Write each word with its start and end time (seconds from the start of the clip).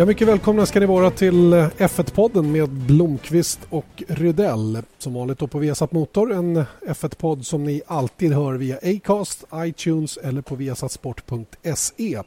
Ja, 0.00 0.06
mycket 0.06 0.28
välkomna 0.28 0.66
ska 0.66 0.80
ni 0.80 0.86
vara 0.86 1.10
till 1.10 1.54
F1-podden 1.54 2.52
med 2.52 2.68
Blomqvist 2.68 3.60
och 3.70 4.02
Rydell. 4.08 4.82
Som 4.98 5.14
vanligt 5.14 5.38
då 5.38 5.46
på 5.46 5.58
Viasat 5.58 5.92
Motor, 5.92 6.32
en 6.32 6.64
F1-podd 6.86 7.46
som 7.46 7.64
ni 7.64 7.82
alltid 7.86 8.32
hör 8.32 8.54
via 8.54 8.78
Acast, 8.82 9.44
iTunes 9.54 10.16
eller 10.16 10.42
på 10.42 10.54
viasatsport.se. 10.54 12.22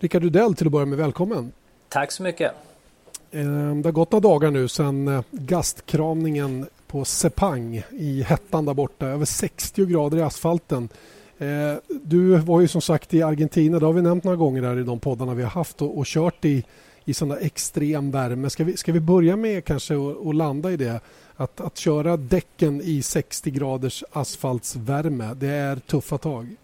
Rickard 0.00 0.22
Rydell 0.22 0.54
till 0.54 0.66
att 0.66 0.72
börja 0.72 0.86
med, 0.86 0.98
välkommen. 0.98 1.52
Tack 1.88 2.12
så 2.12 2.22
mycket. 2.22 2.52
Eh, 3.30 3.74
det 3.74 3.88
har 3.88 3.92
gått 3.92 4.12
några 4.12 4.28
dagar 4.28 4.50
nu 4.50 4.68
sedan 4.68 5.08
eh, 5.08 5.22
gastkramningen 5.30 6.66
på 6.86 7.04
Sepang 7.04 7.82
i 7.90 8.22
hettan 8.22 8.64
där 8.64 8.74
borta. 8.74 9.06
Över 9.06 9.24
60 9.24 9.86
grader 9.86 10.18
i 10.18 10.22
asfalten. 10.22 10.88
Eh, 11.38 11.74
du 11.88 12.36
var 12.36 12.60
ju 12.60 12.68
som 12.68 12.80
sagt 12.80 13.14
i 13.14 13.22
Argentina, 13.22 13.78
det 13.78 13.86
har 13.86 13.92
vi 13.92 14.02
nämnt 14.02 14.24
några 14.24 14.36
gånger 14.36 14.62
där 14.62 14.78
i 14.78 14.82
de 14.82 15.00
poddarna 15.00 15.34
vi 15.34 15.42
har 15.42 15.50
haft 15.50 15.82
och, 15.82 15.98
och 15.98 16.06
kört 16.06 16.44
i, 16.44 16.64
i 17.04 17.14
sån 17.14 17.28
där 17.28 17.38
extrem 17.40 18.10
värme. 18.10 18.50
Ska 18.50 18.64
vi, 18.64 18.76
ska 18.76 18.92
vi 18.92 19.00
börja 19.00 19.36
med 19.36 19.64
kanske 19.64 19.94
att 20.28 20.34
landa 20.34 20.72
i 20.72 20.76
det? 20.76 21.00
Att, 21.36 21.60
att 21.60 21.76
köra 21.76 22.16
däcken 22.16 22.80
i 22.84 23.02
60 23.02 23.50
graders 23.50 24.04
asfaltsvärme, 24.12 25.34
det 25.34 25.48
är 25.48 25.76
tuffa 25.76 26.18
tag. 26.18 26.56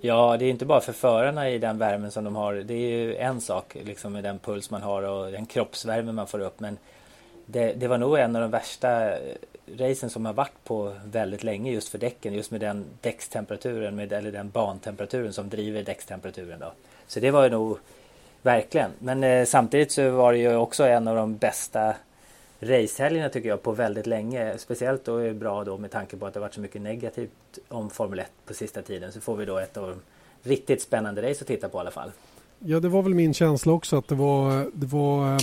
Ja, 0.00 0.36
det 0.36 0.44
är 0.44 0.50
inte 0.50 0.66
bara 0.66 0.80
för 0.80 0.92
förarna 0.92 1.50
i 1.50 1.58
den 1.58 1.78
värmen 1.78 2.10
som 2.10 2.24
de 2.24 2.36
har. 2.36 2.54
Det 2.54 2.74
är 2.74 2.96
ju 2.96 3.16
en 3.16 3.40
sak 3.40 3.76
liksom 3.84 4.12
med 4.12 4.24
den 4.24 4.38
puls 4.38 4.70
man 4.70 4.82
har 4.82 5.02
och 5.02 5.32
den 5.32 5.46
kroppsvärme 5.46 6.12
man 6.12 6.26
får 6.26 6.40
upp. 6.40 6.60
Men 6.60 6.78
det, 7.46 7.72
det 7.72 7.88
var 7.88 7.98
nog 7.98 8.18
en 8.18 8.36
av 8.36 8.42
de 8.42 8.50
värsta 8.50 9.10
racen 9.66 10.10
som 10.10 10.26
har 10.26 10.32
varit 10.32 10.64
på 10.64 10.94
väldigt 11.04 11.44
länge 11.44 11.72
just 11.72 11.88
för 11.88 11.98
däcken. 11.98 12.34
Just 12.34 12.50
med 12.50 12.60
den 12.60 12.84
däckstemperaturen, 13.00 13.96
med, 13.96 14.12
eller 14.12 14.32
den 14.32 14.50
bantemperaturen 14.50 15.32
som 15.32 15.48
driver 15.48 15.82
däckstemperaturen. 15.82 16.60
Då. 16.60 16.72
Så 17.06 17.20
det 17.20 17.30
var 17.30 17.44
ju 17.44 17.50
nog 17.50 17.78
verkligen. 18.42 18.90
Men 18.98 19.24
eh, 19.24 19.44
samtidigt 19.44 19.92
så 19.92 20.10
var 20.10 20.32
det 20.32 20.38
ju 20.38 20.56
också 20.56 20.84
en 20.84 21.08
av 21.08 21.16
de 21.16 21.36
bästa 21.36 21.94
racehelgerna 22.60 23.28
tycker 23.28 23.48
jag 23.48 23.62
på 23.62 23.72
väldigt 23.72 24.06
länge. 24.06 24.58
Speciellt 24.58 25.04
då 25.04 25.16
är 25.16 25.28
det 25.28 25.34
bra 25.34 25.64
då 25.64 25.78
med 25.78 25.90
tanke 25.90 26.16
på 26.16 26.26
att 26.26 26.34
det 26.34 26.40
varit 26.40 26.54
så 26.54 26.60
mycket 26.60 26.82
negativt 26.82 27.30
om 27.68 27.90
Formel 27.90 28.18
1 28.18 28.26
på 28.46 28.54
sista 28.54 28.82
tiden. 28.82 29.12
Så 29.12 29.20
får 29.20 29.36
vi 29.36 29.44
då 29.44 29.58
ett 29.58 29.76
av 29.76 29.88
de 29.88 29.96
riktigt 30.50 30.82
spännande 30.82 31.30
race 31.30 31.40
att 31.40 31.46
titta 31.46 31.68
på 31.68 31.78
i 31.78 31.80
alla 31.80 31.90
fall. 31.90 32.10
Ja, 32.58 32.80
det 32.80 32.88
var 32.88 33.02
väl 33.02 33.14
min 33.14 33.34
känsla 33.34 33.72
också 33.72 33.96
att 33.96 34.08
det 34.08 34.14
var, 34.14 34.70
det 34.74 34.86
var 34.86 35.32
eh, 35.32 35.38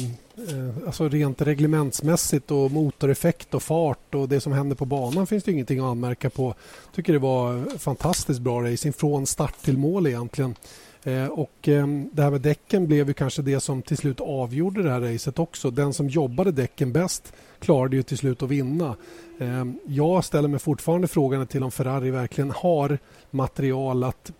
Eh, 0.47 0.87
alltså 0.87 1.09
rent 1.09 1.41
reglementsmässigt 1.41 2.51
och 2.51 2.71
motoreffekt 2.71 3.53
och 3.53 3.63
fart 3.63 4.15
och 4.15 4.29
det 4.29 4.41
som 4.41 4.53
händer 4.53 4.75
på 4.75 4.85
banan 4.85 5.27
finns 5.27 5.43
det 5.43 5.51
ingenting 5.51 5.79
att 5.79 5.85
anmärka 5.85 6.29
på. 6.29 6.53
Jag 6.85 6.95
tycker 6.95 7.13
det 7.13 7.19
var 7.19 7.77
fantastiskt 7.77 8.39
bra 8.39 8.63
racing 8.63 8.93
från 8.93 9.25
start 9.25 9.61
till 9.61 9.77
mål 9.77 10.07
egentligen. 10.07 10.55
Eh, 11.03 11.25
och 11.25 11.67
ehm, 11.67 12.09
det 12.13 12.21
här 12.23 12.31
med 12.31 12.41
däcken 12.41 12.87
blev 12.87 13.07
ju 13.07 13.13
kanske 13.13 13.41
det 13.41 13.59
som 13.59 13.81
till 13.81 13.97
slut 13.97 14.21
avgjorde 14.21 14.83
det 14.83 14.91
här 14.91 15.01
racet 15.01 15.39
också. 15.39 15.71
Den 15.71 15.93
som 15.93 16.09
jobbade 16.09 16.51
däcken 16.51 16.91
bäst 16.91 17.33
klarade 17.59 17.95
ju 17.95 18.03
till 18.03 18.17
slut 18.17 18.43
att 18.43 18.49
vinna. 18.49 18.95
Ehm, 19.39 19.79
jag 19.85 20.25
ställer 20.25 20.47
mig 20.47 20.59
fortfarande 20.59 21.07
frågan 21.07 21.47
till 21.47 21.63
om 21.63 21.71
Ferrari 21.71 22.11
verkligen 22.11 22.51
har 22.51 22.97
material 23.31 24.03
att, 24.03 24.31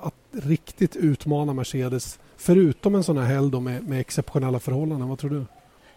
att 0.00 0.14
riktigt 0.32 0.96
utmana 0.96 1.52
Mercedes 1.52 2.18
Förutom 2.40 2.94
en 2.94 3.04
sån 3.04 3.18
här 3.18 3.34
helg 3.34 3.60
med, 3.60 3.88
med 3.88 4.00
exceptionella 4.00 4.58
förhållanden, 4.58 5.08
vad 5.08 5.18
tror 5.18 5.30
du? 5.30 5.44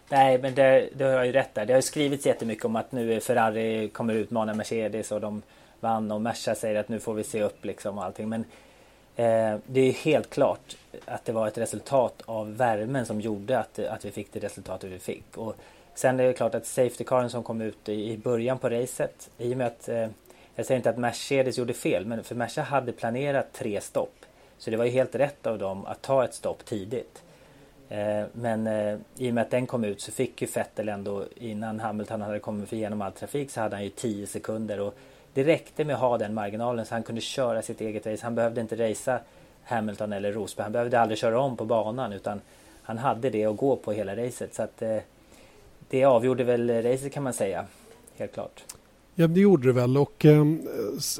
Nej, 0.08 0.38
men 0.38 0.54
det, 0.54 0.88
det 0.94 1.04
har 1.04 1.10
jag 1.10 1.26
ju 1.26 1.32
rätt 1.32 1.54
där. 1.54 1.66
Det 1.66 1.74
har 1.74 1.80
skrivits 1.80 2.26
jättemycket 2.26 2.64
om 2.64 2.76
att 2.76 2.92
nu 2.92 3.20
Ferrari 3.20 3.88
kommer 3.88 4.14
utmana 4.14 4.54
Mercedes 4.54 5.12
och 5.12 5.20
de 5.20 5.42
vann 5.80 6.10
och 6.10 6.20
Merca 6.20 6.54
säger 6.54 6.80
att 6.80 6.88
nu 6.88 7.00
får 7.00 7.14
vi 7.14 7.24
se 7.24 7.42
upp 7.42 7.64
liksom 7.64 7.98
och 7.98 8.04
allting. 8.04 8.28
Men 8.28 8.40
eh, 9.16 9.58
det 9.66 9.80
är 9.80 9.92
helt 9.92 10.30
klart 10.30 10.76
att 11.04 11.24
det 11.24 11.32
var 11.32 11.48
ett 11.48 11.58
resultat 11.58 12.22
av 12.24 12.56
värmen 12.56 13.06
som 13.06 13.20
gjorde 13.20 13.58
att, 13.58 13.78
att 13.78 14.04
vi 14.04 14.10
fick 14.10 14.32
det 14.32 14.40
resultatet 14.40 14.90
vi 14.90 14.98
fick. 14.98 15.36
Och 15.36 15.54
sen 15.94 16.20
är 16.20 16.24
det 16.24 16.32
klart 16.32 16.54
att 16.54 16.66
Safety 16.66 17.04
Caren 17.04 17.30
som 17.30 17.42
kom 17.42 17.60
ut 17.60 17.88
i, 17.88 18.12
i 18.12 18.18
början 18.18 18.58
på 18.58 18.68
racet, 18.68 19.30
i 19.38 19.52
och 19.52 19.56
med 19.56 19.66
att 19.66 19.88
eh, 19.88 20.08
jag 20.56 20.66
säger 20.66 20.76
inte 20.76 20.90
att 20.90 20.98
Mercedes 20.98 21.58
gjorde 21.58 21.72
fel, 21.72 22.06
men 22.06 22.24
för 22.24 22.34
Merca 22.34 22.62
hade 22.62 22.92
planerat 22.92 23.52
tre 23.52 23.80
stopp. 23.80 24.14
Så 24.58 24.70
det 24.70 24.76
var 24.76 24.84
ju 24.84 24.90
helt 24.90 25.14
rätt 25.14 25.46
av 25.46 25.58
dem 25.58 25.86
att 25.86 26.02
ta 26.02 26.24
ett 26.24 26.34
stopp 26.34 26.64
tidigt. 26.64 27.22
Eh, 27.88 28.24
men 28.32 28.66
eh, 28.66 28.98
i 29.16 29.30
och 29.30 29.34
med 29.34 29.42
att 29.42 29.50
den 29.50 29.66
kom 29.66 29.84
ut 29.84 30.00
så 30.00 30.12
fick 30.12 30.42
ju 30.42 30.48
Vettel 30.54 30.88
ändå 30.88 31.24
innan 31.36 31.80
Hamilton 31.80 32.20
hade 32.20 32.38
kommit 32.38 32.72
igenom 32.72 33.02
all 33.02 33.12
trafik 33.12 33.50
så 33.50 33.60
hade 33.60 33.76
han 33.76 33.84
ju 33.84 33.90
10 33.90 34.26
sekunder 34.26 34.80
och 34.80 34.94
det 35.34 35.44
räckte 35.44 35.84
med 35.84 35.94
att 35.94 36.00
ha 36.00 36.18
den 36.18 36.34
marginalen 36.34 36.86
så 36.86 36.94
han 36.94 37.02
kunde 37.02 37.20
köra 37.20 37.62
sitt 37.62 37.80
eget 37.80 38.06
race. 38.06 38.24
Han 38.24 38.34
behövde 38.34 38.60
inte 38.60 38.90
racea 38.90 39.20
Hamilton 39.64 40.12
eller 40.12 40.32
Rosberg. 40.32 40.62
Han 40.62 40.72
behövde 40.72 41.00
aldrig 41.00 41.18
köra 41.18 41.40
om 41.40 41.56
på 41.56 41.64
banan 41.64 42.12
utan 42.12 42.40
han 42.82 42.98
hade 42.98 43.30
det 43.30 43.44
att 43.44 43.56
gå 43.56 43.76
på 43.76 43.92
hela 43.92 44.16
racet. 44.16 44.54
Så 44.54 44.62
att 44.62 44.82
eh, 44.82 44.98
det 45.88 46.04
avgjorde 46.04 46.44
väl 46.44 46.82
racet 46.82 47.12
kan 47.12 47.22
man 47.22 47.32
säga. 47.32 47.64
Helt 48.16 48.32
klart. 48.32 48.64
Ja, 49.14 49.26
det 49.26 49.40
gjorde 49.40 49.68
det 49.68 49.72
väl. 49.72 49.96
Och 49.96 50.24
eh, 50.24 50.44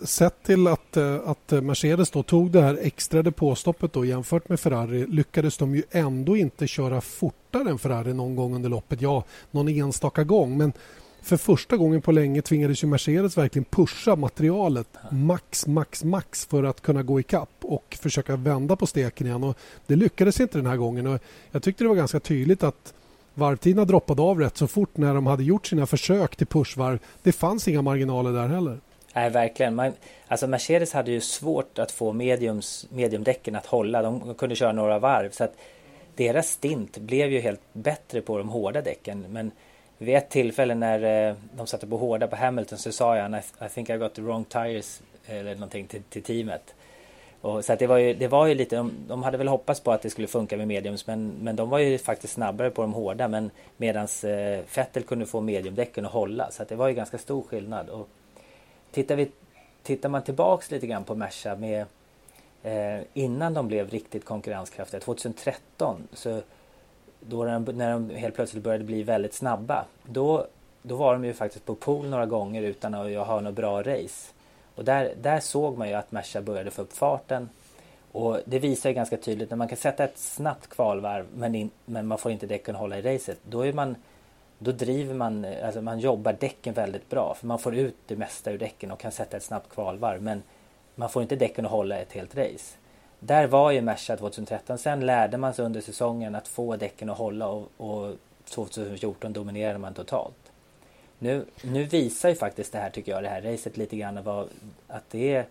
sett 0.05 0.43
till 0.43 0.67
att, 0.67 0.97
eh, 0.97 1.21
att 1.25 1.51
Mercedes 1.51 2.11
då 2.11 2.23
tog 2.23 2.51
det 2.51 2.61
här 2.61 2.79
extra 2.83 3.23
depåstoppet 3.23 3.93
då, 3.93 4.05
jämfört 4.05 4.49
med 4.49 4.61
Ferrari 4.61 5.07
lyckades 5.07 5.57
de 5.57 5.75
ju 5.75 5.83
ändå 5.91 6.37
inte 6.37 6.67
köra 6.67 7.01
fortare 7.01 7.71
än 7.71 7.79
Ferrari 7.79 8.15
någon 8.15 8.37
gång 8.37 8.55
under 8.55 8.71
loppet. 8.71 9.03
Ja, 9.03 9.25
någon 9.51 9.69
enstaka 9.69 10.25
gång. 10.25 10.59
Men 10.59 10.73
för 11.23 11.37
första 11.37 11.77
gången 11.77 12.03
på 12.03 12.13
länge 12.13 12.43
tvingades 12.43 12.83
ju 12.83 12.87
Mercedes 12.87 13.39
verkligen 13.39 13.65
pusha 13.65 14.17
materialet 14.17 14.89
max, 15.11 15.67
max, 15.67 16.05
max 16.05 16.47
för 16.47 16.65
att 16.65 16.81
kunna 16.81 17.03
gå 17.03 17.21
ikapp 17.21 17.51
och 17.61 17.99
försöka 18.01 18.37
vända 18.37 18.77
på 18.77 18.87
steken 18.87 19.27
igen. 19.27 19.45
Och 19.45 19.59
det 19.87 19.97
lyckades 19.97 20.41
inte 20.41 20.59
den 20.59 20.67
här 20.67 20.77
gången. 20.77 21.07
Och 21.07 21.21
jag 21.51 21.63
tyckte 21.63 21.85
det 21.85 21.89
var 21.89 21.97
ganska 21.97 22.21
tydligt 22.21 22.63
att 22.63 22.95
varvtiderna 23.35 23.85
droppade 23.85 24.23
av 24.23 24.41
rätt 24.41 24.57
så 24.57 24.67
fort 24.67 24.97
när 24.97 25.15
de 25.15 25.27
hade 25.27 25.45
gjort 25.45 25.67
sina 25.67 25.87
försök 25.87 26.37
till 26.37 26.47
pushvarv. 26.47 26.99
Det 27.23 27.33
fanns 27.33 27.69
inga 27.69 27.83
marginaler 27.83 28.33
där 28.33 28.49
heller. 28.49 28.79
Nej, 29.15 29.31
verkligen. 29.31 29.75
Man, 29.75 29.93
alltså 30.29 30.47
Mercedes 30.47 30.93
hade 30.93 31.11
ju 31.11 31.21
svårt 31.21 31.79
att 31.79 31.93
få 31.93 32.13
mediums, 32.13 32.87
mediumdäcken 32.91 33.57
att 33.57 33.67
hålla. 33.67 34.03
De 34.03 34.35
kunde 34.35 34.57
köra 34.57 34.73
några 34.73 34.99
varv. 34.99 35.31
Så 35.31 35.45
att 35.45 35.57
deras 36.17 36.49
stint 36.49 36.99
blev 36.99 37.33
ju 37.33 37.41
helt 37.41 37.61
bättre 37.73 38.21
på 38.21 38.39
de 38.39 38.49
hårda 38.49 38.83
däcken. 38.83 39.25
Men 39.29 39.51
vid 39.99 40.17
ett 40.17 40.31
tillfälle 40.31 40.75
när 40.75 41.29
eh, 41.29 41.35
de 41.57 41.67
satte 41.67 41.87
på 41.87 41.97
hårda 41.97 42.27
på 42.27 42.37
Hamilton 42.37 42.79
så 42.79 42.93
sa 42.93 43.17
jag 43.17 43.35
I 43.35 43.69
think 43.75 43.91
I 43.91 43.97
got 43.97 44.15
the 44.15 44.23
wrong 44.23 44.45
tires 44.45 45.03
eller 45.27 45.55
någonting 45.55 45.87
till, 45.87 46.03
till 46.03 46.23
teamet. 46.23 46.75
Och, 47.43 47.65
så 47.65 47.73
att 47.73 47.79
det, 47.79 47.87
var 47.87 47.99
ju, 47.99 48.15
det 48.15 48.29
var 48.29 48.47
ju 48.47 48.55
lite, 48.55 48.77
de, 48.77 48.93
de, 49.09 49.23
hade 49.23 49.39
väl 49.39 49.49
hoppats 49.49 49.81
på 49.81 49.93
att 49.93 50.03
det 50.03 50.11
skulle 50.11 50.27
funka 50.27 50.57
med 50.57 50.69
mediums 50.69 51.07
men, 51.07 51.33
men 51.41 51.57
de 51.57 51.71
var 51.71 51.79
ju 51.79 51.99
faktiskt 51.99 52.33
snabbare 52.33 52.71
på 52.71 52.83
de 52.83 52.93
hårda 52.93 53.29
men 53.29 53.51
medans 53.77 54.25
eh, 54.25 54.65
Vettel 54.77 55.03
kunde 55.03 55.27
få 55.27 55.41
mediumdäcken 55.41 56.07
att 56.07 56.13
hålla 56.13 56.51
så 56.51 56.63
att 56.63 56.69
det 56.69 56.77
var 56.77 56.89
ju 56.89 56.95
ganska 56.95 57.19
stor 57.19 57.43
skillnad. 57.43 57.89
Och 57.89 58.09
tittar, 58.91 59.17
vi, 59.17 59.31
tittar 59.83 60.09
man 60.09 60.23
tillbaks 60.23 60.71
lite 60.71 60.87
grann 60.87 61.05
på 61.05 61.15
Merca 61.15 61.57
med 61.57 61.87
eh, 62.63 63.01
innan 63.15 63.55
de 63.55 63.69
blev 63.69 63.91
riktigt 63.91 64.25
konkurrenskraftiga 64.25 65.01
2013 65.01 66.09
så 66.13 66.41
då 67.21 67.45
när 67.45 67.53
de, 67.53 67.73
när 67.73 67.93
de 67.93 68.11
helt 68.11 68.35
plötsligt 68.35 68.65
började 68.65 68.85
bli 68.85 69.03
väldigt 69.03 69.35
snabba 69.35 69.85
då, 70.03 70.47
då 70.83 70.97
var 70.97 71.13
de 71.13 71.25
ju 71.25 71.33
faktiskt 71.33 71.67
på 71.67 71.75
pool 71.75 72.09
några 72.09 72.27
gånger 72.27 72.63
utan 72.63 72.95
att 72.95 73.27
ha 73.27 73.41
något 73.41 73.55
bra 73.55 73.83
race. 73.83 74.33
Och 74.75 74.85
där, 74.85 75.15
där 75.21 75.41
såg 75.41 75.79
man 75.79 75.89
ju 75.89 75.95
att 75.95 76.13
Merca 76.13 76.43
började 76.43 76.71
få 76.71 76.83
upp 76.83 76.93
farten. 76.93 77.49
Och 78.13 78.39
det 78.45 78.59
visar 78.59 78.91
ju 78.91 78.95
ganska 78.95 79.17
tydligt 79.17 79.51
när 79.51 79.57
man 79.57 79.69
kan 79.69 79.79
sätta 79.79 80.05
ett 80.05 80.19
snabbt 80.19 80.69
kvalvarv 80.69 81.27
men, 81.35 81.55
in, 81.55 81.71
men 81.85 82.07
man 82.07 82.19
får 82.19 82.33
inte 82.33 82.47
däcken 82.47 82.75
hålla 82.75 82.99
i 82.99 83.03
racet. 83.03 83.39
Då 83.45 83.67
är 83.67 83.73
man 83.73 83.97
då 84.59 84.73
driver 84.73 85.15
man, 85.15 85.47
alltså 85.65 85.83
man 85.83 85.99
jobbar 85.99 86.37
däcken 86.41 86.75
väldigt 86.75 87.11
bra 87.11 87.35
för 87.35 87.47
man 87.47 87.59
får 87.59 87.75
ut 87.75 87.97
det 88.07 88.17
mesta 88.17 88.53
ur 88.53 88.59
däcken 88.59 88.91
och 88.91 88.99
kan 88.99 89.13
sätta 89.13 89.37
ett 89.37 89.43
snabbt 89.43 89.71
kvalvarv 89.71 90.23
men 90.23 90.43
man 90.95 91.09
får 91.09 91.23
inte 91.23 91.37
däcken 91.37 91.65
att 91.65 91.71
hålla 91.71 91.99
ett 91.99 92.13
helt 92.13 92.37
race. 92.37 92.77
Där 93.21 93.47
var 93.47 93.71
ju 93.71 93.81
Merca 93.81 94.17
2013. 94.17 94.79
Sen 94.79 95.07
lärde 95.07 95.37
man 95.37 95.55
sig 95.55 95.65
under 95.65 95.81
säsongen 95.81 96.35
att 96.35 96.49
få 96.49 96.77
däcken 96.77 97.11
att 97.11 97.19
hålla 97.19 97.47
och, 97.47 97.69
och 97.77 98.15
2014 98.45 99.33
dominerade 99.33 99.79
man 99.79 99.95
totalt. 99.95 100.42
Nu, 101.23 101.45
nu 101.63 101.85
visar 101.85 102.29
ju 102.29 102.35
faktiskt 102.35 102.73
det 102.73 102.79
här 102.79 102.91
tycker 102.91 103.13
jag, 103.13 103.23
det 103.23 103.29
här 103.29 103.43
racet 103.43 103.77
lite 103.77 103.97
grann 103.97 104.25
vad, 104.25 104.49
att 104.89 105.11
det 105.11 105.35
är 105.35 105.47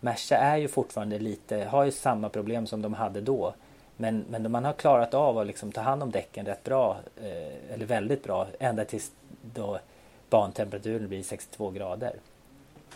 Merca 0.00 0.36
är 0.36 0.56
ju 0.56 0.68
fortfarande 0.68 1.18
lite, 1.18 1.56
har 1.56 1.84
ju 1.84 1.90
samma 1.90 2.28
problem 2.28 2.66
som 2.66 2.82
de 2.82 2.94
hade 2.94 3.20
då. 3.20 3.54
Men, 3.96 4.24
men 4.30 4.50
man 4.50 4.64
har 4.64 4.72
klarat 4.72 5.14
av 5.14 5.38
att 5.38 5.46
liksom 5.46 5.72
ta 5.72 5.80
hand 5.80 6.02
om 6.02 6.10
däcken 6.10 6.46
rätt 6.46 6.64
bra, 6.64 6.96
eh, 7.16 7.74
eller 7.74 7.86
väldigt 7.86 8.24
bra, 8.24 8.46
ända 8.58 8.84
tills 8.84 9.12
då 9.54 9.78
bantemperaturen 10.30 11.08
blir 11.08 11.22
62 11.22 11.70
grader. 11.70 12.12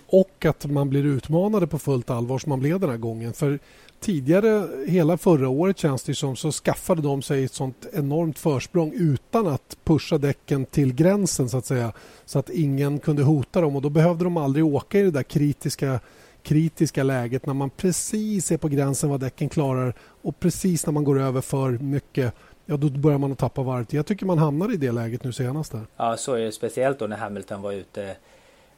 Och 0.06 0.44
att 0.44 0.66
man 0.66 0.90
blir 0.90 1.04
utmanade 1.06 1.66
på 1.66 1.78
fullt 1.78 2.10
allvar 2.10 2.38
som 2.38 2.50
man 2.50 2.60
blev 2.60 2.80
den 2.80 2.90
här 2.90 2.96
gången. 2.96 3.32
För 3.32 3.58
tidigare, 4.00 4.68
hela 4.86 5.16
förra 5.16 5.48
året 5.48 5.78
känns 5.78 6.02
det 6.02 6.14
som, 6.14 6.36
så 6.36 6.52
skaffade 6.52 7.02
de 7.02 7.22
sig 7.22 7.44
ett 7.44 7.52
sånt 7.52 7.86
enormt 7.92 8.38
försprång 8.38 8.92
utan 8.94 9.46
att 9.46 9.76
pusha 9.84 10.18
däcken 10.18 10.64
till 10.66 10.94
gränsen 10.94 11.48
så 11.48 11.58
att 11.58 11.66
säga. 11.66 11.92
Så 12.24 12.38
att 12.38 12.50
ingen 12.50 12.98
kunde 12.98 13.22
hota 13.22 13.60
dem 13.60 13.76
och 13.76 13.82
då 13.82 13.90
behövde 13.90 14.24
de 14.24 14.36
aldrig 14.36 14.64
åka 14.64 14.98
i 14.98 15.02
det 15.02 15.10
där 15.10 15.22
kritiska 15.22 16.00
kritiska 16.42 17.02
läget 17.02 17.46
när 17.46 17.54
man 17.54 17.70
precis 17.70 18.52
är 18.52 18.56
på 18.56 18.68
gränsen 18.68 19.10
vad 19.10 19.20
däcken 19.20 19.48
klarar 19.48 19.94
och 20.22 20.40
precis 20.40 20.86
när 20.86 20.92
man 20.92 21.04
går 21.04 21.20
över 21.20 21.40
för 21.40 21.70
mycket 21.70 22.34
ja, 22.66 22.76
då 22.76 22.88
börjar 22.88 23.18
man 23.18 23.32
att 23.32 23.38
tappa 23.38 23.62
varvet. 23.62 23.92
Jag 23.92 24.06
tycker 24.06 24.26
man 24.26 24.38
hamnar 24.38 24.72
i 24.74 24.76
det 24.76 24.92
läget 24.92 25.24
nu 25.24 25.32
senast. 25.32 25.72
Där. 25.72 25.86
Ja, 25.96 26.16
så 26.16 26.34
är 26.34 26.40
det 26.40 26.52
speciellt 26.52 26.98
då 26.98 27.06
när 27.06 27.16
Hamilton 27.16 27.62
var 27.62 27.72
ute 27.72 28.16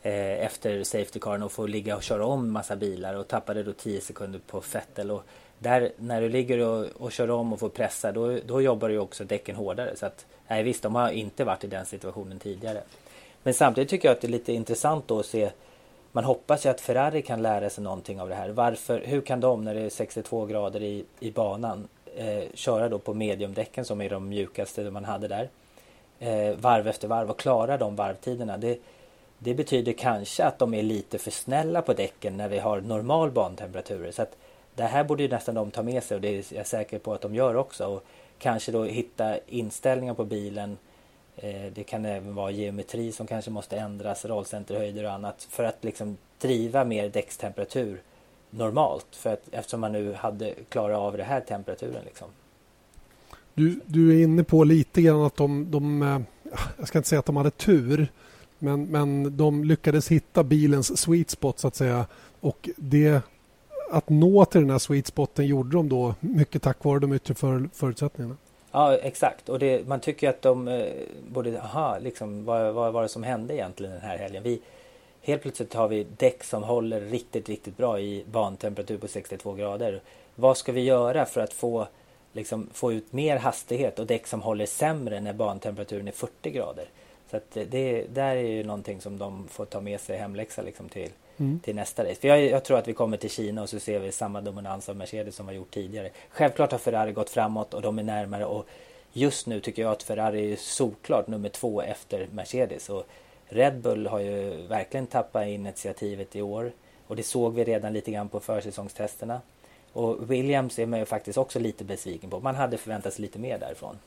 Eh, 0.03 0.45
efter 0.45 0.85
Safety 0.85 1.21
Car 1.21 1.45
och 1.45 1.53
får 1.53 1.69
ligga 1.69 1.97
och 1.97 2.03
köra 2.03 2.27
om 2.27 2.53
massa 2.53 2.77
bilar 2.77 3.15
och 3.15 3.29
tappade 3.29 3.63
då 3.63 3.73
10 3.73 4.01
sekunder 4.01 4.41
på 4.47 4.61
Fettel 4.61 5.11
Och 5.11 5.23
där, 5.59 5.93
när 5.97 6.21
du 6.21 6.29
ligger 6.29 6.59
och, 6.59 6.87
och 6.99 7.13
kör 7.13 7.31
om 7.31 7.53
och 7.53 7.61
får 7.61 7.69
pressa 7.69 8.13
då, 8.13 8.39
då 8.47 8.63
jobbar 8.63 8.89
ju 8.89 8.99
också 8.99 9.25
däcken 9.25 9.57
hårdare. 9.57 9.97
Så 9.97 10.07
att, 10.07 10.27
nej, 10.49 10.63
visst, 10.63 10.83
de 10.83 10.95
har 10.95 11.11
inte 11.11 11.45
varit 11.45 11.65
i 11.65 11.67
den 11.67 11.87
situationen 11.87 12.39
tidigare. 12.39 12.83
Men 13.43 13.55
samtidigt 13.55 13.91
tycker 13.91 14.09
jag 14.09 14.15
att 14.15 14.21
det 14.21 14.27
är 14.27 14.33
lite 14.33 14.53
intressant 14.53 15.09
då 15.09 15.19
att 15.19 15.27
se 15.27 15.51
man 16.13 16.25
hoppas 16.25 16.67
ju 16.67 16.71
att 16.71 16.81
Ferrari 16.81 17.23
kan 17.23 17.43
lära 17.43 17.71
sig 17.71 17.85
någonting 17.85 18.21
av 18.21 18.29
det 18.29 18.35
här. 18.35 18.49
Varför, 18.49 19.01
hur 19.05 19.21
kan 19.21 19.41
de 19.41 19.65
när 19.65 19.75
det 19.75 19.81
är 19.81 19.91
62 19.91 20.47
grader 20.47 20.83
i, 20.83 21.05
i 21.21 21.31
banan 21.31 21.89
eh, 22.17 22.43
köra 22.55 22.89
då 22.89 22.99
på 22.99 23.15
mediumdäcken 23.15 23.85
som 23.85 24.01
är 24.01 24.11
de 24.11 24.29
mjukaste 24.29 24.91
man 24.91 25.05
hade 25.05 25.29
där. 25.29 25.49
Eh, 26.19 26.57
varv 26.57 26.89
efter 26.89 27.09
varv 27.09 27.31
och 27.31 27.39
klara 27.39 27.77
de 27.77 27.97
varvtiderna. 27.97 28.57
Det, 28.57 28.79
det 29.43 29.55
betyder 29.55 29.93
kanske 29.93 30.45
att 30.45 30.59
de 30.59 30.75
är 30.75 30.83
lite 30.83 31.19
för 31.19 31.31
snälla 31.31 31.83
på 31.83 31.93
däcken 31.93 32.37
när 32.37 32.49
vi 32.49 32.59
har 32.59 32.81
normal 32.81 33.31
bantemperatur. 33.31 34.11
Så 34.11 34.23
att 34.23 34.37
det 34.75 34.83
här 34.83 35.05
borde 35.05 35.23
ju 35.23 35.29
nästan 35.29 35.55
de 35.55 35.71
ta 35.71 35.83
med 35.83 36.03
sig 36.03 36.15
och 36.15 36.21
det 36.21 36.29
är 36.29 36.45
jag 36.55 36.67
säker 36.67 36.99
på 36.99 37.13
att 37.13 37.21
de 37.21 37.35
gör 37.35 37.57
också. 37.57 37.87
Och 37.87 38.05
kanske 38.39 38.73
då 38.73 38.85
hitta 38.85 39.39
inställningar 39.47 40.15
på 40.15 40.25
bilen. 40.25 40.79
Eh, 41.37 41.73
det 41.75 41.85
kan 41.85 42.05
även 42.05 42.35
vara 42.35 42.51
geometri 42.51 43.13
som 43.13 43.27
kanske 43.27 43.51
måste 43.51 43.77
ändras, 43.77 44.25
rollcenterhöjder 44.25 45.05
och 45.05 45.13
annat 45.13 45.47
för 45.51 45.65
att 45.65 45.85
liksom 45.85 46.17
driva 46.39 46.85
mer 46.85 47.09
däckstemperatur 47.09 48.03
normalt. 48.51 49.07
För 49.11 49.33
att, 49.33 49.43
eftersom 49.51 49.81
man 49.81 49.93
nu 49.93 50.13
hade 50.13 50.55
klarat 50.69 50.99
av 50.99 51.17
den 51.17 51.27
här 51.27 51.41
temperaturen. 51.41 52.05
Liksom. 52.05 52.29
Du, 53.55 53.81
du 53.87 54.19
är 54.19 54.23
inne 54.23 54.45
på 54.45 54.65
lite 54.65 55.03
grann 55.03 55.23
att 55.23 55.37
de, 55.37 55.71
de, 55.71 56.03
eh, 56.03 56.21
jag 56.79 56.89
ska 56.89 56.99
inte 56.99 57.09
säga 57.09 57.19
att 57.19 57.27
de 57.27 57.37
hade 57.37 57.51
tur, 57.51 58.09
men, 58.61 58.85
men 58.85 59.37
de 59.37 59.65
lyckades 59.65 60.09
hitta 60.09 60.45
bilens 60.45 60.99
sweet 60.99 61.31
spot 61.31 61.59
så 61.59 61.69
att 61.69 61.75
säga. 61.75 62.07
Och 62.41 62.69
det, 62.77 63.23
att 63.91 64.09
nå 64.09 64.45
till 64.45 64.61
den 64.61 64.71
här 64.71 64.79
sweet 64.79 65.07
spoten 65.07 65.47
gjorde 65.47 65.77
de 65.77 65.89
då 65.89 66.15
mycket 66.21 66.63
tack 66.63 66.85
vare 66.85 66.99
de 66.99 67.13
yttre 67.13 67.35
för, 67.35 67.69
förutsättningarna. 67.75 68.37
Ja 68.73 68.97
exakt 68.97 69.49
och 69.49 69.59
det, 69.59 69.89
man 69.89 70.01
tycker 70.01 70.29
att 70.29 70.43
de 70.43 70.69
eh, 70.69 70.87
borde, 71.29 71.63
aha, 71.63 71.99
liksom, 71.99 72.45
vad, 72.45 72.75
vad 72.75 72.93
var 72.93 73.03
det 73.03 73.09
som 73.09 73.23
hände 73.23 73.55
egentligen 73.55 73.93
den 73.93 74.03
här 74.03 74.19
helgen? 74.19 74.43
Vi, 74.43 74.61
Helt 75.23 75.43
plötsligt 75.43 75.75
har 75.75 75.89
vi 75.89 76.07
däck 76.17 76.45
som 76.45 76.63
håller 76.63 77.01
riktigt, 77.01 77.49
riktigt 77.49 77.77
bra 77.77 78.01
i 78.01 78.25
bantemperatur 78.31 78.99
på 78.99 79.09
62 79.09 79.53
grader. 79.53 80.01
Vad 80.35 80.57
ska 80.57 80.73
vi 80.73 80.81
göra 80.81 81.27
för 81.27 81.41
att 81.41 81.53
få, 81.53 81.89
liksom, 82.33 82.69
få 82.73 82.93
ut 82.93 83.13
mer 83.13 83.37
hastighet 83.37 83.99
och 83.99 84.07
däck 84.07 84.27
som 84.27 84.43
håller 84.43 84.67
sämre 84.67 85.21
när 85.21 85.33
bantemperaturen 85.33 86.09
är 86.09 86.13
40 86.13 86.51
grader? 86.51 86.85
Så 87.31 87.37
att 87.37 87.51
det 87.51 88.07
där 88.15 88.37
är 88.37 88.49
ju 88.49 88.65
någonting 88.65 89.01
som 89.01 89.19
de 89.19 89.49
får 89.49 89.65
ta 89.65 89.81
med 89.81 90.01
sig 90.01 90.17
hemläxa 90.17 90.63
liksom 90.63 90.89
till, 90.89 91.11
mm. 91.37 91.61
till 91.61 91.75
nästa 91.75 92.05
race. 92.05 92.15
För 92.15 92.29
jag, 92.29 92.45
jag, 92.45 92.65
tror 92.65 92.79
att 92.79 92.89
vi 92.89 92.93
kommer 92.93 93.17
till 93.17 93.31
Kina 93.31 93.63
och 93.63 93.69
så 93.69 93.81
ser 93.81 93.99
vi 93.99 94.13
samma 94.13 94.41
dominans 94.41 94.89
av 94.89 94.97
Mercedes 94.97 95.35
som 95.37 95.47
vi 95.47 95.55
gjort 95.55 95.71
tidigare. 95.71 96.11
Självklart 96.31 96.73
har 96.73 96.79
Ferrari 96.79 97.13
gått 97.13 97.31
framåt 97.31 97.75
och 97.75 97.83
de 97.83 97.99
är 97.99 98.03
närmare 98.03 98.45
och 98.45 98.67
just 99.13 99.47
nu 99.47 99.61
tycker 99.61 99.83
jag 99.83 99.93
att 99.93 100.03
Ferrari 100.03 100.53
är 100.53 100.57
såklart 100.57 101.27
nummer 101.27 101.49
två 101.49 101.83
efter 101.83 102.29
Mercedes. 102.33 102.89
Och 102.89 103.07
Red 103.49 103.81
Bull 103.81 104.07
har 104.07 104.19
ju 104.19 104.67
verkligen 104.67 105.07
tappat 105.07 105.47
initiativet 105.47 106.37
i 106.37 106.43
år 106.43 106.73
och 107.07 107.17
det 107.17 107.23
såg 107.23 107.55
vi 107.55 107.65
redan 107.65 107.93
lite 107.93 108.11
grann 108.11 108.29
på 108.29 108.41
försäsongstesterna. 108.41 109.41
Och 109.93 110.31
Williams 110.31 110.79
är 110.79 110.87
man 110.87 110.99
ju 110.99 111.05
faktiskt 111.05 111.39
också 111.39 111.59
lite 111.59 111.85
besviken 111.85 112.31
på. 112.31 112.41
Man 112.41 112.55
hade 112.55 112.77
förväntat 112.77 113.15
sig 113.15 113.23
lite 113.23 113.39
mer 113.39 113.59
därifrån. 113.59 113.99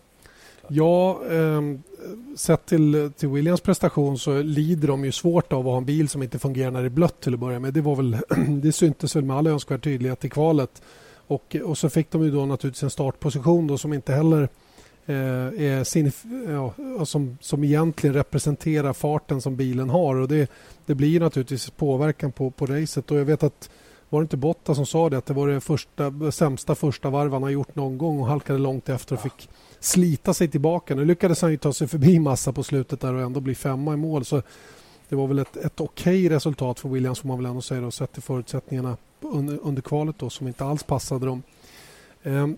Ja, 0.67 1.21
eh, 1.31 1.61
sett 2.35 2.65
till, 2.65 3.11
till 3.17 3.29
Williams 3.29 3.61
prestation 3.61 4.17
så 4.17 4.41
lider 4.41 4.87
de 4.87 5.05
ju 5.05 5.11
svårt 5.11 5.53
av 5.53 5.59
att 5.59 5.65
ha 5.65 5.77
en 5.77 5.85
bil 5.85 6.09
som 6.09 6.23
inte 6.23 6.39
fungerar 6.39 6.71
när 6.71 6.81
det 6.81 6.87
är 6.87 6.89
blött 6.89 7.21
till 7.21 7.33
att 7.33 7.39
börja 7.39 7.59
med. 7.59 7.73
Det, 7.73 7.81
var 7.81 7.95
väl, 7.95 8.17
det 8.61 8.71
syntes 8.71 9.15
väl 9.15 9.23
med 9.23 9.37
all 9.37 9.47
önskvärd 9.47 9.83
tydlighet 9.83 10.25
i 10.25 10.29
kvalet. 10.29 10.81
Och, 11.27 11.55
och 11.63 11.77
så 11.77 11.89
fick 11.89 12.11
de 12.11 12.23
ju 12.23 12.31
då 12.31 12.45
naturligtvis 12.45 12.83
en 12.83 12.89
startposition 12.89 13.67
då 13.67 13.77
som 13.77 13.93
inte 13.93 14.13
heller 14.13 14.49
Eh, 15.05 15.15
är 15.15 15.83
sin, 15.83 16.11
ja, 16.47 17.05
som, 17.05 17.37
som 17.41 17.63
egentligen 17.63 18.13
representerar 18.13 18.93
farten 18.93 19.41
som 19.41 19.55
bilen 19.55 19.89
har. 19.89 20.15
Och 20.15 20.27
det, 20.27 20.51
det 20.85 20.95
blir 20.95 21.19
naturligtvis 21.19 21.69
påverkan 21.69 22.31
på, 22.31 22.51
på 22.51 22.65
racet. 22.65 23.11
Och 23.11 23.17
jag 23.17 23.25
vet 23.25 23.43
att 23.43 23.69
var 24.13 24.21
det 24.21 24.23
inte 24.23 24.37
Botta 24.37 24.75
som 24.75 24.85
sa 24.85 25.09
det 25.09 25.17
att 25.17 25.25
det 25.25 25.33
var 25.33 25.47
det 25.47 25.61
första, 25.61 26.31
sämsta 26.31 26.75
första 26.75 27.09
varv 27.09 27.33
han 27.33 27.43
har 27.43 27.49
gjort 27.49 27.75
någon 27.75 27.97
gång 27.97 28.19
och 28.19 28.27
halkade 28.27 28.59
långt 28.59 28.89
efter 28.89 29.15
och 29.15 29.21
fick 29.21 29.49
slita 29.79 30.33
sig 30.33 30.47
tillbaka. 30.47 30.95
Nu 30.95 31.05
lyckades 31.05 31.41
han 31.41 31.51
ju 31.51 31.57
ta 31.57 31.73
sig 31.73 31.87
förbi 31.87 32.19
massa 32.19 32.53
på 32.53 32.63
slutet 32.63 33.01
där 33.01 33.13
och 33.13 33.21
ändå 33.21 33.39
bli 33.39 33.55
femma 33.55 33.93
i 33.93 33.97
mål. 33.97 34.25
Så 34.25 34.41
det 35.09 35.15
var 35.15 35.27
väl 35.27 35.39
ett, 35.39 35.57
ett 35.57 35.81
okej 35.81 36.29
resultat 36.29 36.79
för 36.79 36.89
Williams 36.89 37.19
får 37.19 37.27
man 37.27 37.37
väl 37.37 37.45
ändå 37.45 37.61
säga 37.61 37.81
då, 37.81 37.91
sett 37.91 38.13
till 38.13 38.21
förutsättningarna 38.21 38.97
under, 39.21 39.59
under 39.63 39.81
kvalet 39.81 40.15
då, 40.19 40.29
som 40.29 40.47
inte 40.47 40.65
alls 40.65 40.83
passade 40.83 41.25
dem. 41.25 41.43
Um, 42.23 42.57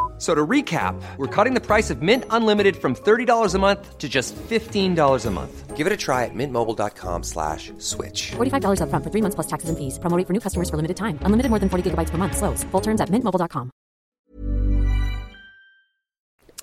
So 0.21 0.35
to 0.35 0.45
recap, 0.45 1.01
we're 1.17 1.33
cutting 1.35 1.55
the 1.55 1.65
price 1.65 1.89
of 1.89 2.03
Mint 2.03 2.25
Unlimited 2.29 2.75
from 2.75 2.93
$30 2.93 3.55
a 3.55 3.57
month 3.57 3.97
to 3.97 4.07
just 4.07 4.35
$15 4.35 5.25
a 5.25 5.31
month. 5.31 5.75
Give 5.75 5.87
it 5.87 5.93
a 5.93 5.97
try 5.97 6.25
at 6.25 6.35
mintmobile.com 6.35 7.23
slash 7.23 7.71
switch. 7.79 8.33
$45 8.37 8.83
up 8.83 8.89
front 8.91 9.03
for 9.03 9.09
three 9.09 9.21
months 9.21 9.33
plus 9.33 9.47
taxes 9.47 9.69
and 9.69 9.79
fees. 9.79 9.97
Promoting 9.97 10.27
for 10.27 10.33
new 10.33 10.39
customers 10.39 10.69
for 10.69 10.75
limited 10.75 10.97
time. 10.97 11.17
Unlimited 11.25 11.49
more 11.49 11.57
than 11.57 11.69
40 11.69 11.89
gigabytes 11.89 12.11
per 12.11 12.19
month. 12.19 12.37
Slows. 12.37 12.63
Full 12.65 12.81
terms 12.81 13.01
at 13.01 13.09
mintmobile.com. 13.09 13.71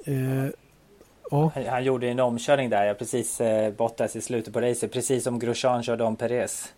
Eh, 0.07 0.51
oh. 1.31 1.51
han, 1.55 1.67
han, 1.67 1.85
gjorde 1.85 2.09
en 2.09 2.21
omkörning 2.21 2.71
där, 2.71 2.95
precis 2.95 3.41
eh, 3.41 3.73
Bottas 3.73 4.17
i 4.17 4.21
slutet 4.21 4.55
på 4.55 4.61
racet. 4.61 4.93
Precis 4.93 5.25
som 5.25 5.39
Grosjean 5.39 5.83
körde 5.83 6.05
om 6.05 6.17
Perez. 6.17 6.73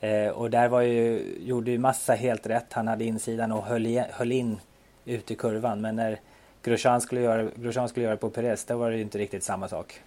Eh, 0.00 0.28
och 0.28 0.50
där 0.50 0.68
var 0.68 0.80
ju, 0.80 1.34
gjorde 1.40 1.70
ju 1.70 1.78
massa 1.78 2.14
helt 2.14 2.46
rätt. 2.46 2.72
Han 2.72 2.88
hade 2.88 3.04
insidan 3.04 3.52
och 3.52 3.64
höll, 3.64 3.86
i, 3.86 4.04
höll 4.10 4.32
in 4.32 4.60
ut 5.04 5.30
i 5.30 5.34
kurvan. 5.34 5.80
Men 5.80 5.96
när 5.96 6.20
Grosjean 6.62 7.00
skulle 7.00 7.20
göra, 7.20 7.48
Grosjean 7.56 7.88
skulle 7.88 8.06
göra 8.06 8.16
på 8.16 8.30
Perez, 8.30 8.64
då 8.64 8.76
var 8.76 8.90
det 8.90 9.00
inte 9.00 9.18
riktigt 9.18 9.44
samma 9.44 9.68
sak. 9.68 10.00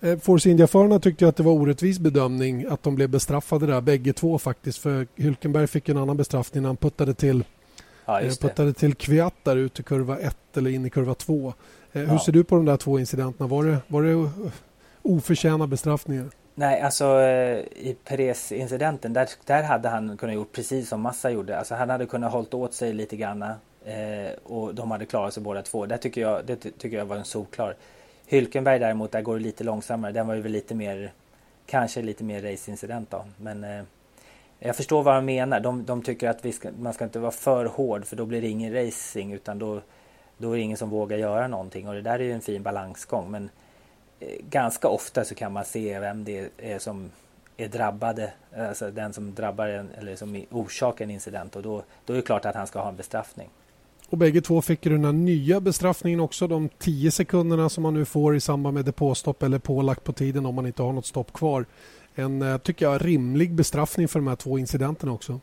Eh, 0.00 0.18
Force 0.18 0.50
India-förarna 0.50 0.98
tyckte 0.98 1.28
att 1.28 1.36
det 1.36 1.42
var 1.42 1.52
orättvis 1.52 1.98
bedömning 1.98 2.66
att 2.66 2.82
de 2.82 2.94
blev 2.94 3.08
bestraffade 3.08 3.66
där, 3.66 3.80
bägge 3.80 4.12
två 4.12 4.38
faktiskt. 4.38 4.78
För 4.78 5.06
Hülkenberg 5.16 5.66
fick 5.66 5.88
en 5.88 5.96
annan 5.96 6.16
bestraffning 6.16 6.62
när 6.62 6.68
han 6.68 6.76
puttade 6.76 7.14
till, 7.14 7.44
ja, 8.06 8.20
eh, 8.20 8.32
puttade 8.40 8.72
till 8.72 8.94
Kviat 8.94 9.34
där 9.42 9.56
ute 9.56 9.80
i 9.80 9.84
kurva 9.84 10.18
1 10.18 10.36
eller 10.56 10.70
in 10.70 10.86
i 10.86 10.90
kurva 10.90 11.14
2. 11.14 11.54
Eh, 11.92 12.02
hur 12.02 12.08
ja. 12.08 12.18
ser 12.18 12.32
du 12.32 12.44
på 12.44 12.56
de 12.56 12.64
där 12.64 12.76
två 12.76 12.98
incidenterna? 12.98 13.48
Var 13.48 13.64
det, 13.64 13.76
var 13.86 14.02
det 14.02 14.30
oförtjänade 15.02 15.68
bestraffningar? 15.68 16.26
Nej, 16.54 16.80
alltså 16.80 17.20
i 17.76 17.96
Perez-incidenten 18.04 19.12
där, 19.12 19.28
där 19.46 19.62
hade 19.62 19.88
han 19.88 20.16
kunnat 20.16 20.34
gjort 20.34 20.52
precis 20.52 20.88
som 20.88 21.00
Massa 21.00 21.30
gjorde. 21.30 21.58
Alltså 21.58 21.74
han 21.74 21.90
hade 21.90 22.06
kunnat 22.06 22.32
hållit 22.32 22.54
åt 22.54 22.74
sig 22.74 22.92
lite 22.92 23.16
grann 23.16 23.44
Eh, 23.84 24.32
och 24.42 24.74
de 24.74 24.90
hade 24.90 25.06
klarat 25.06 25.34
sig 25.34 25.42
båda 25.42 25.62
två. 25.62 25.86
Det 25.86 25.98
tycker 25.98 26.20
jag, 26.20 26.46
det 26.46 26.56
tycker 26.56 26.96
jag 26.96 27.04
var 27.04 27.16
en 27.16 27.24
solklar. 27.24 27.76
Hylkenberg 28.26 28.78
däremot, 28.78 29.12
där 29.12 29.22
går 29.22 29.36
det 29.36 29.42
lite 29.42 29.64
långsammare. 29.64 30.12
Den 30.12 30.26
var 30.26 30.34
ju 30.34 30.40
väl 30.40 30.52
lite 30.52 30.74
mer, 30.74 31.12
kanske 31.66 32.02
lite 32.02 32.24
mer 32.24 32.42
raceincident 32.42 33.10
då. 33.10 33.24
Men 33.36 33.64
eh, 33.64 33.82
jag 34.58 34.76
förstår 34.76 35.02
vad 35.02 35.14
de 35.14 35.24
menar. 35.24 35.60
De, 35.60 35.84
de 35.84 36.02
tycker 36.02 36.28
att 36.28 36.44
vi 36.44 36.52
ska, 36.52 36.70
man 36.80 36.92
ska 36.92 37.04
inte 37.04 37.18
vara 37.18 37.30
för 37.30 37.64
hård 37.64 38.04
för 38.04 38.16
då 38.16 38.26
blir 38.26 38.40
det 38.40 38.48
ingen 38.48 38.74
racing 38.74 39.34
utan 39.34 39.58
då, 39.58 39.80
då 40.38 40.52
är 40.52 40.56
det 40.56 40.62
ingen 40.62 40.76
som 40.76 40.90
vågar 40.90 41.18
göra 41.18 41.48
någonting. 41.48 41.88
Och 41.88 41.94
det 41.94 42.02
där 42.02 42.18
är 42.18 42.24
ju 42.24 42.32
en 42.32 42.40
fin 42.40 42.62
balansgång. 42.62 43.30
Men 43.30 43.50
eh, 44.20 44.28
ganska 44.50 44.88
ofta 44.88 45.24
så 45.24 45.34
kan 45.34 45.52
man 45.52 45.64
se 45.64 45.98
vem 45.98 46.24
det 46.24 46.50
är 46.58 46.78
som 46.78 47.10
är 47.56 47.68
drabbade, 47.68 48.32
alltså 48.56 48.90
den 48.90 49.12
som 49.12 49.34
drabbar 49.34 49.68
en, 49.68 49.90
eller 49.98 50.16
som 50.16 50.44
orsakar 50.50 51.04
en 51.04 51.10
incident 51.10 51.56
och 51.56 51.62
då, 51.62 51.82
då 52.04 52.12
är 52.12 52.16
det 52.16 52.22
klart 52.22 52.44
att 52.44 52.54
han 52.54 52.66
ska 52.66 52.80
ha 52.80 52.88
en 52.88 52.96
bestraffning. 52.96 53.48
Och 54.10 54.18
bägge 54.18 54.40
två 54.40 54.62
fick 54.62 54.82
den 54.82 55.04
här 55.04 55.12
nya 55.12 55.60
bestraffningen 55.60 56.20
också. 56.20 56.46
De 56.46 56.68
tio 56.68 57.10
sekunderna 57.10 57.68
som 57.68 57.82
man 57.82 57.94
nu 57.94 58.04
får 58.04 58.36
i 58.36 58.40
samband 58.40 58.74
med 58.74 58.84
depåstopp 58.84 59.42
eller 59.42 59.58
pålagt 59.58 60.04
på 60.04 60.12
tiden 60.12 60.46
om 60.46 60.54
man 60.54 60.66
inte 60.66 60.82
har 60.82 60.92
något 60.92 61.06
stopp 61.06 61.32
kvar. 61.32 61.64
En, 62.14 62.42
eh, 62.42 62.58
tycker 62.58 62.86
jag, 62.86 63.04
rimlig 63.04 63.54
bestraffning 63.54 64.08
för 64.08 64.18
de 64.18 64.28
här 64.28 64.36
två 64.36 64.58
incidenterna 64.58 65.12
också. 65.12 65.40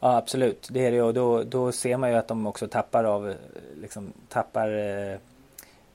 Ja 0.00 0.16
absolut, 0.16 0.68
det 0.72 0.86
är 0.86 0.92
det 0.92 1.02
och 1.02 1.14
då, 1.14 1.42
då 1.42 1.72
ser 1.72 1.96
man 1.96 2.10
ju 2.10 2.16
att 2.16 2.28
de 2.28 2.46
också 2.46 2.68
tappar 2.68 3.04
av 3.04 3.34
liksom, 3.80 4.12
tappar 4.28 4.68
eh, 4.68 5.18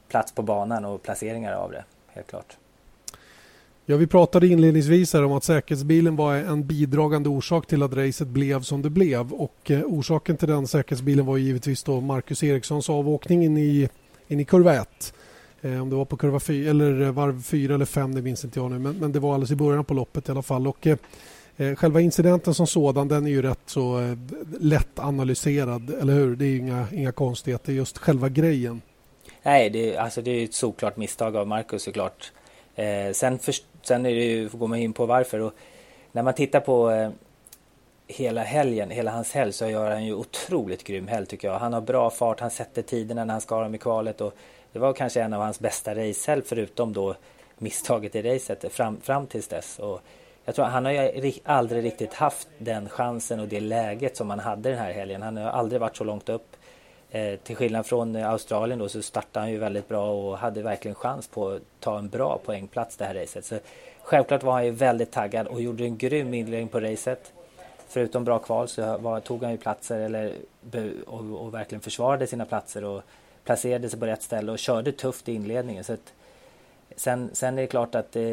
plats 0.08 0.32
på 0.32 0.42
banan 0.42 0.86
och 0.86 1.04
placeringar 1.04 1.54
av 1.54 1.72
det, 1.72 1.84
helt 2.08 2.28
klart. 2.28 2.58
Ja, 3.90 3.98
vi 3.98 4.08
pratade 4.08 4.48
inledningsvis 4.48 5.14
om 5.14 5.32
att 5.32 5.44
säkerhetsbilen 5.44 6.16
var 6.16 6.36
en 6.36 6.68
bidragande 6.68 7.30
orsak 7.30 7.68
till 7.68 7.84
att 7.84 7.94
racet 7.94 8.28
blev 8.28 8.62
som 8.62 8.82
det 8.82 8.90
blev. 8.90 9.34
Och 9.34 9.72
eh, 9.72 9.82
orsaken 9.86 10.38
till 10.38 10.48
den 10.48 10.68
säkerhetsbilen 10.68 11.26
var 11.26 11.38
givetvis 11.38 11.84
då 11.84 12.02
Marcus 12.02 12.44
Erikssons 12.44 12.90
avåkning 12.90 13.46
in 13.46 13.58
i, 13.58 13.90
in 14.28 14.40
i 14.40 14.46
kurva 14.46 14.76
1. 14.76 15.14
Eh, 15.62 15.82
om 15.82 15.90
det 15.90 15.96
var 15.96 16.06
på 16.06 16.18
kurva 16.18 16.40
4 16.40 16.70
eller 16.70 17.02
eh, 17.02 17.12
varv 17.12 17.42
4 17.44 17.76
eller 17.76 17.86
5, 17.86 18.16
det 18.16 18.22
minns 18.22 18.46
inte 18.46 18.60
jag 18.60 18.72
nu. 18.72 18.80
Men, 18.80 18.98
men, 18.98 19.12
det 19.12 19.20
var 19.20 19.34
alldeles 19.34 19.52
i 19.52 19.56
början 19.56 19.86
på 19.86 19.94
loppet 19.94 20.30
i 20.30 20.32
alla 20.32 20.42
fall. 20.42 20.68
Och, 20.68 20.88
eh, 20.88 21.76
själva 21.76 22.02
incidenten 22.02 22.54
som 22.54 22.68
sådan 22.68 23.08
den 23.08 23.26
är 23.26 23.32
ju 23.32 23.42
rätt 23.42 23.62
så 23.66 24.00
eh, 24.00 24.18
lätt 24.60 25.00
analyserad, 25.00 25.90
eller 26.02 26.14
hur? 26.14 26.36
Det 26.36 26.46
är 26.46 26.58
inga, 26.58 26.88
inga 26.94 27.12
konstigheter, 27.12 27.74
just 27.74 27.98
själva 27.98 28.30
grejen. 28.30 28.82
Nej, 29.44 29.70
det, 29.70 29.96
är, 29.96 30.00
alltså 30.00 30.22
det 30.22 30.32
är 30.32 30.44
ett 30.44 30.54
såklart 30.54 30.98
misstag 30.98 31.36
av 31.36 31.48
Marcus 31.48 31.84
såklart. 31.84 32.32
Eh, 32.78 33.12
sen, 33.12 33.40
för, 33.40 33.56
sen 33.82 34.06
är 34.06 34.10
det 34.10 34.26
ju, 34.26 34.50
går 34.50 34.68
man 34.68 34.80
in 34.80 34.94
på 34.94 35.06
varför. 35.06 35.40
Och 35.40 35.54
när 36.12 36.24
man 36.24 36.34
tittar 36.34 36.60
på 36.60 36.92
eh, 36.92 37.10
hela 38.08 38.44
helgen, 38.44 38.90
hela 38.90 39.12
hans 39.12 39.32
helg 39.32 39.54
så 39.54 39.70
gör 39.70 39.92
han 39.92 40.06
ju 40.06 40.14
otroligt 40.14 40.84
grym 40.84 41.08
helg 41.08 41.26
tycker 41.26 41.48
jag. 41.48 41.60
Han 41.60 41.74
har 41.74 41.82
bra 41.82 42.10
fart, 42.10 42.40
han 42.40 42.52
sätter 42.52 42.82
tiderna 42.82 43.26
när 43.26 43.34
han 43.34 43.42
ska 43.42 43.56
ha 43.56 43.64
dem 43.64 43.76
i 43.76 43.78
kvalet 43.78 44.22
och 44.22 44.34
det 44.72 44.80
var 44.80 44.94
kanske 44.94 45.22
en 45.22 45.34
av 45.34 45.42
hans 45.42 45.60
bästa 45.60 45.96
racehelg 45.96 46.42
förutom 46.46 46.94
då 46.94 47.16
misstaget 47.58 48.16
i 48.16 48.22
racet 48.22 48.74
fram, 48.74 49.02
fram 49.02 49.28
tills 49.28 49.48
dess. 49.48 49.80
Och 49.80 50.02
jag 50.46 50.56
tror 50.56 50.66
han 50.66 50.86
har 50.86 50.92
ju 50.92 51.32
aldrig 51.44 51.84
riktigt 51.84 52.14
haft 52.14 52.48
den 52.58 52.90
chansen 52.90 53.40
och 53.40 53.48
det 53.48 53.60
läget 53.60 54.18
som 54.18 54.30
han 54.30 54.40
hade 54.40 54.70
den 54.70 54.80
här 54.80 54.92
helgen. 54.92 55.22
Han 55.22 55.38
har 55.38 55.50
aldrig 55.50 55.82
varit 55.82 55.98
så 55.98 56.04
långt 56.04 56.30
upp. 56.30 56.56
Eh, 57.12 57.40
till 57.40 57.56
skillnad 57.56 57.86
från 57.86 58.16
eh, 58.16 58.30
Australien 58.30 58.80
då 58.80 58.90
så 58.90 59.02
startade 59.02 59.44
han 59.44 59.52
ju 59.52 59.58
väldigt 59.58 59.88
bra 59.88 60.12
och 60.12 60.38
hade 60.38 60.62
verkligen 60.62 60.96
chans 60.96 61.28
på 61.28 61.50
att 61.50 61.62
ta 61.80 61.98
en 61.98 62.10
bra 62.10 62.40
poängplats 62.46 62.98
det 62.98 63.06
här 63.06 63.16
racet. 63.16 63.46
Så 63.46 63.60
självklart 64.02 64.44
var 64.44 64.54
han 64.54 64.66
ju 64.66 64.72
väldigt 64.72 65.12
taggad 65.12 65.48
och 65.48 65.62
gjorde 65.62 65.84
en 65.84 65.98
grym 65.98 66.34
inledning 66.34 66.68
på 66.68 66.80
racet. 66.80 67.34
Förutom 67.88 68.24
bra 68.24 68.40
kval 68.40 68.68
så 68.68 68.98
var, 68.98 69.20
tog 69.20 69.44
han 69.44 69.52
ju 69.52 69.58
platser 69.58 70.00
eller, 70.00 70.34
och, 71.06 71.46
och, 71.46 71.54
verkligen 71.54 71.82
försvarade 71.82 72.28
sina 72.28 72.46
platser 72.46 72.84
och 72.84 73.02
placerade 73.44 73.90
sig 73.90 74.00
på 74.00 74.06
rätt 74.06 74.24
ställe 74.24 74.52
och 74.52 74.60
körde 74.60 74.92
tufft 74.92 75.30
i 75.30 75.34
inledningen. 75.34 75.84
Så 75.84 75.94
att, 75.94 76.14
sen, 76.96 77.30
sen 77.34 77.58
är 77.58 77.62
det 77.62 77.68
klart 77.68 77.96
att 77.96 78.16
eh, 78.16 78.24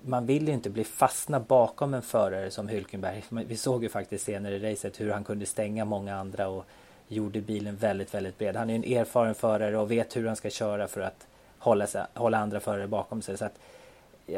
man 0.00 0.26
vill 0.26 0.48
ju 0.48 0.54
inte 0.54 0.70
bli 0.70 0.84
fastna 0.84 1.40
bakom 1.40 1.94
en 1.94 2.02
förare 2.02 2.50
som 2.50 2.68
Hülkenberg. 2.68 3.22
Vi 3.30 3.56
såg 3.56 3.82
ju 3.82 3.88
faktiskt 3.88 4.24
senare 4.24 4.56
i 4.56 4.72
racet 4.72 5.00
hur 5.00 5.10
han 5.10 5.24
kunde 5.24 5.46
stänga 5.46 5.84
många 5.84 6.16
andra 6.16 6.48
och 6.48 6.64
gjorde 7.08 7.40
bilen 7.40 7.76
väldigt, 7.76 8.14
väldigt 8.14 8.38
bred. 8.38 8.56
Han 8.56 8.70
är 8.70 8.74
en 8.74 8.84
erfaren 8.84 9.34
förare 9.34 9.78
och 9.78 9.90
vet 9.90 10.16
hur 10.16 10.26
han 10.26 10.36
ska 10.36 10.50
köra 10.50 10.88
för 10.88 11.00
att 11.00 11.26
hålla, 11.58 11.86
sig, 11.86 12.02
hålla 12.14 12.38
andra 12.38 12.60
förare 12.60 12.86
bakom 12.86 13.22
sig. 13.22 13.38
Så 13.38 13.44
att, 13.44 13.58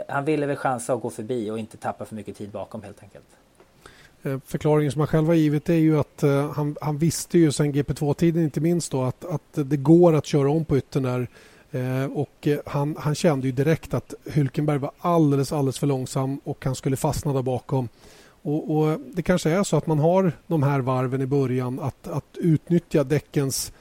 han 0.09 0.25
ville 0.25 0.47
väl 0.47 0.57
chansa 0.57 0.95
att 0.95 1.03
gå 1.03 1.11
förbi 1.11 1.51
och 1.51 1.59
inte 1.59 1.77
tappa 1.77 2.05
för 2.05 2.15
mycket 2.15 2.37
tid 2.37 2.51
bakom 2.51 2.83
helt 2.83 3.03
enkelt. 3.03 3.25
Eh, 4.23 4.39
förklaringen 4.47 4.93
som 4.93 5.01
han 5.01 5.09
själv 5.09 5.27
har 5.27 5.35
givit 5.35 5.69
är 5.69 5.75
ju 5.75 6.01
att 6.01 6.23
eh, 6.23 6.53
han, 6.53 6.77
han, 6.81 6.99
visste 6.99 7.39
ju 7.39 7.53
sen 7.53 7.75
GP2-tiden 7.75 8.43
inte 8.43 8.61
minst 8.61 8.93
då 8.93 9.03
att, 9.03 9.25
att 9.25 9.43
det 9.53 9.77
går 9.77 10.13
att 10.13 10.27
köra 10.27 10.51
om 10.51 10.65
på 10.65 10.77
yttern 10.77 11.03
där. 11.03 11.29
Eh, 11.71 12.05
och 12.13 12.49
han, 12.67 12.97
han 12.99 13.15
kände 13.15 13.47
ju 13.47 13.53
direkt 13.53 13.95
att 13.95 14.15
Hülkenberg 14.25 14.79
var 14.79 14.91
alldeles, 14.99 15.53
alldeles 15.53 15.79
för 15.79 15.87
långsam 15.87 16.41
och 16.45 16.65
han 16.65 16.75
skulle 16.75 16.97
fastna 16.97 17.33
där 17.33 17.43
bakom. 17.43 17.89
Och, 18.43 18.77
och, 18.77 19.01
Det 19.15 19.23
kanske 19.23 19.51
är 19.51 19.63
så 19.63 19.77
att 19.77 19.87
man 19.87 19.99
har 19.99 20.33
de 20.47 20.63
här 20.63 20.81
varven 20.81 21.21
i 21.21 21.27
början 21.27 21.81
att, 21.81 22.09
att 22.09 22.37
utnyttja 22.37 23.05
däckens 23.05 23.73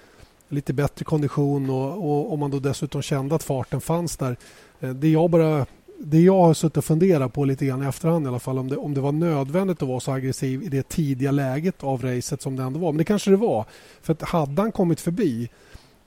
lite 0.49 0.73
bättre 0.73 1.05
kondition 1.05 1.69
och, 1.69 2.33
om 2.33 2.39
man 2.39 2.51
då 2.51 2.59
dessutom 2.59 3.01
kände 3.01 3.35
att 3.35 3.43
farten 3.43 3.81
fanns 3.81 4.17
där. 4.17 4.37
Eh, 4.79 4.89
det 4.89 5.09
jag 5.09 5.29
bara 5.29 5.65
det 6.01 6.21
jag 6.21 6.41
har 6.41 6.53
suttit 6.53 6.77
och 6.77 6.85
funderat 6.85 7.33
på 7.33 7.45
lite 7.45 7.65
grann 7.65 7.83
i 7.83 7.87
efterhand 7.87 8.25
i 8.25 8.29
alla 8.29 8.39
fall 8.39 8.59
om 8.59 8.67
det, 8.67 8.77
om 8.77 8.93
det 8.93 9.01
var 9.01 9.11
nödvändigt 9.11 9.81
att 9.81 9.87
vara 9.87 9.99
så 9.99 10.11
aggressiv 10.11 10.63
i 10.63 10.67
det 10.67 10.89
tidiga 10.89 11.31
läget 11.31 11.83
av 11.83 12.01
racet 12.01 12.41
som 12.41 12.55
det 12.55 12.63
ändå 12.63 12.79
var. 12.79 12.91
Men 12.91 12.97
det 12.97 13.03
kanske 13.03 13.31
det 13.31 13.37
var. 13.37 13.65
För 14.01 14.13
att 14.13 14.21
hade 14.21 14.61
han 14.61 14.71
kommit 14.71 14.99
förbi 14.99 15.49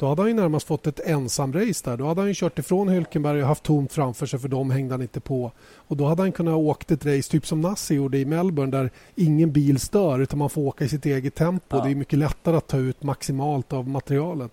då 0.03 0.09
hade 0.09 0.23
han 0.23 0.29
ju 0.29 0.35
närmast 0.35 0.67
fått 0.67 0.87
ett 0.87 1.01
ensam 1.01 1.53
race 1.53 1.91
där. 1.91 1.97
Då 1.97 2.07
hade 2.07 2.21
han 2.21 2.29
ju 2.29 2.35
kört 2.35 2.59
ifrån 2.59 2.89
Hülkenberg 2.89 3.43
och 3.43 3.49
haft 3.49 3.63
tomt 3.63 3.93
framför 3.93 4.27
sig 4.27 4.39
för 4.39 4.49
de 4.49 4.71
hängde 4.71 4.95
han 4.95 5.03
inte 5.03 5.21
på. 5.21 5.53
Och 5.75 5.97
då 5.97 6.07
hade 6.07 6.23
han 6.23 6.33
kunnat 6.33 6.55
åkt 6.55 6.91
ett 6.91 7.07
race 7.07 7.31
typ 7.31 7.47
som 7.47 7.61
Nassi 7.61 7.95
gjorde 7.95 8.19
i 8.19 8.25
Melbourne 8.25 8.79
där 8.79 8.91
ingen 9.15 9.53
bil 9.53 9.81
stör 9.81 10.19
utan 10.19 10.39
man 10.39 10.51
får 10.51 10.63
åka 10.63 10.85
i 10.85 10.89
sitt 10.89 11.07
eget 11.07 11.35
tempo. 11.35 11.77
Ja. 11.77 11.85
Det 11.85 11.91
är 11.91 11.95
mycket 11.95 12.19
lättare 12.19 12.57
att 12.57 12.67
ta 12.67 12.77
ut 12.77 13.03
maximalt 13.03 13.73
av 13.73 13.89
materialet. 13.89 14.51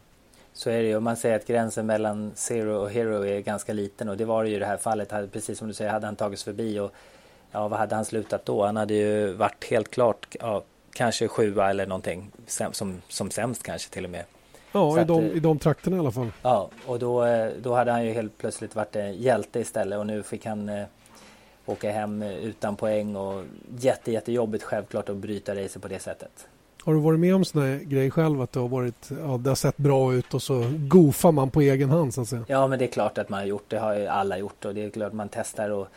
Så 0.54 0.70
är 0.70 0.82
det 0.82 0.88
ju. 0.88 1.00
Man 1.00 1.18
säger 1.18 1.36
att 1.36 1.48
gränsen 1.48 1.86
mellan 1.86 2.32
Zero 2.36 2.76
och 2.76 2.90
Hero 2.90 3.26
är 3.26 3.40
ganska 3.40 3.74
liten 3.74 4.10
och 4.10 4.18
det 4.18 4.26
var 4.26 4.44
det 4.44 4.50
ju 4.50 4.56
i 4.56 4.60
det 4.60 4.66
här 4.66 4.78
fallet. 4.78 5.10
Precis 5.32 5.58
som 5.58 5.68
du 5.68 5.74
säger, 5.74 5.92
hade 5.92 6.06
han 6.06 6.16
tagits 6.16 6.44
förbi 6.44 6.80
och 6.80 6.92
ja, 7.52 7.68
vad 7.68 7.80
hade 7.80 7.96
han 7.96 8.06
slutat 8.06 8.46
då? 8.46 8.66
Han 8.66 8.78
hade 8.78 8.94
ju 8.94 9.34
varit 9.34 9.66
helt 9.70 9.92
klart, 9.92 10.36
ja, 10.40 10.64
kanske 10.94 11.28
sjua 11.28 11.70
eller 11.70 11.86
någonting 11.86 12.32
som, 12.48 13.02
som 13.08 13.32
sämst 13.32 13.64
kanske 13.64 13.90
till 13.90 14.06
och 14.06 14.12
med. 14.12 14.24
Ja, 14.72 15.02
i, 15.02 15.04
de, 15.04 15.30
att, 15.30 15.36
i 15.36 15.40
de 15.40 15.60
trakterna 15.60 15.98
i 15.98 16.00
alla 16.00 16.12
fall. 16.12 16.32
Ja, 16.42 16.70
och 16.86 17.00
då, 17.00 17.26
eh, 17.26 17.52
då 17.62 17.76
hade 17.76 17.92
han 17.92 18.06
ju 18.06 18.14
helt 18.14 18.38
plötsligt 18.38 18.76
varit 18.76 18.96
en 18.96 19.16
hjälte 19.16 19.60
istället 19.60 20.00
och 20.00 20.08
nu 20.08 20.24
fick 20.24 20.46
han 20.46 20.70
eh, 20.70 20.86
åka 21.66 21.92
hem 21.92 22.22
utan 22.22 22.76
poäng 22.76 23.16
och 23.16 23.44
jätte, 23.80 24.12
jättejobbigt 24.12 24.64
självklart 24.64 25.10
att 25.10 25.18
bryta 25.18 25.56
racet 25.56 25.82
på 25.82 25.88
det 25.88 26.00
sättet. 26.00 26.48
Har 26.84 26.94
du 26.94 27.00
varit 27.00 27.20
med 27.20 27.36
om 27.36 27.46
sån 27.46 27.62
här 27.62 27.78
grej 27.78 28.12
själv 28.12 28.42
att 28.42 28.52
det 28.52 28.60
har, 28.60 28.68
varit, 28.68 29.10
ja, 29.10 29.38
det 29.38 29.50
har 29.50 29.56
sett 29.56 29.78
bra 29.78 30.14
ut 30.14 30.34
och 30.34 30.42
så 30.42 30.64
goofar 30.78 31.32
man 31.32 31.50
på 31.50 31.62
egen 31.62 31.90
hand 31.90 32.14
så 32.14 32.22
att 32.22 32.28
säga? 32.28 32.46
Ja 32.48 32.68
men 32.68 32.80
det 32.80 32.86
är 32.86 32.92
klart 32.92 33.18
att 33.18 33.30
man 33.30 33.40
har 33.40 33.48
gjort 33.48 33.66
det. 33.68 33.80
har 33.80 33.96
ju 33.96 34.08
alla 34.08 34.38
gjort 34.38 34.66
och 34.66 34.76
det 34.76 34.86
är 34.86 34.90
klart 34.90 35.14
man 35.14 35.30
testar 35.30 35.70
och 35.70 35.88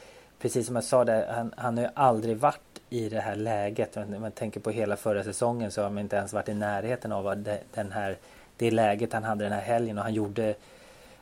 precis 0.41 0.67
som 0.67 0.75
jag 0.75 0.85
sa 0.85 1.05
det, 1.05 1.29
han, 1.35 1.55
han 1.57 1.77
har 1.77 1.85
ju 1.85 1.91
aldrig 1.95 2.37
varit 2.37 2.81
i 2.91 3.09
det 3.09 3.21
här 3.21 3.37
läget. 3.37 3.97
Om 3.97 4.21
man 4.21 4.33
tänker 4.33 4.61
på 4.61 4.71
hela 4.71 4.97
förra 4.97 5.25
säsongen 5.25 5.71
så 5.71 5.83
har 5.83 5.91
man 5.91 5.99
inte 5.99 6.17
ens 6.17 6.33
varit 6.33 6.49
i 6.49 6.55
närheten 6.55 7.13
av 7.13 7.45
den 7.75 7.93
här, 7.93 8.17
det 8.63 8.71
läget 8.71 9.13
han 9.13 9.25
hade 9.25 9.45
den 9.45 9.53
här 9.53 9.61
helgen 9.61 9.99
och 9.99 10.05
han 10.05 10.15
gjorde 10.15 10.55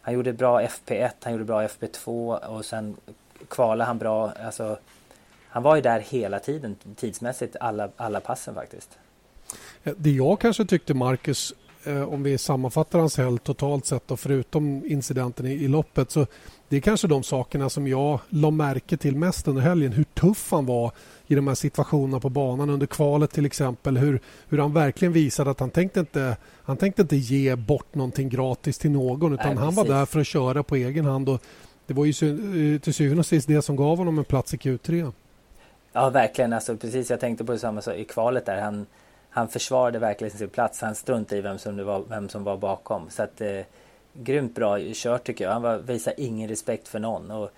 han 0.03 0.15
gjorde 0.15 0.33
bra 0.33 0.63
FP1, 0.63 1.11
han 1.23 1.33
gjorde 1.33 1.45
bra 1.45 1.67
FP2 1.67 2.39
och 2.39 2.65
sen 2.65 2.97
kvalade 3.49 3.85
han 3.85 3.99
bra. 3.99 4.33
Alltså, 4.45 4.79
han 5.49 5.63
var 5.63 5.77
ju 5.77 5.83
där 5.83 6.01
hela 6.01 6.39
tiden 6.39 6.77
tidsmässigt, 6.97 7.57
alla, 7.61 7.89
alla 7.97 8.21
passen 8.21 8.55
faktiskt. 8.55 8.99
Eh, 9.85 9.93
det 9.97 10.11
jag 10.11 10.41
kanske 10.41 10.65
tyckte 10.65 10.95
Marcus, 10.95 11.55
eh, 11.85 12.03
om 12.03 12.23
vi 12.23 12.39
sammanfattar 12.39 12.99
hans 12.99 13.17
helg 13.17 13.39
totalt 13.39 13.87
sett 13.87 14.11
och 14.11 14.21
förutom 14.21 14.83
incidenten 14.87 15.47
i, 15.47 15.53
i 15.53 15.69
loppet 15.69 16.11
så 16.11 16.27
det 16.71 16.77
är 16.77 16.81
kanske 16.81 17.09
de 17.09 17.23
sakerna 17.23 17.71
som 17.71 17.87
jag 17.89 18.21
la 18.29 18.51
märke 18.51 18.97
till 18.97 19.17
mest 19.17 19.49
under 19.49 19.63
helgen. 19.63 19.93
Hur 19.93 20.05
tuff 20.05 20.53
han 20.53 20.67
var 20.67 20.93
i 21.27 21.35
de 21.35 21.49
här 21.49 21.55
situationerna 21.55 22.21
på 22.21 22.29
banan 22.29 22.71
under 22.71 22.87
kvalet 22.87 23.31
till 23.31 23.47
exempel. 23.47 23.97
Hur, 23.97 24.21
hur 24.49 24.59
han 24.59 24.73
verkligen 24.73 25.13
visade 25.13 25.51
att 25.51 25.61
han 25.61 25.71
tänkte 25.71 26.01
inte, 26.01 26.37
han 26.63 26.77
tänkte 26.77 27.03
inte 27.03 27.17
ge 27.17 27.57
bort 27.57 27.95
någonting 27.95 28.29
gratis 28.29 28.79
till 28.79 28.91
någon 28.91 29.35
utan 29.35 29.55
Nej, 29.55 29.65
han 29.65 29.75
var 29.75 29.85
där 29.85 30.07
för 30.07 30.21
att 30.21 30.27
köra 30.27 30.63
på 30.63 30.77
egen 30.77 31.05
hand. 31.05 31.29
Och 31.29 31.43
det 31.87 31.95
var 31.95 32.05
ju 32.05 32.11
eh, 32.75 32.81
till 32.81 32.95
syvende 32.95 33.21
och 33.21 33.27
sist 33.27 33.49
det 33.49 33.63
som 33.63 33.77
gav 33.77 33.99
honom 33.99 34.19
en 34.19 34.25
plats 34.25 34.55
i 34.55 34.57
Q3. 34.57 35.13
Ja 35.93 36.11
verkligen, 36.11 36.53
alltså, 36.53 36.77
precis 36.77 37.11
jag 37.11 37.21
tänkte 37.21 37.45
på 37.45 37.53
detsamma 37.53 37.83
i 37.97 38.05
kvalet 38.05 38.47
där. 38.47 38.61
Han, 38.61 38.87
han 39.31 39.49
försvarade 39.49 39.99
verkligen 39.99 40.39
sin 40.39 40.49
plats. 40.49 40.81
Han 40.81 40.95
struntade 40.95 41.39
i 41.39 41.41
vem 41.41 41.59
som, 41.59 41.85
var, 41.85 42.03
vem 42.09 42.29
som 42.29 42.45
var 42.45 42.57
bakom. 42.57 43.11
Så 43.11 43.23
att, 43.23 43.41
eh, 43.41 43.61
grymt 44.13 44.55
bra 44.55 44.79
kört 44.95 45.25
tycker 45.25 45.45
jag. 45.45 45.53
Han 45.53 45.63
var, 45.63 45.77
visade 45.79 46.23
ingen 46.23 46.49
respekt 46.49 46.89
för 46.89 46.99
någon. 46.99 47.31
Och, 47.31 47.51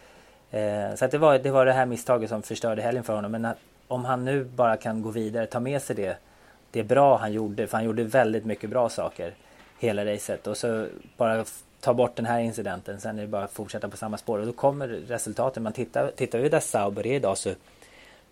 eh, 0.54 0.94
så 0.94 1.04
att 1.04 1.10
det, 1.10 1.18
var, 1.18 1.38
det 1.38 1.50
var 1.50 1.66
det 1.66 1.72
här 1.72 1.86
misstaget 1.86 2.30
som 2.30 2.42
förstörde 2.42 2.82
helgen 2.82 3.04
för 3.04 3.14
honom. 3.14 3.32
Men 3.32 3.44
att, 3.44 3.56
om 3.88 4.04
han 4.04 4.24
nu 4.24 4.44
bara 4.44 4.76
kan 4.76 5.02
gå 5.02 5.10
vidare, 5.10 5.46
ta 5.46 5.60
med 5.60 5.82
sig 5.82 5.96
det, 5.96 6.16
det 6.70 6.82
bra 6.82 7.16
han 7.16 7.32
gjorde. 7.32 7.66
För 7.66 7.76
han 7.76 7.84
gjorde 7.84 8.04
väldigt 8.04 8.44
mycket 8.44 8.70
bra 8.70 8.88
saker 8.88 9.34
hela 9.78 10.04
racet. 10.04 10.46
Och 10.46 10.56
så 10.56 10.86
bara 11.16 11.44
ta 11.80 11.94
bort 11.94 12.16
den 12.16 12.26
här 12.26 12.40
incidenten. 12.40 13.00
Sen 13.00 13.18
är 13.18 13.22
det 13.22 13.28
bara 13.28 13.44
att 13.44 13.52
fortsätta 13.52 13.88
på 13.88 13.96
samma 13.96 14.18
spår. 14.18 14.38
Och 14.38 14.46
då 14.46 14.52
kommer 14.52 14.88
resultaten. 14.88 15.62
Man 15.62 15.72
tittar, 15.72 16.10
tittar 16.16 16.38
vi 16.38 16.48
där 16.48 16.60
Sauber 16.60 17.06
är 17.06 17.14
idag 17.14 17.38
så 17.38 17.50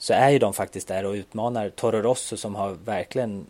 så 0.00 0.12
är 0.12 0.30
ju 0.30 0.38
de 0.38 0.52
faktiskt 0.52 0.88
där 0.88 1.06
och 1.06 1.12
utmanar 1.12 1.68
Toro 1.68 2.02
Rosso 2.02 2.36
som 2.36 2.54
har 2.54 2.70
verkligen 2.84 3.46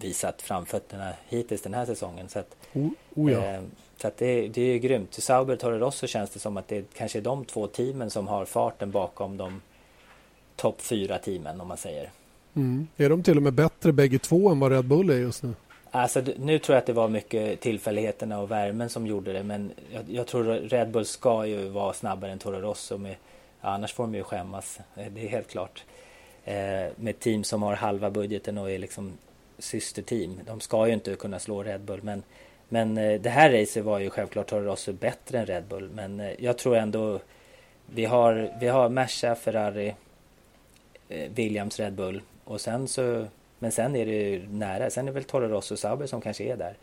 visat 0.00 0.42
framfötterna 0.42 1.12
hittills 1.28 1.62
den 1.62 1.74
här 1.74 1.86
säsongen. 1.86 2.28
Så 2.28 2.38
att, 2.38 2.56
oh, 2.72 2.88
oh 3.14 3.32
ja. 3.32 3.44
eh, 3.44 3.60
så 3.96 4.08
att 4.08 4.16
det, 4.16 4.48
det 4.48 4.62
är 4.62 4.72
ju 4.72 4.78
grymt. 4.78 5.10
Till 5.10 5.22
Sauber 5.22 5.54
och 5.54 5.60
Toro 5.60 5.78
Rosso 5.78 6.06
känns 6.06 6.30
det 6.30 6.38
som 6.38 6.56
att 6.56 6.68
det 6.68 6.84
kanske 6.94 7.18
är 7.18 7.22
de 7.22 7.44
två 7.44 7.66
teamen 7.66 8.10
som 8.10 8.28
har 8.28 8.44
farten 8.44 8.90
bakom 8.90 9.36
de 9.36 9.60
topp 10.56 10.80
fyra 10.80 11.18
teamen 11.18 11.60
om 11.60 11.68
man 11.68 11.76
säger. 11.76 12.10
Mm. 12.54 12.88
Är 12.96 13.08
de 13.08 13.22
till 13.22 13.36
och 13.36 13.42
med 13.42 13.52
bättre 13.52 13.92
bägge 13.92 14.18
två 14.18 14.48
än 14.50 14.60
vad 14.60 14.72
Red 14.72 14.84
Bull 14.84 15.10
är 15.10 15.16
just 15.16 15.42
nu? 15.42 15.54
Alltså, 15.90 16.22
nu 16.38 16.58
tror 16.58 16.74
jag 16.74 16.80
att 16.80 16.86
det 16.86 16.92
var 16.92 17.08
mycket 17.08 17.60
tillfälligheterna 17.60 18.40
och 18.40 18.50
värmen 18.50 18.88
som 18.88 19.06
gjorde 19.06 19.32
det. 19.32 19.42
Men 19.42 19.72
jag, 19.92 20.04
jag 20.08 20.26
tror 20.26 20.44
Red 20.44 20.90
Bull 20.90 21.04
ska 21.04 21.46
ju 21.46 21.68
vara 21.68 21.92
snabbare 21.92 22.32
än 22.32 22.38
Toro 22.38 22.60
Rosso 22.60 22.98
med 22.98 23.16
annars 23.60 23.94
får 23.94 24.04
de 24.04 24.14
ju 24.14 24.22
skämmas, 24.22 24.80
eh, 24.96 25.06
det 25.12 25.24
är 25.24 25.28
helt 25.28 25.48
klart. 25.48 25.84
Eh, 26.44 26.92
med 26.96 27.18
team 27.18 27.44
som 27.44 27.62
har 27.62 27.74
halva 27.74 28.10
budgeten 28.10 28.58
och 28.58 28.70
är 28.70 28.78
liksom 28.78 29.12
systerteam. 29.58 30.40
De 30.46 30.60
ska 30.60 30.86
ju 30.86 30.92
inte 30.92 31.14
kunna 31.14 31.38
slå 31.38 31.62
Red 31.62 31.80
Bull 31.80 32.02
men, 32.02 32.22
men 32.68 32.98
eh, 32.98 33.20
det 33.20 33.30
här 33.30 33.50
racet 33.50 33.84
var 33.84 33.98
ju 33.98 34.10
självklart 34.10 34.46
Toro 34.46 34.64
Rosso 34.64 34.92
bättre 34.92 35.38
än 35.38 35.46
Red 35.46 35.64
Bull. 35.64 35.90
Men 35.94 36.30
jag 36.38 36.58
tror 36.58 36.76
ändå 36.76 37.20
vi 37.86 38.04
har, 38.04 38.52
vi 38.60 38.68
har 38.68 38.88
Merca, 38.88 39.34
Ferrari, 39.34 39.94
eh, 41.08 41.30
Williams, 41.34 41.80
Red 41.80 41.92
Bull 41.92 42.22
och 42.44 42.60
sen 42.60 42.88
så 42.88 43.26
men 43.58 43.72
sen 43.72 43.96
är 43.96 44.06
det 44.06 44.12
ju 44.12 44.48
nära. 44.48 44.90
Sen 44.90 45.04
är 45.04 45.12
det 45.12 45.14
väl 45.14 45.24
Toro 45.24 45.48
Rosso 45.48 45.74
och 45.74 45.78
Sauber 45.78 46.06
som 46.06 46.20
kanske 46.20 46.44
är 46.44 46.56
där. 46.56 46.76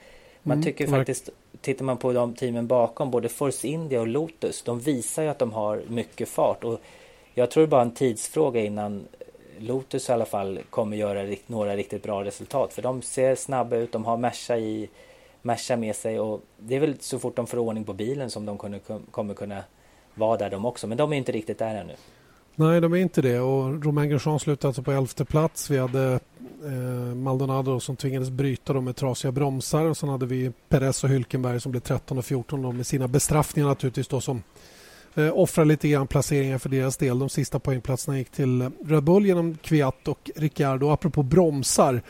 Man 0.44 0.58
mm, 0.58 0.63
tycker 0.63 0.88
faktiskt, 0.88 1.30
tittar 1.62 1.86
man 1.86 1.98
på 1.98 2.13
de 2.13 2.34
teamen 2.34 2.68
bakom, 2.68 3.12
både 3.12 3.30
Force 3.30 3.68
India 3.68 4.02
och 4.02 4.08
Lotus, 4.08 4.62
de 4.62 4.80
visar 4.80 5.24
ju 5.24 5.30
att 5.30 5.40
de 5.40 5.54
har 5.54 5.82
mycket 5.88 6.30
fart. 6.30 6.63
Och 6.63 6.82
jag 7.34 7.52
tror 7.52 7.62
det 7.62 7.68
är 7.68 7.70
bara 7.70 7.82
en 7.82 7.94
tidsfråga 7.94 8.62
innan 8.62 9.08
Lotus 9.60 10.10
i 10.10 10.12
alla 10.12 10.25
fall 10.25 10.60
kommer 10.70 10.98
göra 10.98 11.36
några 11.48 11.75
riktigt 11.75 12.04
bra 12.04 12.24
resultat. 12.24 12.74
För 12.74 12.82
de 12.82 13.02
ser 13.02 13.36
snabba 13.36 13.75
ut, 13.75 13.92
de 13.92 14.06
har 14.06 14.18
Merca, 14.18 14.58
i, 14.58 14.90
Merca 15.46 15.78
med 15.78 15.96
sig 15.96 16.20
och 16.20 16.42
det 16.58 16.76
är 16.76 16.80
väl 16.80 16.96
så 17.00 17.20
fort 17.20 17.36
de 17.36 17.48
får 17.48 17.58
ordning 17.58 17.84
på 17.84 17.94
bilen 17.94 18.30
som 18.30 18.46
de 18.46 18.58
kommer 19.12 19.34
kunna 19.34 19.64
vara 20.16 20.38
där 20.38 20.50
de 20.50 20.66
också. 20.66 20.88
Men 20.88 20.98
de 20.98 21.14
är 21.14 21.18
inte 21.18 21.32
riktigt 21.32 21.58
där 21.58 21.76
ännu. 21.76 21.94
Nej, 22.56 22.82
de 22.82 22.94
är 22.94 22.98
inte 22.98 23.22
det. 23.22 23.40
Och 23.40 23.86
Romain 23.86 24.10
Grosjean 24.10 24.40
slutade 24.40 24.68
alltså 24.68 24.84
på 24.84 24.92
elfte 24.92 25.26
plats. 25.26 25.70
Vi 25.70 25.78
hade 25.78 26.20
eh, 26.66 27.16
Maldonado 27.16 27.80
som 27.80 27.96
tvingades 27.96 28.30
bryta 28.30 28.74
med 28.74 28.96
trasiga 28.96 29.32
bromsar. 29.32 29.86
Och 29.86 29.98
sen 29.98 30.10
hade 30.10 30.26
vi 30.26 30.52
Perez 30.70 31.04
och 31.04 31.10
Hylkenberg 31.10 31.60
som 31.60 31.72
blev 31.72 31.82
13 31.82 32.18
och 32.18 32.26
14 32.26 32.78
med 32.78 32.88
sina 32.88 33.08
bestraffningar 33.08 33.68
naturligtvis 33.68 34.08
då 34.08 34.22
som 34.22 34.44
eh, 35.16 35.38
offrar 35.38 35.66
lite 35.66 35.90
grann 35.90 36.08
placeringar 36.08 36.58
för 36.58 36.70
deras 36.70 36.98
del. 36.98 37.20
De 37.20 37.30
sista 37.30 37.60
poängplatserna 37.60 38.18
gick 38.18 38.30
till 38.30 38.70
Red 38.86 39.04
Bull 39.04 39.26
genom 39.26 39.58
Kviat 39.62 40.08
och 40.08 40.32
Ricciardo. 40.36 40.90
Apropå 40.90 41.24
bromsar. 41.24 42.02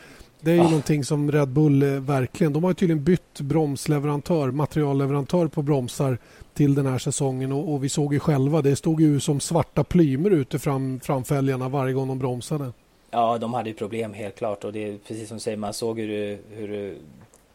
Det 0.44 0.50
är 0.50 0.54
ju 0.54 0.60
ah. 0.60 0.64
någonting 0.64 1.04
som 1.04 1.32
Red 1.32 1.48
Bull 1.48 1.82
eh, 1.82 1.88
verkligen... 1.88 2.52
De 2.52 2.64
har 2.64 2.74
tydligen 2.74 3.04
bytt 3.04 3.40
bromsleverantör, 3.40 4.50
materialleverantör 4.50 5.46
på 5.46 5.62
bromsar 5.62 6.18
till 6.54 6.74
den 6.74 6.86
här 6.86 6.98
säsongen 6.98 7.52
och, 7.52 7.72
och, 7.72 7.84
vi 7.84 7.88
såg 7.88 8.14
ju 8.14 8.20
själva, 8.20 8.62
det 8.62 8.76
stod 8.76 9.00
ju 9.00 9.20
som 9.20 9.40
svarta 9.40 9.84
plymer 9.84 10.30
ute 10.30 10.58
fram, 10.58 11.00
framfälgarna 11.00 11.68
varje 11.68 11.92
gång 11.92 12.08
de 12.08 12.18
bromsade. 12.18 12.72
Ja, 13.10 13.38
de 13.38 13.54
hade 13.54 13.68
ju 13.68 13.74
problem 13.74 14.12
helt 14.12 14.36
klart 14.36 14.64
och 14.64 14.72
det 14.72 14.88
är 14.88 14.98
precis 14.98 15.28
som 15.28 15.36
du 15.36 15.40
säger, 15.40 15.56
man 15.56 15.74
såg 15.74 16.00
hur, 16.00 16.38
hur 16.50 16.96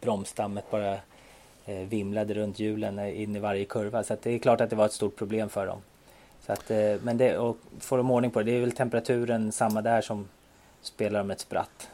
bromsstammet 0.02 0.72
bara 0.72 0.94
eh, 1.66 1.88
vimlade 1.90 2.34
runt 2.34 2.60
hjulen 2.60 3.00
in 3.00 3.36
i 3.36 3.40
varje 3.40 3.66
kurva. 3.66 4.04
Så 4.04 4.18
det 4.24 4.32
är 4.32 4.40
klart 4.40 4.62
att 4.62 4.70
det 4.70 4.76
var 4.76 4.86
ett 4.86 4.94
stort 4.94 5.16
problem 5.16 5.50
för 5.50 5.68
dem. 5.68 5.80
Så 6.46 6.52
att, 6.52 6.72
eh, 6.72 6.96
men 7.04 7.18
det, 7.18 7.38
och 7.38 7.58
får 7.80 7.98
de 7.98 8.12
ordning 8.12 8.32
på 8.32 8.40
det, 8.40 8.52
det 8.52 8.58
är 8.58 8.62
väl 8.62 8.72
temperaturen 8.72 9.52
samma 9.52 9.82
där 9.82 10.02
som 10.02 10.28
spelar 10.82 11.22
om 11.22 11.32
ett 11.32 11.40
spratt. 11.40 11.90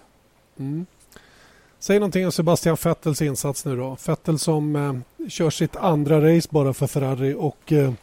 Mm. 0.59 0.85
Säg 1.79 1.99
någonting 1.99 2.25
om 2.25 2.31
Sebastian 2.31 2.77
Vettels 2.83 3.21
insats 3.21 3.65
nu 3.65 3.75
då. 3.77 3.97
Vettel 4.07 4.39
som 4.39 4.75
eh, 4.75 5.27
kör 5.29 5.49
sitt 5.49 5.75
andra 5.75 6.35
race 6.35 6.47
bara 6.51 6.73
för 6.73 6.87
Ferrari 6.87 7.35
och 7.37 7.73
eh, 7.73 7.93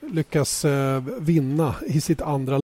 lyckas 0.00 0.64
eh, 0.64 1.02
vinna 1.18 1.74
i 1.86 2.00
sitt 2.00 2.22
andra. 2.22 2.63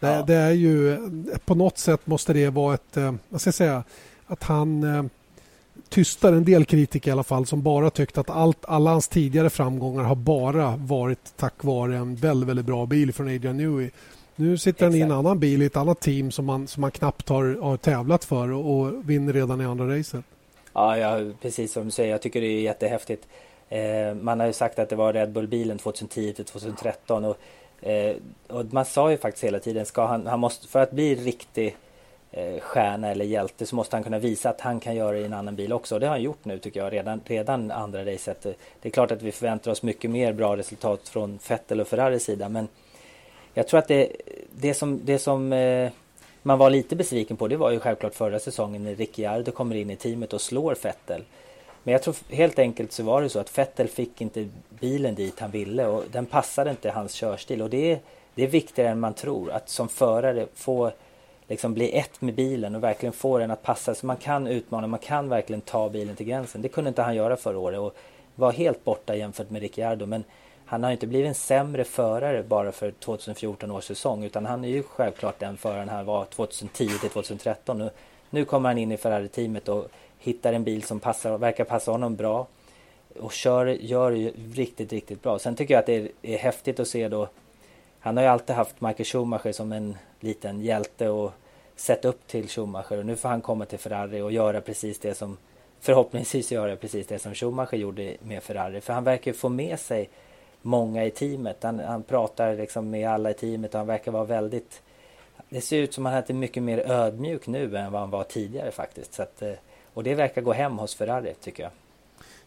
Det, 0.00 0.06
ja. 0.06 0.22
det, 0.22 0.34
är 0.34 0.52
ju 0.52 0.98
på 1.44 1.54
något 1.54 1.78
sätt 1.78 2.06
måste 2.06 2.32
det 2.32 2.48
vara 2.48 2.74
ett, 2.74 2.96
eh, 2.96 3.14
vad 3.28 3.40
ska 3.40 3.48
jag 3.48 3.54
säga, 3.54 3.84
att 4.26 4.42
han 4.42 4.82
eh, 4.96 5.04
tystar 5.88 6.32
en 6.32 6.44
del 6.44 6.64
kritiker 6.64 7.10
i 7.10 7.12
alla 7.12 7.22
fall 7.22 7.46
som 7.46 7.62
bara 7.62 7.90
tyckt 7.90 8.18
att 8.18 8.30
allt, 8.30 8.58
alla 8.62 8.90
hans 8.90 9.08
tidigare 9.08 9.50
framgångar 9.50 10.02
har 10.02 10.14
bara 10.14 10.76
varit 10.76 11.36
tack 11.36 11.64
vare 11.64 11.96
en 11.96 12.16
väldigt, 12.16 12.48
väldigt 12.48 12.66
bra 12.66 12.86
bil 12.86 13.12
från 13.12 13.28
Adrian 13.28 13.56
Newey. 13.56 13.90
Nu 14.36 14.58
sitter 14.58 14.84
han 14.84 14.94
i 14.94 15.00
en 15.00 15.12
annan 15.12 15.38
bil 15.38 15.62
i 15.62 15.66
ett 15.66 15.76
annat 15.76 16.00
team 16.00 16.30
som 16.30 16.44
man, 16.44 16.66
som 16.66 16.80
man 16.80 16.90
knappt 16.90 17.28
har, 17.28 17.58
har 17.62 17.76
tävlat 17.76 18.24
för 18.24 18.52
och, 18.52 18.80
och 18.80 19.10
vinner 19.10 19.32
redan 19.32 19.60
i 19.60 19.64
andra 19.64 19.98
racet. 19.98 20.24
Ja, 20.72 20.98
ja, 20.98 21.32
precis 21.42 21.72
som 21.72 21.84
du 21.84 21.90
säger. 21.90 22.10
Jag 22.10 22.22
tycker 22.22 22.40
det 22.40 22.46
är 22.46 22.60
jättehäftigt. 22.60 23.26
Eh, 23.68 24.14
man 24.20 24.40
har 24.40 24.46
ju 24.46 24.52
sagt 24.52 24.78
att 24.78 24.88
det 24.88 24.96
var 24.96 25.12
Red 25.12 25.32
Bull-bilen 25.32 25.78
2010 25.78 26.32
till 26.32 26.44
2013 26.44 27.24
och, 27.24 27.36
eh, 27.82 28.16
och 28.48 28.72
man 28.72 28.84
sa 28.84 29.10
ju 29.10 29.16
faktiskt 29.16 29.44
hela 29.44 29.58
tiden 29.58 29.86
ska 29.86 30.06
han, 30.06 30.26
han 30.26 30.40
måste, 30.40 30.68
för 30.68 30.80
att 30.82 30.90
bli 30.90 31.14
riktig 31.14 31.76
eh, 32.30 32.60
stjärna 32.60 33.08
eller 33.08 33.24
hjälte 33.24 33.66
så 33.66 33.76
måste 33.76 33.96
han 33.96 34.04
kunna 34.04 34.18
visa 34.18 34.50
att 34.50 34.60
han 34.60 34.80
kan 34.80 34.96
göra 34.96 35.12
det 35.12 35.18
i 35.18 35.24
en 35.24 35.32
annan 35.32 35.56
bil 35.56 35.72
också. 35.72 35.94
Och 35.94 36.00
det 36.00 36.06
har 36.06 36.14
han 36.14 36.22
gjort 36.22 36.44
nu 36.44 36.58
tycker 36.58 36.80
jag, 36.80 36.92
redan, 36.92 37.20
redan 37.24 37.70
andra 37.70 38.04
racet. 38.04 38.46
Eh, 38.46 38.52
det 38.82 38.88
är 38.88 38.92
klart 38.92 39.10
att 39.10 39.22
vi 39.22 39.32
förväntar 39.32 39.70
oss 39.70 39.82
mycket 39.82 40.10
mer 40.10 40.32
bra 40.32 40.56
resultat 40.56 41.08
från 41.08 41.38
Vettel 41.48 41.80
och 41.80 41.88
Ferraris 41.88 42.24
sida 42.24 42.48
men 42.48 42.68
jag 43.54 43.68
tror 43.68 43.78
att 43.78 43.88
det, 43.88 44.16
det 44.52 44.74
som, 44.74 45.00
det 45.04 45.18
som 45.18 45.52
eh, 45.52 45.90
man 46.42 46.58
var 46.58 46.70
lite 46.70 46.96
besviken 46.96 47.36
på 47.36 47.48
det 47.48 47.56
var 47.56 47.70
ju 47.70 47.80
självklart 47.80 48.14
förra 48.14 48.38
säsongen 48.38 48.84
när 48.84 48.94
Ricciardo 48.94 49.52
kommer 49.52 49.76
in 49.76 49.90
i 49.90 49.96
teamet 49.96 50.32
och 50.32 50.40
slår 50.40 50.76
Vettel. 50.82 51.24
Men 51.82 51.92
jag 51.92 52.02
tror 52.02 52.16
helt 52.28 52.58
enkelt 52.58 52.92
så 52.92 53.02
var 53.02 53.22
det 53.22 53.28
så 53.28 53.38
att 53.38 53.58
Vettel 53.58 53.88
fick 53.88 54.20
inte 54.20 54.48
bilen 54.68 55.14
dit 55.14 55.40
han 55.40 55.50
ville 55.50 55.86
och 55.86 56.04
den 56.12 56.26
passade 56.26 56.70
inte 56.70 56.90
hans 56.90 57.12
körstil 57.12 57.62
och 57.62 57.70
det 57.70 57.92
är, 57.92 57.98
det 58.34 58.42
är 58.42 58.46
viktigare 58.46 58.90
än 58.90 59.00
man 59.00 59.14
tror 59.14 59.50
att 59.50 59.68
som 59.68 59.88
förare 59.88 60.46
få 60.54 60.90
liksom 61.48 61.74
bli 61.74 61.98
ett 61.98 62.20
med 62.20 62.34
bilen 62.34 62.74
och 62.74 62.82
verkligen 62.82 63.12
få 63.12 63.38
den 63.38 63.50
att 63.50 63.62
passa 63.62 63.94
så 63.94 64.06
man 64.06 64.16
kan 64.16 64.46
utmana, 64.46 64.86
man 64.86 65.00
kan 65.00 65.28
verkligen 65.28 65.60
ta 65.60 65.88
bilen 65.88 66.16
till 66.16 66.26
gränsen. 66.26 66.62
Det 66.62 66.68
kunde 66.68 66.88
inte 66.88 67.02
han 67.02 67.16
göra 67.16 67.36
förra 67.36 67.58
året 67.58 67.78
och 67.78 67.96
var 68.34 68.52
helt 68.52 68.84
borta 68.84 69.16
jämfört 69.16 69.50
med 69.50 69.62
Ricciardo 69.62 70.06
men 70.06 70.24
han 70.64 70.84
har 70.84 70.90
inte 70.90 71.06
blivit 71.06 71.28
en 71.28 71.34
sämre 71.34 71.84
förare 71.84 72.42
bara 72.42 72.72
för 72.72 72.90
2014 72.90 73.70
års 73.70 73.84
säsong 73.84 74.24
utan 74.24 74.46
han 74.46 74.64
är 74.64 74.68
ju 74.68 74.82
självklart 74.82 75.38
den 75.38 75.56
föraren 75.56 75.88
han 75.88 76.06
var 76.06 76.24
2010 76.24 76.88
till 77.00 77.10
2013. 77.10 77.78
Nu, 77.78 77.90
nu 78.30 78.44
kommer 78.44 78.68
han 78.68 78.78
in 78.78 78.92
i 78.92 78.96
Ferrari-teamet 78.96 79.68
och 79.68 79.88
hittar 80.20 80.52
en 80.52 80.64
bil 80.64 80.82
som 80.82 81.00
passar, 81.00 81.38
verkar 81.38 81.64
passa 81.64 81.90
honom 81.90 82.16
bra 82.16 82.46
och 83.20 83.32
kör, 83.32 83.66
gör 83.66 84.10
ju 84.10 84.32
riktigt, 84.54 84.92
riktigt 84.92 85.22
bra. 85.22 85.38
Sen 85.38 85.56
tycker 85.56 85.74
jag 85.74 85.78
att 85.78 85.86
det 85.86 85.96
är, 85.96 86.08
är 86.22 86.38
häftigt 86.38 86.80
att 86.80 86.88
se 86.88 87.08
då 87.08 87.28
han 88.00 88.16
har 88.16 88.24
ju 88.24 88.30
alltid 88.30 88.56
haft 88.56 88.80
Michael 88.80 89.04
Schumacher 89.04 89.52
som 89.52 89.72
en 89.72 89.96
liten 90.20 90.60
hjälte 90.60 91.08
och 91.08 91.32
sett 91.76 92.04
upp 92.04 92.26
till 92.26 92.48
Schumacher 92.48 92.98
och 92.98 93.06
nu 93.06 93.16
får 93.16 93.28
han 93.28 93.40
komma 93.40 93.64
till 93.64 93.78
Ferrari 93.78 94.20
och 94.20 94.32
göra 94.32 94.60
precis 94.60 94.98
det 94.98 95.14
som 95.14 95.36
förhoppningsvis 95.80 96.52
göra 96.52 96.76
precis 96.76 97.06
det 97.06 97.18
som 97.18 97.34
Schumacher 97.34 97.76
gjorde 97.76 98.16
med 98.22 98.42
Ferrari. 98.42 98.80
För 98.80 98.92
han 98.92 99.04
verkar 99.04 99.32
få 99.32 99.48
med 99.48 99.80
sig 99.80 100.08
många 100.62 101.04
i 101.04 101.10
teamet. 101.10 101.62
Han, 101.62 101.78
han 101.78 102.02
pratar 102.02 102.54
liksom 102.54 102.90
med 102.90 103.10
alla 103.10 103.30
i 103.30 103.34
teamet 103.34 103.74
och 103.74 103.78
han 103.78 103.86
verkar 103.86 104.12
vara 104.12 104.24
väldigt... 104.24 104.82
Det 105.48 105.60
ser 105.60 105.78
ut 105.78 105.94
som 105.94 106.06
att 106.06 106.12
han 106.12 106.22
är 106.26 106.34
mycket 106.34 106.62
mer 106.62 106.90
ödmjuk 106.90 107.46
nu 107.46 107.76
än 107.76 107.92
vad 107.92 108.00
han 108.00 108.10
var 108.10 108.24
tidigare 108.24 108.70
faktiskt. 108.70 109.14
Så 109.14 109.22
att, 109.22 109.42
eh, 109.42 109.52
och 109.94 110.04
det 110.04 110.14
verkar 110.14 110.42
gå 110.42 110.52
hem 110.52 110.78
hos 110.78 110.94
Ferrari 110.94 111.34
tycker 111.40 111.62
jag. 111.62 111.72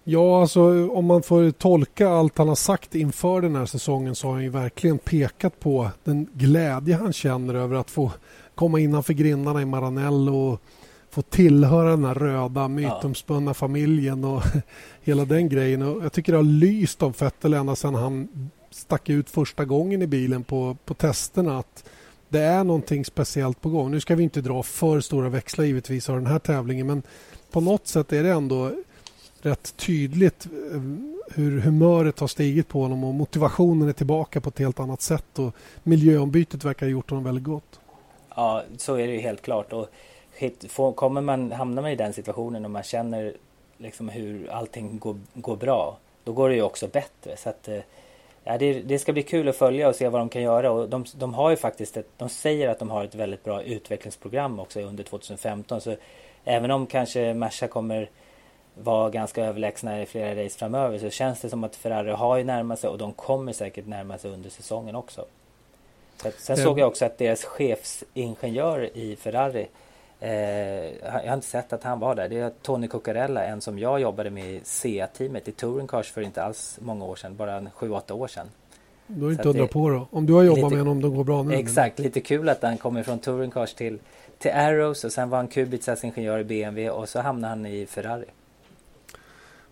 Ja, 0.03 0.41
alltså 0.41 0.89
om 0.89 1.06
man 1.06 1.23
får 1.23 1.51
tolka 1.51 2.10
allt 2.10 2.38
han 2.38 2.47
har 2.47 2.56
sagt 2.56 2.95
inför 2.95 3.41
den 3.41 3.56
här 3.56 3.65
säsongen 3.65 4.15
så 4.15 4.27
har 4.27 4.34
han 4.34 4.43
ju 4.43 4.49
verkligen 4.49 4.97
pekat 4.97 5.60
på 5.60 5.89
den 6.03 6.27
glädje 6.34 6.95
han 6.95 7.13
känner 7.13 7.53
över 7.53 7.75
att 7.75 7.91
få 7.91 8.12
komma 8.56 8.79
innanför 8.79 9.13
grindarna 9.13 9.62
i 9.62 9.65
Maranello 9.65 10.36
och 10.36 10.62
få 11.10 11.21
tillhöra 11.21 11.89
den 11.89 12.06
här 12.06 12.13
röda 12.13 12.67
mytomspunna 12.67 13.49
ja. 13.49 13.53
familjen 13.53 14.23
och 14.23 14.43
hela 15.01 15.25
den 15.25 15.49
grejen. 15.49 15.82
Och 15.82 16.06
jag 16.06 16.13
tycker 16.13 16.32
det 16.32 16.38
har 16.38 16.43
lyst 16.43 17.03
om 17.03 17.13
Vettel 17.19 17.53
ända 17.53 17.75
sedan 17.75 17.95
han 17.95 18.27
stack 18.71 19.10
ut 19.10 19.29
första 19.29 19.65
gången 19.65 20.01
i 20.01 20.08
bilen 20.08 20.43
på, 20.43 20.77
på 20.86 20.93
testerna 20.93 21.58
att 21.58 21.84
det 22.34 22.41
är 22.41 22.63
någonting 22.63 23.06
speciellt 23.06 23.62
på 23.62 23.69
gång. 23.69 23.91
Nu 23.91 24.00
ska 24.00 24.15
vi 24.15 24.24
inte 24.24 24.41
dra 24.41 24.63
för 24.63 25.00
stora 25.00 25.30
växlar 25.30 25.65
givetvis 25.65 26.10
av 26.10 26.15
den 26.15 26.28
här 26.28 26.39
tävlingen 26.39 26.88
men 26.88 27.04
på 27.52 27.62
något 27.62 27.88
sätt 27.88 28.13
är 28.13 28.24
det 28.24 28.30
ändå 28.30 28.72
rätt 29.41 29.78
tydligt 29.78 30.46
eh, 30.46 30.82
hur 31.36 31.60
humöret 31.60 32.19
har 32.19 32.28
stigit 32.28 32.67
på 32.67 32.82
honom 32.82 33.04
och 33.04 33.13
motivationen 33.13 33.89
är 33.89 33.93
tillbaka 33.93 34.41
på 34.41 34.50
ett 34.50 34.60
helt 34.60 34.80
annat 34.80 35.02
sätt 35.02 35.39
och 35.39 35.56
miljöombytet 35.84 36.63
verkar 36.63 36.86
ha 36.86 36.91
gjort 36.91 37.10
honom 37.10 37.24
väldigt 37.24 37.43
gott. 37.43 37.80
Ja, 38.36 38.63
så 38.78 38.96
är 38.96 39.08
det 39.08 39.13
ju 39.13 39.19
helt 39.19 39.41
klart. 39.41 39.74
Och 39.74 39.89
kommer 40.96 41.22
man, 41.22 41.52
hamnar 41.52 41.82
man 41.82 41.91
i 41.91 41.96
den 41.96 42.13
situationen 42.13 42.65
och 42.65 42.72
man 42.72 42.84
känner 42.84 43.34
liksom 43.78 44.10
hur 44.10 44.50
allting 44.50 45.00
går, 45.00 45.15
går 45.34 45.56
bra, 45.56 45.98
då 46.24 46.34
går 46.34 46.50
det 46.50 46.56
ju 46.56 46.62
också 46.62 46.88
bättre. 46.88 47.38
Så 47.38 47.50
att, 47.50 47.67
eh, 47.67 47.80
ja, 48.43 48.58
det, 48.58 48.73
det, 48.73 48.99
ska 48.99 49.13
bli 49.13 49.23
kul 49.23 49.49
att 49.49 49.56
följa 49.56 49.88
och 49.88 49.95
se 49.95 50.10
vad 50.10 50.21
de 50.21 50.29
kan 50.29 50.41
göra. 50.41 50.71
Och 50.71 50.89
de, 50.89 51.06
de 51.15 51.34
har 51.34 51.49
ju 51.49 51.56
faktiskt 51.56 51.97
ett, 51.97 52.08
de 52.17 52.29
säger 52.29 52.69
att 52.69 52.79
de 52.79 52.89
har 52.89 53.03
ett 53.03 53.15
väldigt 53.15 53.43
bra 53.43 53.63
utvecklingsprogram 53.63 54.60
också 54.60 54.82
under 54.82 55.03
2015. 55.03 55.82
Så 55.82 55.95
även 56.43 56.71
om 56.71 56.86
kanske 56.86 57.34
Merca 57.34 57.67
kommer 57.67 58.10
vara 58.75 59.10
ganska 59.10 59.45
överlägsna 59.45 60.01
i 60.01 60.06
flera 60.06 60.45
race 60.45 60.58
framöver 60.58 60.99
så 60.99 61.10
känns 61.10 61.41
det 61.41 61.49
som 61.49 61.63
att 61.63 61.75
Ferrari 61.75 62.12
har 62.12 62.38
ju 62.38 62.43
närmat 62.43 62.79
sig 62.79 62.89
och 62.89 62.97
de 62.97 63.13
kommer 63.13 63.53
säkert 63.53 63.88
närma 63.88 64.17
sig 64.17 64.32
under 64.32 64.49
säsongen 64.49 64.95
också. 64.95 65.25
Så 66.17 66.32
sen 66.38 66.58
såg 66.58 66.79
jag 66.79 66.88
också 66.88 67.06
att 67.06 67.17
deras 67.17 67.43
chefsingenjör 67.43 68.97
i 68.97 69.15
Ferrari 69.15 69.67
eh, 70.24 70.32
jag 71.04 71.30
har 71.30 71.34
inte 71.34 71.48
sett 71.48 71.74
att 71.74 71.84
han 71.84 72.00
var 72.00 72.16
där. 72.16 72.30
Det 72.30 72.40
är 72.40 72.52
Tony 72.62 72.88
Cuccarella, 72.88 73.46
en 73.46 73.62
som 73.62 73.80
jag 73.80 74.00
jobbade 74.00 74.30
med 74.30 74.46
i 74.46 74.62
CA-teamet 74.66 75.48
i 75.48 75.52
Touring 75.52 75.88
Cars 75.88 76.12
för 76.12 76.22
inte 76.22 76.44
alls 76.44 76.80
många 76.82 77.06
år 77.06 77.16
sedan, 77.16 77.36
bara 77.36 77.60
7-8 77.60 78.12
år 78.12 78.28
sedan. 78.28 78.48
Då 79.08 79.28
är 79.28 79.32
inte 79.32 79.50
undra 79.50 79.68
på 79.68 79.90
då. 79.90 80.08
Om 80.12 80.26
du 80.26 80.34
har 80.34 80.44
jobbat 80.44 80.64
lite, 80.64 80.76
med 80.76 80.80
honom, 80.80 81.02
då 81.02 81.10
går 81.10 81.24
bra 81.24 81.44
nu. 81.44 81.56
Exakt, 81.56 82.00
lite 82.00 82.22
kul 82.22 82.50
att 82.50 82.62
han 82.62 82.78
kommer 82.78 83.04
från 83.04 83.20
Touring 83.20 83.52
Cars 83.52 83.74
till, 83.74 84.00
till 84.38 84.52
Arrows 84.52 85.04
och 85.04 85.12
sen 85.12 85.30
var 85.30 85.38
han 85.38 85.48
Kubicas 85.48 86.04
ingenjör 86.04 86.40
i 86.40 86.44
BMW 86.44 86.90
och 86.90 87.10
så 87.10 87.20
hamnade 87.20 87.50
han 87.50 87.66
i 87.66 87.86
Ferrari. 87.86 88.26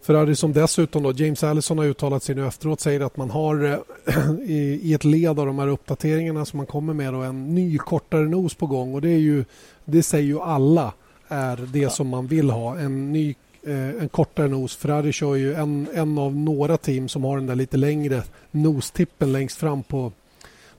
Ferrari 0.02 0.36
som 0.36 0.54
dessutom 0.54 1.04
då, 1.04 1.12
James 1.12 1.44
Allison 1.44 1.78
har 1.78 1.86
uttalat 1.86 2.24
sig 2.24 2.36
nu 2.36 2.48
efteråt 2.48 2.80
säger 2.80 3.00
att 3.00 3.18
man 3.18 3.30
har 3.30 3.64
eh, 3.64 4.32
i, 4.46 4.80
i, 4.84 4.94
ett 4.94 5.04
led 5.04 5.40
av 5.40 5.46
de 5.46 5.60
här 5.60 5.68
uppdateringarna 5.68 6.46
som 6.46 6.58
man 6.58 6.66
kommer 6.66 6.94
med 6.94 7.14
då, 7.14 7.20
en 7.20 7.56
ny 7.56 7.78
kortare 7.78 8.30
nos 8.30 8.56
på 8.56 8.66
gång 8.66 8.94
och 8.94 9.02
det 9.02 9.10
är 9.10 9.20
ju 9.20 9.46
det 9.86 10.04
säger 10.04 10.26
ju 10.26 10.40
alla 10.40 10.94
är 11.28 11.58
det 11.74 11.80
ja. 11.80 11.90
som 11.90 12.08
man 12.08 12.28
vill 12.28 12.50
ha 12.50 12.80
en 12.80 13.12
ny 13.14 13.36
eh, 13.64 13.90
en 13.90 14.10
kortare 14.10 14.48
nos. 14.48 14.76
Ferrari 14.76 15.12
kör 15.12 15.36
ju 15.36 15.54
en, 15.54 15.88
en 15.94 16.18
av 16.18 16.36
några 16.36 16.78
team 16.78 17.08
som 17.08 17.24
har 17.24 17.38
den 17.38 17.48
där 17.48 17.56
lite 17.56 17.78
längre 17.78 18.24
nostippen 18.52 19.32
längst 19.32 19.58
fram 19.58 19.84
på, 19.84 20.12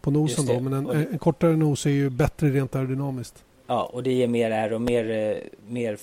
på 0.01 0.11
nosen. 0.11 0.47
Då. 0.47 0.61
Men 0.61 0.73
en, 0.73 1.07
en, 1.13 1.19
kortare 1.19 1.57
nos 1.57 1.87
är 1.87 1.91
ju 1.91 2.11
bättre 2.11 2.49
rent 2.51 2.75
aerodynamiskt. 2.77 3.45
Ja, 3.67 3.91
och 3.93 4.03
det 4.03 4.13
ger 4.13 4.29
mer 4.29 4.51
aero, 4.51 4.79
mer, 4.79 5.11
eh, 5.11 5.37
mer 5.73 5.99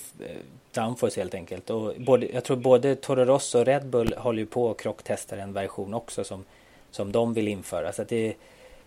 downforce 0.74 1.20
helt 1.20 1.34
enkelt. 1.34 1.70
Och 1.70 1.92
både, 1.98 2.26
jag 2.32 2.44
tror 2.44 2.56
både 2.56 2.96
Toro 2.96 3.24
Rosso 3.24 3.58
och 3.58 3.66
Red 3.66 3.86
Bull 3.86 4.14
håller 4.18 4.38
ju 4.38 4.46
på 4.46 4.70
att 4.70 4.78
krocktesta 4.78 5.36
en 5.36 5.52
version 5.52 5.94
också 5.94 6.24
som, 6.24 6.44
som 6.90 7.12
de 7.12 7.34
vill 7.34 7.48
införa. 7.48 7.92
Så 7.92 8.04
det 8.04 8.28
är 8.28 8.34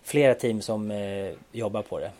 flera 0.02 0.34
team 0.34 0.62
som 0.62 0.90
eh, 0.90 1.32
jobbar 1.52 1.82
på 1.82 1.98
det. 1.98 2.10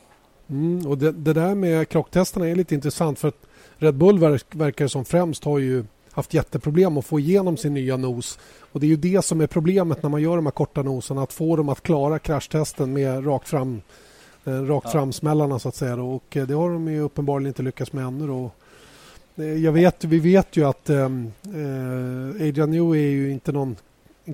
Mm, 0.49 0.87
och 0.87 0.99
det, 0.99 1.13
det, 1.13 1.33
där 1.33 1.55
med 1.55 1.89
krocktesterna 1.89 2.49
är 2.49 2.55
lite 2.55 2.75
intressant 2.75 3.19
för 3.19 3.29
att 3.29 3.47
Red 3.77 3.95
Bull 3.95 4.19
verk, 4.19 4.47
verkar 4.51 4.87
som 4.87 5.05
främst 5.05 5.45
har 5.45 5.59
ju 5.59 5.85
haft 6.11 6.35
jätteproblem 6.35 6.99
att 6.99 7.07
få 7.07 7.21
igenom 7.21 7.57
sin 7.57 7.75
nya 7.75 7.97
nos. 7.97 8.39
Och 8.73 8.81
Det 8.81 8.87
är 8.87 8.89
ju 8.89 8.97
det 8.97 9.25
som 9.25 9.41
är 9.41 9.47
problemet 9.47 10.03
när 10.03 10.11
man 10.11 10.23
gör 10.23 10.37
de 10.37 10.47
här 10.47 10.51
korta 10.51 10.83
noserna, 10.83 11.23
att 11.23 11.33
få 11.33 11.57
dem 11.57 11.69
att 11.69 11.83
klara 11.83 12.19
kraschtesten 12.19 12.93
med 12.93 13.27
rakt 13.27 13.49
fram 13.49 13.83
eh, 14.45 14.53
rakt 14.53 14.85
ja. 14.85 14.91
framsmällarna 14.91 15.59
så 15.59 15.69
att 15.69 15.75
säga. 15.75 15.95
Och 15.95 16.37
eh, 16.37 16.47
det 16.47 16.55
har 16.55 16.71
de 16.71 16.89
ju 16.89 17.01
uppenbarligen 17.01 17.49
inte 17.49 17.63
lyckats 17.63 17.93
med 17.93 18.05
ännu. 18.05 18.27
Då. 18.27 18.51
Eh, 19.37 19.45
jag 19.45 19.73
vet, 19.73 20.05
vi 20.05 20.19
vet 20.19 20.57
ju 20.57 20.65
att 20.65 20.91
eh, 20.91 20.99
eh 20.99 22.49
Adrian 22.49 22.71
Newey 22.71 23.07
är 23.07 23.11
ju 23.11 23.31
inte 23.31 23.53
någon 23.53 23.77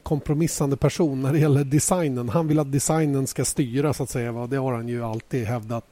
kompromissande 0.02 0.76
person 0.76 1.22
när 1.22 1.32
det 1.32 1.38
gäller 1.38 1.64
designen. 1.64 2.28
Han 2.28 2.48
vill 2.48 2.58
att 2.58 2.72
designen 2.72 3.26
ska 3.26 3.44
styra 3.44 3.92
så 3.92 4.02
att 4.02 4.10
säga. 4.10 4.32
Va? 4.32 4.46
Det 4.46 4.56
har 4.56 4.72
han 4.72 4.88
ju 4.88 5.04
alltid 5.04 5.46
hävdat. 5.46 5.84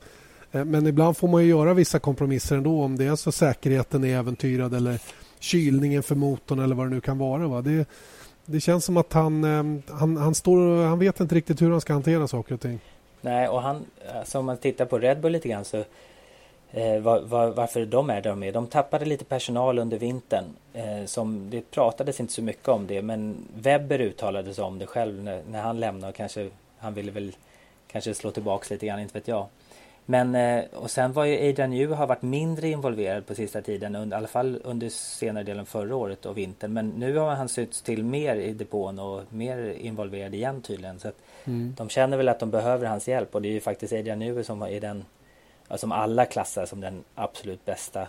Eh, 0.53 0.65
men 0.65 0.87
ibland 0.87 1.17
får 1.17 1.29
man 1.29 1.43
ju 1.43 1.49
göra 1.49 1.75
vissa 1.75 1.99
kompromisser 1.99 2.57
ändå 2.57 2.83
om 2.83 2.97
det 2.97 3.05
är 3.05 3.17
så 3.17 3.33
säkerheten 3.33 4.05
är 4.05 4.19
äventyrad 4.19 4.75
eller 4.75 5.01
kylningen 5.39 6.03
för 6.03 6.15
motorn 6.15 6.59
eller 6.59 6.75
vad 6.75 6.87
det 6.87 6.91
nu 6.91 7.01
kan 7.01 7.19
vara. 7.19 7.49
Va? 7.49 7.63
Det, 7.63 7.89
det 8.47 8.61
känns 8.61 8.85
som 8.85 8.97
att 8.97 9.13
han, 9.13 9.45
ehm, 9.45 9.83
han, 9.89 10.17
han, 10.17 10.35
står, 10.35 10.85
han 10.87 10.99
vet 10.99 11.21
inte 11.21 11.35
riktigt 11.35 11.63
hur 11.63 11.71
han 11.71 11.81
ska 11.81 11.93
hantera 11.93 12.29
saker 12.29 12.55
och 12.55 12.61
ting. 12.61 12.81
Nej, 13.21 13.49
och 13.49 13.63
han, 13.63 13.77
eh, 13.77 14.19
alltså 14.19 14.39
om 14.39 14.47
man 14.47 14.57
tittar 14.57 14.85
på 14.85 14.99
Red 14.99 15.21
Bull 15.21 15.33
lite 15.33 15.49
grann 15.49 15.65
så 15.65 15.85
eh, 16.73 17.01
var, 17.01 17.21
var, 17.21 17.47
varför 17.47 17.87
de 17.87 18.11
är 18.11 18.21
där 18.21 18.31
de 18.31 18.43
är. 18.43 18.53
De 18.53 18.67
tappade 18.67 19.05
lite 19.05 19.25
personal 19.25 19.79
under 19.79 19.99
vintern. 19.99 20.45
Eh, 20.73 21.05
som, 21.05 21.51
det 21.51 21.71
pratades 21.71 22.21
inte 22.21 22.33
så 22.33 22.43
mycket 22.43 22.69
om 22.69 22.87
det 22.87 23.03
men 23.03 23.49
Webber 23.55 24.01
uttalade 24.01 24.55
sig 24.55 24.65
om 24.65 24.79
det 24.79 24.87
själv 24.87 25.23
när, 25.23 25.43
när 25.51 25.63
han 25.63 25.81
lämnade. 25.81 26.13
Kanske, 26.13 26.49
han 26.79 26.95
ville 26.95 27.11
väl 27.11 27.33
kanske 27.93 28.15
slå 28.15 28.31
tillbaks 28.31 28.71
lite 28.71 28.87
grann, 28.87 29.01
inte 29.01 29.15
vet 29.15 29.29
jag. 29.29 29.47
Men 30.11 30.35
eh, 30.35 30.65
och 30.75 30.91
sen 30.91 31.13
var 31.13 31.25
ju 31.25 31.49
Adrian 31.49 31.71
New 31.71 31.93
har 31.93 32.07
varit 32.07 32.23
mindre 32.23 32.69
involverad 32.69 33.27
på 33.27 33.35
sista 33.35 33.63
tiden, 33.63 33.97
under, 33.97 34.17
i 34.17 34.19
alla 34.19 34.29
fall 34.29 34.61
under 34.65 34.89
senare 34.89 35.45
delen 35.45 35.67
förra 35.67 35.97
året 35.97 36.27
och 36.27 36.39
vintern. 36.39 36.73
Men 36.73 36.89
nu 36.89 37.17
har 37.17 37.35
han 37.35 37.49
sytts 37.49 37.83
till 37.83 38.05
mer 38.05 38.37
i 38.37 38.53
depån 38.53 38.99
och 38.99 39.23
mer 39.29 39.75
involverad 39.81 40.35
igen 40.35 40.63
tydligen. 40.63 40.99
Så 40.99 41.11
mm. 41.45 41.75
De 41.79 41.89
känner 41.89 42.17
väl 42.17 42.29
att 42.29 42.41
de 42.41 42.51
behöver 42.51 42.87
hans 42.87 43.09
hjälp 43.09 43.35
och 43.35 43.43
det 43.43 43.49
är 43.49 43.53
ju 43.53 43.61
faktiskt 43.61 43.93
Adrian 43.93 44.19
New 44.19 44.43
som 44.43 44.63
är 44.63 44.81
den 44.81 45.05
som 45.77 45.93
alla 45.93 46.25
klassar 46.25 46.67
som 46.67 46.81
den 46.81 47.05
absolut 47.15 47.65
bästa 47.65 48.09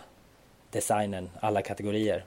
designen, 0.70 1.30
alla 1.40 1.62
kategorier. 1.62 2.24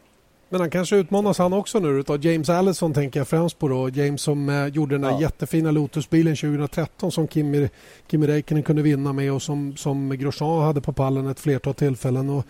Men 0.50 0.62
han 0.62 0.70
kanske 0.70 0.96
utmanas 0.96 1.38
han 1.38 1.54
också 1.54 1.80
nu 1.80 2.00
utav 2.00 2.26
James 2.26 2.50
Allison 2.50 2.94
tänker 2.94 3.20
jag 3.20 3.28
främst 3.28 3.60
på 3.60 3.68
då. 3.68 3.90
James 3.90 4.22
som 4.22 4.50
eh, 4.50 4.68
gjorde 4.68 4.96
den 4.96 5.02
där 5.02 5.12
ja. 5.12 5.22
jättefina 5.22 5.72
Lotusbilen 5.72 6.36
2013 6.36 7.12
som 7.12 7.28
Kimi, 7.28 7.70
Kimi 8.12 8.28
Räikkönen 8.28 8.64
kunde 8.64 8.82
vinna 8.82 9.14
med 9.14 9.34
och 9.34 9.42
som, 9.42 9.78
som 9.78 10.18
Grosjean 10.18 10.64
hade 10.64 10.82
på 10.82 10.94
pallen 10.94 11.28
ett 11.28 11.40
flertal 11.40 11.74
tillfällen. 11.74 12.30
Och, 12.30 12.46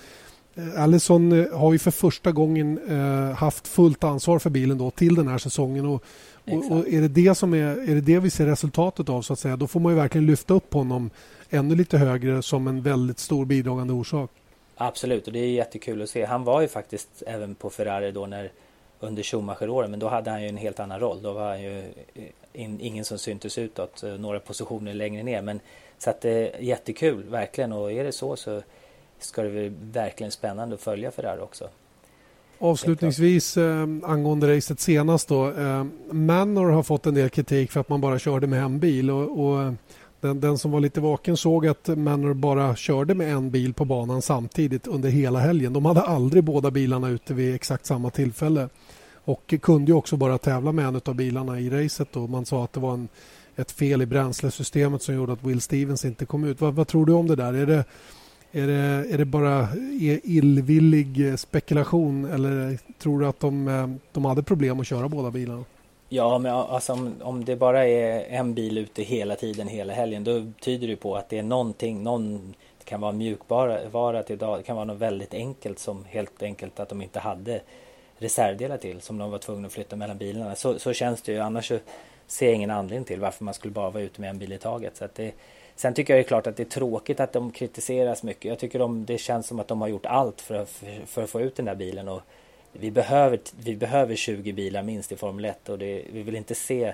Allison 0.77 1.31
eh, 1.31 1.59
har 1.59 1.73
ju 1.73 1.79
för 1.79 1.91
första 1.91 2.31
gången 2.31 2.79
eh, 2.89 3.35
haft 3.35 3.67
fullt 3.67 4.03
ansvar 4.03 4.39
för 4.39 4.49
bilen 4.49 4.77
då 4.77 4.91
till 4.91 5.15
den 5.15 5.27
här 5.27 5.37
säsongen. 5.37 5.85
Och, 5.85 6.03
och, 6.51 6.71
och, 6.71 6.87
är, 6.87 7.01
det 7.01 7.07
det 7.07 7.35
som 7.35 7.53
är, 7.53 7.89
är 7.89 7.95
det 7.95 8.01
det 8.01 8.19
vi 8.19 8.29
ser 8.29 8.45
resultatet 8.45 9.09
av 9.09 9.21
så 9.21 9.33
att 9.33 9.39
säga, 9.39 9.55
då 9.55 9.67
får 9.67 9.79
man 9.79 9.91
ju 9.91 9.95
verkligen 9.95 10.25
lyfta 10.25 10.53
upp 10.53 10.73
honom 10.73 11.09
ännu 11.49 11.75
lite 11.75 11.97
högre 11.97 12.41
som 12.41 12.67
en 12.67 12.81
väldigt 12.81 13.19
stor 13.19 13.45
bidragande 13.45 13.93
orsak. 13.93 14.31
Absolut, 14.75 15.27
och 15.27 15.33
det 15.33 15.39
är 15.39 15.47
jättekul 15.47 16.01
att 16.01 16.09
se. 16.09 16.25
Han 16.25 16.43
var 16.43 16.61
ju 16.61 16.67
faktiskt 16.67 17.23
även 17.27 17.55
på 17.55 17.69
Ferrari 17.69 18.11
då 18.11 18.25
när 18.25 18.51
under 18.99 19.23
Schumacher-åren, 19.23 19.91
men 19.91 19.99
då 19.99 20.07
hade 20.07 20.31
han 20.31 20.41
ju 20.41 20.49
en 20.49 20.57
helt 20.57 20.79
annan 20.79 20.99
roll. 20.99 21.21
Då 21.21 21.33
var 21.33 21.49
han 21.49 21.61
ju 21.61 21.83
in, 22.53 22.81
ingen 22.81 23.05
som 23.05 23.17
syntes 23.17 23.57
utåt, 23.57 24.03
eh, 24.03 24.13
några 24.13 24.39
positioner 24.39 24.93
längre 24.93 25.23
ner. 25.23 25.41
Men 25.41 25.59
så 25.97 26.09
att 26.09 26.21
det 26.21 26.29
är 26.31 26.61
jättekul, 26.61 27.23
verkligen. 27.23 27.71
Och 27.71 27.91
är 27.91 28.03
det 28.03 28.11
så 28.11 28.35
så 28.35 28.61
ska 29.25 29.43
det 29.43 29.49
bli 29.49 29.71
verkligen 29.91 30.31
spännande 30.31 30.75
att 30.75 30.81
följa 30.81 31.11
Ferrari 31.11 31.41
också. 31.41 31.69
Avslutningsvis 32.59 33.57
eh, 33.57 33.87
angående 34.03 34.55
racet 34.55 34.79
senast 34.79 35.27
då. 35.27 35.51
Eh, 35.51 35.85
Manor 36.11 36.69
har 36.69 36.83
fått 36.83 37.05
en 37.05 37.13
del 37.13 37.29
kritik 37.29 37.71
för 37.71 37.79
att 37.79 37.89
man 37.89 38.01
bara 38.01 38.19
körde 38.19 38.47
med 38.47 38.63
en 38.63 38.79
bil. 38.79 39.11
Och, 39.11 39.45
och 39.45 39.61
eh, 39.61 39.73
den, 40.21 40.39
den, 40.39 40.57
som 40.57 40.71
var 40.71 40.79
lite 40.79 41.01
vaken 41.01 41.37
såg 41.37 41.67
att 41.67 41.87
Manor 41.87 42.33
bara 42.33 42.75
körde 42.75 43.15
med 43.15 43.33
en 43.33 43.51
bil 43.51 43.73
på 43.73 43.85
banan 43.85 44.21
samtidigt 44.21 44.87
under 44.87 45.09
hela 45.09 45.39
helgen. 45.39 45.73
De 45.73 45.85
hade 45.85 46.01
aldrig 46.01 46.43
båda 46.43 46.71
bilarna 46.71 47.09
ute 47.09 47.33
vid 47.33 47.55
exakt 47.55 47.85
samma 47.85 48.09
tillfälle 48.09 48.69
och 49.25 49.53
kunde 49.61 49.91
ju 49.91 49.97
också 49.97 50.17
bara 50.17 50.37
tävla 50.37 50.71
med 50.71 50.85
en 50.85 51.01
av 51.05 51.15
bilarna 51.15 51.59
i 51.59 51.69
racet. 51.69 52.07
Då. 52.11 52.27
Man 52.27 52.45
sa 52.45 52.63
att 52.63 52.73
det 52.73 52.79
var 52.79 52.93
en, 52.93 53.07
ett 53.55 53.71
fel 53.71 54.01
i 54.01 54.05
bränslesystemet 54.05 55.01
som 55.01 55.15
gjorde 55.15 55.33
att 55.33 55.43
Will 55.43 55.61
Stevens 55.61 56.05
inte 56.05 56.25
kom 56.25 56.43
ut. 56.43 56.61
Vad, 56.61 56.73
vad 56.73 56.87
tror 56.87 57.05
du 57.05 57.13
om 57.13 57.27
det 57.27 57.35
där? 57.35 57.53
Är 57.53 57.65
det, 57.65 57.85
är 58.55 58.67
det, 58.67 59.13
är 59.13 59.17
det 59.17 59.25
bara 59.25 59.59
eh, 59.61 60.19
illvillig 60.23 61.29
eh, 61.29 61.35
spekulation 61.35 62.25
eller 62.25 62.79
tror 62.99 63.19
du 63.19 63.27
att 63.27 63.39
de, 63.39 63.67
eh, 63.67 63.87
de 64.11 64.25
hade 64.25 64.43
problem 64.43 64.79
att 64.79 64.87
köra 64.87 65.09
båda 65.09 65.31
bilarna? 65.31 65.63
Ja, 66.09 66.37
men 66.37 66.53
alltså 66.53 66.93
om, 66.93 67.13
om 67.21 67.45
det 67.45 67.55
bara 67.55 67.87
är 67.87 68.25
en 68.29 68.53
bil 68.53 68.77
ute 68.77 69.03
hela 69.03 69.35
tiden, 69.35 69.67
hela 69.67 69.93
helgen, 69.93 70.23
då 70.23 70.45
tyder 70.61 70.87
det 70.87 70.95
på 70.95 71.15
att 71.15 71.29
det 71.29 71.37
är 71.37 71.43
någonting, 71.43 72.03
någon, 72.03 72.53
Det 72.77 72.85
kan 72.85 73.01
vara 73.01 73.11
mjukvara 73.11 74.23
till 74.23 74.33
idag. 74.33 74.59
Det 74.59 74.63
kan 74.63 74.75
vara 74.75 74.85
något 74.85 74.97
väldigt 74.97 75.33
enkelt 75.33 75.79
som 75.79 76.05
helt 76.05 76.43
enkelt 76.43 76.79
att 76.79 76.89
de 76.89 77.01
inte 77.01 77.19
hade 77.19 77.61
reservdelar 78.17 78.77
till 78.77 79.01
som 79.01 79.17
de 79.17 79.31
var 79.31 79.37
tvungna 79.37 79.67
att 79.67 79.73
flytta 79.73 79.95
mellan 79.95 80.17
bilarna. 80.17 80.55
Så, 80.55 80.79
så 80.79 80.93
känns 80.93 81.21
det 81.21 81.31
ju. 81.31 81.39
Annars 81.39 81.67
så 81.67 81.77
ser 82.27 82.45
jag 82.45 82.55
ingen 82.55 82.71
anledning 82.71 83.05
till 83.05 83.19
varför 83.19 83.43
man 83.43 83.53
skulle 83.53 83.73
bara 83.73 83.89
vara 83.89 84.03
ute 84.03 84.21
med 84.21 84.29
en 84.29 84.37
bil 84.37 84.53
i 84.53 84.57
taget. 84.57 84.97
Så 84.97 85.05
att 85.05 85.15
det, 85.15 85.33
sen 85.75 85.93
tycker 85.93 86.13
jag 86.13 86.17
det 86.17 86.25
är 86.25 86.27
klart 86.27 86.47
att 86.47 86.57
det 86.57 86.63
är 86.63 86.79
tråkigt 86.79 87.19
att 87.19 87.33
de 87.33 87.51
kritiseras 87.51 88.23
mycket. 88.23 88.45
Jag 88.45 88.59
tycker 88.59 88.79
de, 88.79 89.05
det 89.05 89.17
känns 89.17 89.47
som 89.47 89.59
att 89.59 89.67
de 89.67 89.81
har 89.81 89.87
gjort 89.87 90.05
allt 90.05 90.41
för 90.41 90.55
att, 90.55 90.69
för, 90.69 91.05
för 91.05 91.23
att 91.23 91.29
få 91.29 91.41
ut 91.41 91.55
den 91.55 91.65
där 91.65 91.75
bilen. 91.75 92.07
Och 92.07 92.21
vi, 92.71 92.91
behöver, 92.91 93.39
vi 93.63 93.75
behöver 93.75 94.15
20 94.15 94.53
bilar 94.53 94.83
minst 94.83 95.11
i 95.11 95.15
Formel 95.15 95.45
1 95.45 95.69
och 95.69 95.77
det, 95.77 96.03
vi 96.13 96.23
vill 96.23 96.35
inte 96.35 96.55
se 96.55 96.93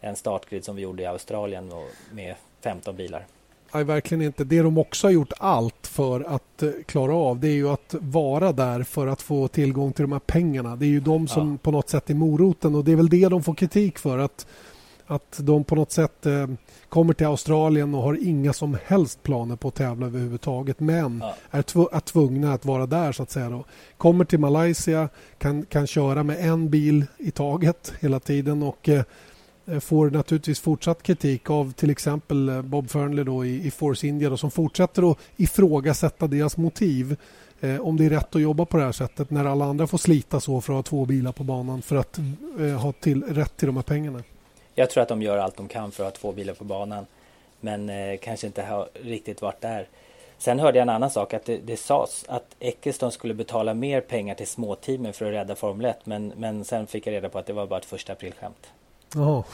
en 0.00 0.16
startgrid 0.16 0.64
som 0.64 0.76
vi 0.76 0.82
gjorde 0.82 1.02
i 1.02 1.06
Australien 1.06 1.72
med 2.12 2.34
15 2.60 2.96
bilar. 2.96 3.26
Nej, 3.74 3.84
verkligen 3.84 4.22
inte. 4.22 4.44
Det 4.44 4.62
de 4.62 4.78
också 4.78 5.06
har 5.06 5.12
gjort 5.12 5.32
allt 5.38 5.86
för 5.86 6.20
att 6.20 6.62
eh, 6.62 6.70
klara 6.86 7.14
av 7.14 7.40
det 7.40 7.48
är 7.48 7.52
ju 7.52 7.68
att 7.68 7.94
vara 8.00 8.52
där 8.52 8.82
för 8.82 9.06
att 9.06 9.22
få 9.22 9.48
tillgång 9.48 9.92
till 9.92 10.02
de 10.02 10.12
här 10.12 10.18
pengarna. 10.18 10.76
Det 10.76 10.86
är 10.86 10.88
ju 10.88 11.00
de 11.00 11.28
som 11.28 11.50
ja. 11.50 11.58
på 11.62 11.70
något 11.70 11.88
sätt 11.88 12.10
är 12.10 12.14
moroten 12.14 12.74
och 12.74 12.84
det 12.84 12.92
är 12.92 12.96
väl 12.96 13.08
det 13.08 13.28
de 13.28 13.42
får 13.42 13.54
kritik 13.54 13.98
för. 13.98 14.18
Att, 14.18 14.46
att 15.08 15.40
de 15.42 15.64
på 15.64 15.74
något 15.74 15.92
sätt 15.92 16.26
eh, 16.26 16.46
kommer 16.88 17.14
till 17.14 17.26
Australien 17.26 17.94
och 17.94 18.02
har 18.02 18.18
inga 18.22 18.52
som 18.52 18.78
helst 18.84 19.22
planer 19.22 19.56
på 19.56 19.68
att 19.68 19.74
tävla 19.74 20.06
överhuvudtaget 20.06 20.80
men 20.80 21.18
ja. 21.18 21.34
är, 21.50 21.62
tv 21.62 21.86
är 21.92 22.00
tvungna 22.00 22.52
att 22.52 22.64
vara 22.64 22.86
där 22.86 23.12
så 23.12 23.22
att 23.22 23.30
säga. 23.30 23.50
Då. 23.50 23.64
Kommer 23.96 24.24
till 24.24 24.38
Malaysia, 24.38 25.08
kan, 25.38 25.64
kan 25.64 25.86
köra 25.86 26.22
med 26.22 26.48
en 26.48 26.70
bil 26.70 27.04
i 27.18 27.30
taget 27.30 27.92
hela 28.00 28.20
tiden 28.20 28.62
och 28.62 28.88
eh, 28.88 29.02
Eh, 29.68 29.80
får 29.80 30.10
naturligtvis 30.10 30.60
fortsatt 30.60 31.02
kritik 31.02 31.50
av 31.50 31.72
till 31.72 31.90
exempel 31.90 32.48
eh, 32.48 32.62
Bob 32.62 32.90
Fernley 32.90 33.24
då 33.24 33.44
i, 33.44 33.66
i 33.66 33.70
Force 33.70 34.06
India 34.06 34.30
då, 34.30 34.36
som 34.36 34.50
fortsätter 34.50 35.10
att 35.10 35.18
ifrågasätta 35.36 36.26
deras 36.26 36.56
motiv. 36.56 37.16
Eh, 37.60 37.80
om 37.80 37.96
det 37.96 38.04
är 38.04 38.10
rätt 38.10 38.34
att 38.34 38.42
jobba 38.42 38.64
på 38.64 38.76
det 38.76 38.84
här 38.84 38.92
sättet 38.92 39.30
när 39.30 39.44
alla 39.44 39.64
andra 39.64 39.86
får 39.86 39.98
slita 39.98 40.40
så 40.40 40.60
för 40.60 40.72
att 40.72 40.76
ha 40.76 40.82
två 40.82 41.04
bilar 41.04 41.32
på 41.32 41.44
banan 41.44 41.82
för 41.82 41.96
att 41.96 42.18
eh, 42.58 42.66
ha 42.66 42.92
till, 42.92 43.22
rätt 43.22 43.56
till 43.56 43.66
de 43.66 43.76
här 43.76 43.82
pengarna. 43.82 44.22
Jag 44.78 44.90
tror 44.90 45.02
att 45.02 45.08
de 45.08 45.22
gör 45.22 45.38
allt 45.38 45.56
de 45.56 45.68
kan 45.68 45.92
för 45.92 46.04
att 46.04 46.16
ha 46.16 46.20
två 46.20 46.32
bilar 46.32 46.54
på 46.54 46.64
banan 46.64 47.06
men 47.60 47.88
eh, 47.88 48.18
kanske 48.18 48.46
inte 48.46 48.62
har 48.62 48.88
riktigt 48.94 49.42
varit 49.42 49.60
där. 49.60 49.86
Sen 50.38 50.58
hörde 50.58 50.78
jag 50.78 50.82
en 50.82 50.88
annan 50.88 51.10
sak 51.10 51.34
att 51.34 51.44
det, 51.44 51.56
det 51.56 51.76
sades 51.76 52.24
att 52.28 52.56
Eccleston 52.58 53.12
skulle 53.12 53.34
betala 53.34 53.74
mer 53.74 54.00
pengar 54.00 54.34
till 54.34 54.46
småteamen 54.46 55.12
för 55.12 55.26
att 55.26 55.32
rädda 55.32 55.54
Formel 55.54 55.84
1 55.84 56.06
men, 56.06 56.32
men 56.36 56.64
sen 56.64 56.86
fick 56.86 57.06
jag 57.06 57.12
reda 57.12 57.28
på 57.28 57.38
att 57.38 57.46
det 57.46 57.52
var 57.52 57.66
bara 57.66 57.78
ett 57.78 57.84
första 57.84 58.12
aprilskämt. 58.12 58.72
Jaha. 59.14 59.44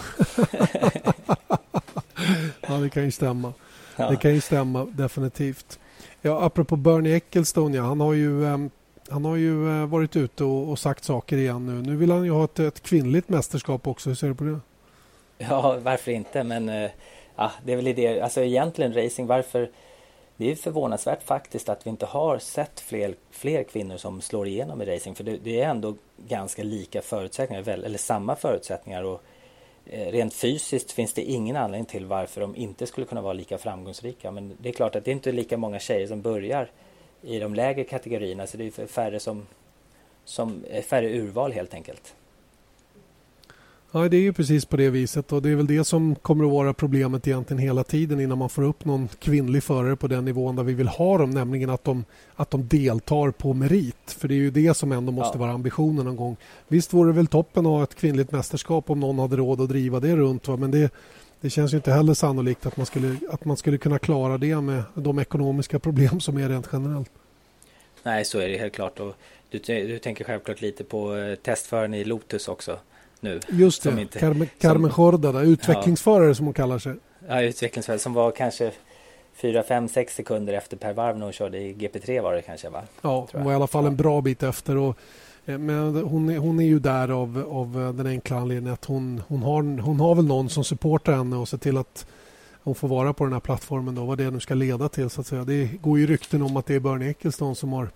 ja, 2.60 2.74
det 2.74 2.90
kan 2.90 3.04
ju 3.04 3.10
stämma. 3.10 3.52
Ja. 3.96 4.10
Det 4.10 4.16
kan 4.16 4.34
ju 4.34 4.40
stämma 4.40 4.84
definitivt. 4.84 5.78
Ja, 6.22 6.42
apropå 6.42 6.76
Bernie 6.76 7.16
Ecclestone, 7.16 7.76
ja, 7.76 7.82
han 7.82 8.00
har 8.00 8.12
ju, 8.12 8.44
um, 8.44 8.70
han 9.08 9.24
har 9.24 9.36
ju 9.36 9.52
uh, 9.52 9.86
varit 9.86 10.16
ute 10.16 10.44
och, 10.44 10.70
och, 10.70 10.78
sagt 10.78 11.04
saker 11.04 11.36
igen 11.36 11.66
nu. 11.66 11.90
Nu 11.90 11.96
vill 11.96 12.10
han 12.10 12.24
ju 12.24 12.30
ha 12.30 12.44
ett, 12.44 12.58
ett 12.58 12.82
kvinnligt 12.82 13.28
mästerskap 13.28 13.86
också. 13.86 14.10
Hur 14.10 14.14
ser 14.14 14.28
du 14.28 14.34
på 14.34 14.44
det? 14.44 14.60
Ja, 15.50 15.78
varför 15.82 16.12
inte? 16.12 16.44
Men 16.44 16.68
eh, 16.68 16.90
ja, 17.36 17.52
det 17.64 17.72
är 17.72 17.76
väl 17.76 17.88
idé. 17.88 18.20
Alltså 18.20 18.42
egentligen 18.42 18.94
racing, 18.94 19.28
varför? 19.28 19.70
Det 20.36 20.50
är 20.50 20.54
förvånansvärt 20.54 21.22
faktiskt 21.22 21.68
att 21.68 21.86
vi 21.86 21.90
inte 21.90 22.06
har 22.06 22.38
sett 22.38 22.80
fler, 22.80 23.14
fler 23.30 23.62
kvinnor 23.62 23.96
som 23.96 24.20
slår 24.20 24.48
igenom 24.48 24.82
i 24.82 24.84
racing. 24.84 25.16
För 25.16 25.24
det, 25.24 25.36
det 25.36 25.60
är 25.60 25.68
ändå 25.68 25.94
ganska 26.16 26.62
lika 26.62 27.02
förutsättningar, 27.02 27.68
eller 27.68 27.98
samma 27.98 28.36
förutsättningar. 28.36 29.02
Och, 29.02 29.22
Eh, 29.86 30.12
rent 30.12 30.34
fysiskt 30.34 30.92
finns 30.92 31.12
det 31.12 31.22
ingen 31.22 31.56
anledning 31.56 31.86
till 31.86 32.06
varför 32.06 32.40
de 32.40 32.56
inte 32.56 32.86
skulle 32.86 33.06
kunna 33.06 33.20
vara 33.20 33.32
lika 33.32 33.58
framgångsrika. 33.58 34.30
Men 34.30 34.56
det 34.60 34.68
är 34.68 34.72
klart 34.72 34.96
att 34.96 35.04
det 35.04 35.10
inte 35.10 35.30
är 35.30 35.32
lika 35.32 35.56
många 35.56 35.78
tjejer 35.78 36.06
som 36.06 36.22
börjar 36.22 36.70
i 37.22 37.38
de 37.38 37.54
lägre 37.54 37.84
kategorierna 37.84 38.46
så 38.46 38.56
det 38.56 38.78
är 38.78 38.86
färre 38.86 39.20
som, 39.20 39.46
som 40.24 40.64
eh, 40.64 40.82
färre 40.82 41.08
urval 41.08 41.52
helt 41.52 41.74
enkelt. 41.74 42.14
Ja, 43.96 44.08
det 44.08 44.16
är 44.16 44.20
ju 44.20 44.32
precis 44.32 44.64
på 44.64 44.76
det 44.76 44.90
viset 44.90 45.32
och 45.32 45.42
det 45.42 45.50
är 45.50 45.54
väl 45.54 45.66
det 45.66 45.84
som 45.84 46.14
kommer 46.14 46.44
att 46.44 46.50
vara 46.50 46.74
problemet 46.74 47.26
egentligen 47.26 47.58
hela 47.58 47.84
tiden 47.84 48.20
innan 48.20 48.38
man 48.38 48.48
får 48.48 48.62
upp 48.62 48.84
någon 48.84 49.08
kvinnlig 49.18 49.62
förare 49.62 49.96
på 49.96 50.06
den 50.06 50.24
nivån 50.24 50.56
där 50.56 50.62
vi 50.62 50.74
vill 50.74 50.88
ha 50.88 51.18
dem, 51.18 51.30
nämligen 51.30 51.70
att 51.70 51.84
de, 51.84 52.04
att 52.34 52.50
de 52.50 52.68
deltar 52.68 53.30
på 53.30 53.52
merit. 53.52 54.10
För 54.18 54.28
det 54.28 54.34
är 54.34 54.36
ju 54.36 54.50
det 54.50 54.74
som 54.74 54.92
ändå 54.92 55.12
måste 55.12 55.38
ja. 55.38 55.40
vara 55.40 55.52
ambitionen 55.52 56.04
någon 56.04 56.16
gång. 56.16 56.36
Visst 56.68 56.92
vore 56.92 57.08
det 57.08 57.16
väl 57.16 57.26
toppen 57.26 57.66
att 57.66 57.72
ha 57.72 57.82
ett 57.82 57.94
kvinnligt 57.94 58.32
mästerskap 58.32 58.90
om 58.90 59.00
någon 59.00 59.18
hade 59.18 59.36
råd 59.36 59.60
att 59.60 59.68
driva 59.68 60.00
det 60.00 60.16
runt, 60.16 60.48
va? 60.48 60.56
men 60.56 60.70
det, 60.70 60.92
det 61.40 61.50
känns 61.50 61.72
ju 61.72 61.76
inte 61.76 61.92
heller 61.92 62.14
sannolikt 62.14 62.66
att 62.66 62.76
man, 62.76 62.86
skulle, 62.86 63.16
att 63.30 63.44
man 63.44 63.56
skulle 63.56 63.78
kunna 63.78 63.98
klara 63.98 64.38
det 64.38 64.60
med 64.60 64.82
de 64.94 65.18
ekonomiska 65.18 65.78
problem 65.78 66.20
som 66.20 66.36
är 66.36 66.48
rent 66.48 66.68
generellt. 66.72 67.10
Nej, 68.02 68.24
så 68.24 68.38
är 68.38 68.48
det 68.48 68.58
helt 68.58 68.74
klart. 68.74 69.00
Och 69.00 69.14
du, 69.50 69.58
du 69.58 69.98
tänker 69.98 70.24
självklart 70.24 70.60
lite 70.60 70.84
på 70.84 71.16
eh, 71.16 71.34
testföraren 71.34 71.94
i 71.94 72.04
Lotus 72.04 72.48
också 72.48 72.78
nu. 73.24 73.40
Just 73.48 73.82
det, 73.82 74.00
inte, 74.00 74.18
Carmen, 74.18 74.48
Carmen 74.58 74.92
Jorda, 74.98 75.40
utvecklingsförare 75.40 76.28
ja, 76.28 76.34
som 76.34 76.46
hon 76.46 76.54
kallar 76.54 76.78
sig. 76.78 76.94
Ja, 77.28 77.42
utvecklingsförare 77.42 77.98
som 77.98 78.12
var 78.12 78.30
kanske 78.30 78.72
4, 79.34 79.62
5, 79.62 79.88
6 79.88 80.14
sekunder 80.14 80.52
efter 80.52 80.76
per 80.76 80.92
varv 80.92 81.18
när 81.18 81.24
hon 81.24 81.32
körde 81.32 81.58
i 81.58 81.74
GP3 81.74 82.22
var 82.22 82.32
det 82.32 82.42
kanske 82.42 82.68
va? 82.68 82.82
Ja, 83.02 83.28
hon 83.32 83.44
var 83.44 83.52
i 83.52 83.54
alla 83.54 83.66
fall 83.66 83.86
en 83.86 83.96
bra 83.96 84.20
bit 84.20 84.42
efter. 84.42 84.76
Och, 84.76 84.96
eh, 85.44 85.58
men 85.58 85.96
hon, 85.96 86.30
är, 86.30 86.38
hon 86.38 86.60
är 86.60 86.64
ju 86.64 86.78
där 86.78 87.08
av, 87.08 87.46
av 87.50 87.82
eh, 87.82 87.92
den 87.92 88.06
enkla 88.06 88.36
anledningen 88.36 88.74
att 88.74 88.84
hon, 88.84 89.22
hon, 89.28 89.42
har, 89.42 89.80
hon 89.80 90.00
har 90.00 90.14
väl 90.14 90.24
någon 90.24 90.48
som 90.48 90.64
supportar 90.64 91.12
henne 91.12 91.36
och 91.36 91.48
ser 91.48 91.58
till 91.58 91.76
att 91.76 92.06
hon 92.62 92.74
får 92.74 92.88
vara 92.88 93.12
på 93.12 93.24
den 93.24 93.32
här 93.32 93.40
plattformen. 93.40 93.94
Då, 93.94 94.04
vad 94.04 94.18
det 94.18 94.30
nu 94.30 94.40
ska 94.40 94.54
leda 94.54 94.88
till. 94.88 95.10
så 95.10 95.20
att 95.20 95.26
säga. 95.26 95.44
Det 95.44 95.68
går 95.82 95.98
ju 95.98 96.06
rykten 96.06 96.42
om 96.42 96.56
att 96.56 96.66
det 96.66 96.74
är 96.74 96.80
Bernie 96.80 97.10
Ecclestone 97.10 97.54
som 97.54 97.72
har 97.72 97.88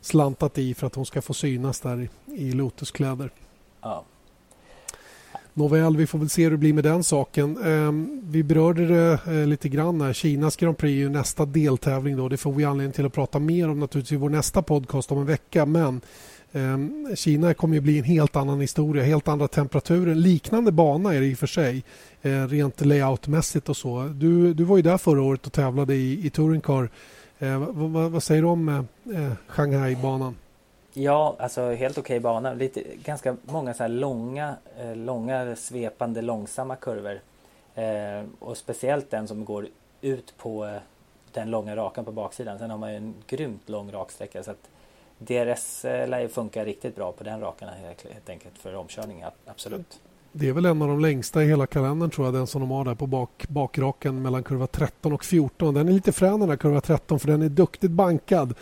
slantat 0.00 0.58
i 0.58 0.74
för 0.74 0.86
att 0.86 0.94
hon 0.94 1.06
ska 1.06 1.22
få 1.22 1.34
synas 1.34 1.80
där 1.80 2.00
i, 2.00 2.08
i 2.34 2.52
Lotuskläder. 2.52 3.30
Ja. 3.80 4.04
Nåväl, 5.56 5.96
vi 5.96 6.06
får 6.06 6.18
väl 6.18 6.28
se 6.28 6.42
hur 6.42 6.50
det 6.50 6.56
blir 6.56 6.72
med 6.72 6.84
den 6.84 7.04
saken. 7.04 7.56
Ehm, 7.64 8.20
vi 8.24 8.42
berörde 8.42 8.86
det 8.86 9.18
eh, 9.26 9.46
lite 9.46 9.68
grann 9.68 10.00
här. 10.00 10.12
Kinas 10.12 10.56
Grand 10.56 10.78
Prix 10.78 10.90
är 10.90 10.98
ju 10.98 11.08
nästa 11.08 11.46
deltävling. 11.46 12.16
Då. 12.16 12.28
Det 12.28 12.36
får 12.36 12.52
vi 12.52 12.64
anledning 12.64 12.92
till 12.92 13.06
att 13.06 13.12
prata 13.12 13.38
mer 13.38 13.68
om 13.68 13.80
naturligtvis 13.80 14.12
i 14.12 14.16
vår 14.16 14.28
nästa 14.28 14.62
podcast 14.62 15.12
om 15.12 15.18
en 15.18 15.26
vecka. 15.26 15.66
Men 15.66 16.00
ehm, 16.52 17.16
Kina 17.16 17.54
kommer 17.54 17.74
ju 17.74 17.80
bli 17.80 17.98
en 17.98 18.04
helt 18.04 18.36
annan 18.36 18.60
historia, 18.60 19.04
helt 19.04 19.28
andra 19.28 19.48
temperaturer. 19.48 20.14
Liknande 20.14 20.72
bana 20.72 21.14
är 21.14 21.20
det 21.20 21.26
i 21.26 21.34
och 21.34 21.38
för 21.38 21.46
sig, 21.46 21.84
eh, 22.22 22.46
rent 22.46 22.84
layoutmässigt 22.84 23.68
och 23.68 23.76
så. 23.76 24.02
Du, 24.02 24.54
du 24.54 24.64
var 24.64 24.76
ju 24.76 24.82
där 24.82 24.98
förra 24.98 25.22
året 25.22 25.46
och 25.46 25.52
tävlade 25.52 25.94
i, 25.94 26.26
i 26.26 26.30
Touring 26.30 26.60
Car. 26.60 26.90
Eh, 27.38 27.58
vad, 27.58 27.90
vad, 27.90 28.10
vad, 28.10 28.22
säger 28.22 28.42
du 28.42 28.48
om 28.48 28.86
Shanghai-banan? 29.48 30.34
Ja, 30.96 31.36
alltså 31.38 31.70
helt 31.70 31.98
okej 31.98 32.16
okay 32.16 32.20
bana. 32.20 32.54
Lite, 32.54 32.82
ganska 33.04 33.36
många 33.42 33.74
så 33.74 33.82
här 33.82 33.88
långa, 33.88 34.56
eh, 34.78 34.96
långa 34.96 35.56
svepande 35.56 36.22
långsamma 36.22 36.76
kurvor. 36.76 37.20
Eh, 37.74 38.24
och 38.38 38.56
speciellt 38.56 39.10
den 39.10 39.28
som 39.28 39.44
går 39.44 39.66
ut 40.00 40.34
på 40.38 40.66
eh, 40.66 40.76
den 41.32 41.50
långa 41.50 41.76
rakan 41.76 42.04
på 42.04 42.12
baksidan. 42.12 42.58
Sen 42.58 42.70
har 42.70 42.78
man 42.78 42.90
ju 42.90 42.96
en 42.96 43.14
grymt 43.26 43.68
lång 43.68 43.92
raksträcka. 43.92 44.42
Så 44.42 44.50
att 44.50 44.68
DRS 45.18 45.84
eh, 45.84 46.08
lär 46.08 46.20
ju 46.20 46.28
funka 46.28 46.64
riktigt 46.64 46.96
bra 46.96 47.12
på 47.12 47.24
den 47.24 47.40
rakan 47.40 47.68
helt 48.14 48.28
enkelt 48.28 48.58
för 48.58 48.74
omkörning. 48.74 49.24
Absolut. 49.46 50.00
Det 50.32 50.48
är 50.48 50.52
väl 50.52 50.66
en 50.66 50.82
av 50.82 50.88
de 50.88 51.00
längsta 51.00 51.42
i 51.42 51.46
hela 51.46 51.66
kalendern 51.66 52.10
tror 52.10 52.26
jag, 52.26 52.34
den 52.34 52.46
som 52.46 52.60
de 52.60 52.70
har 52.70 52.84
där 52.84 52.94
på 52.94 53.06
bak, 53.06 53.44
bakraken 53.48 54.22
mellan 54.22 54.42
kurva 54.42 54.66
13 54.66 55.12
och 55.12 55.24
14. 55.24 55.74
Den 55.74 55.88
är 55.88 55.92
lite 55.92 56.12
frän 56.12 56.40
den 56.40 56.48
här 56.48 56.56
kurva 56.56 56.80
13 56.80 57.20
för 57.20 57.28
den 57.28 57.42
är 57.42 57.48
duktigt 57.48 57.90
bankad. 57.90 58.54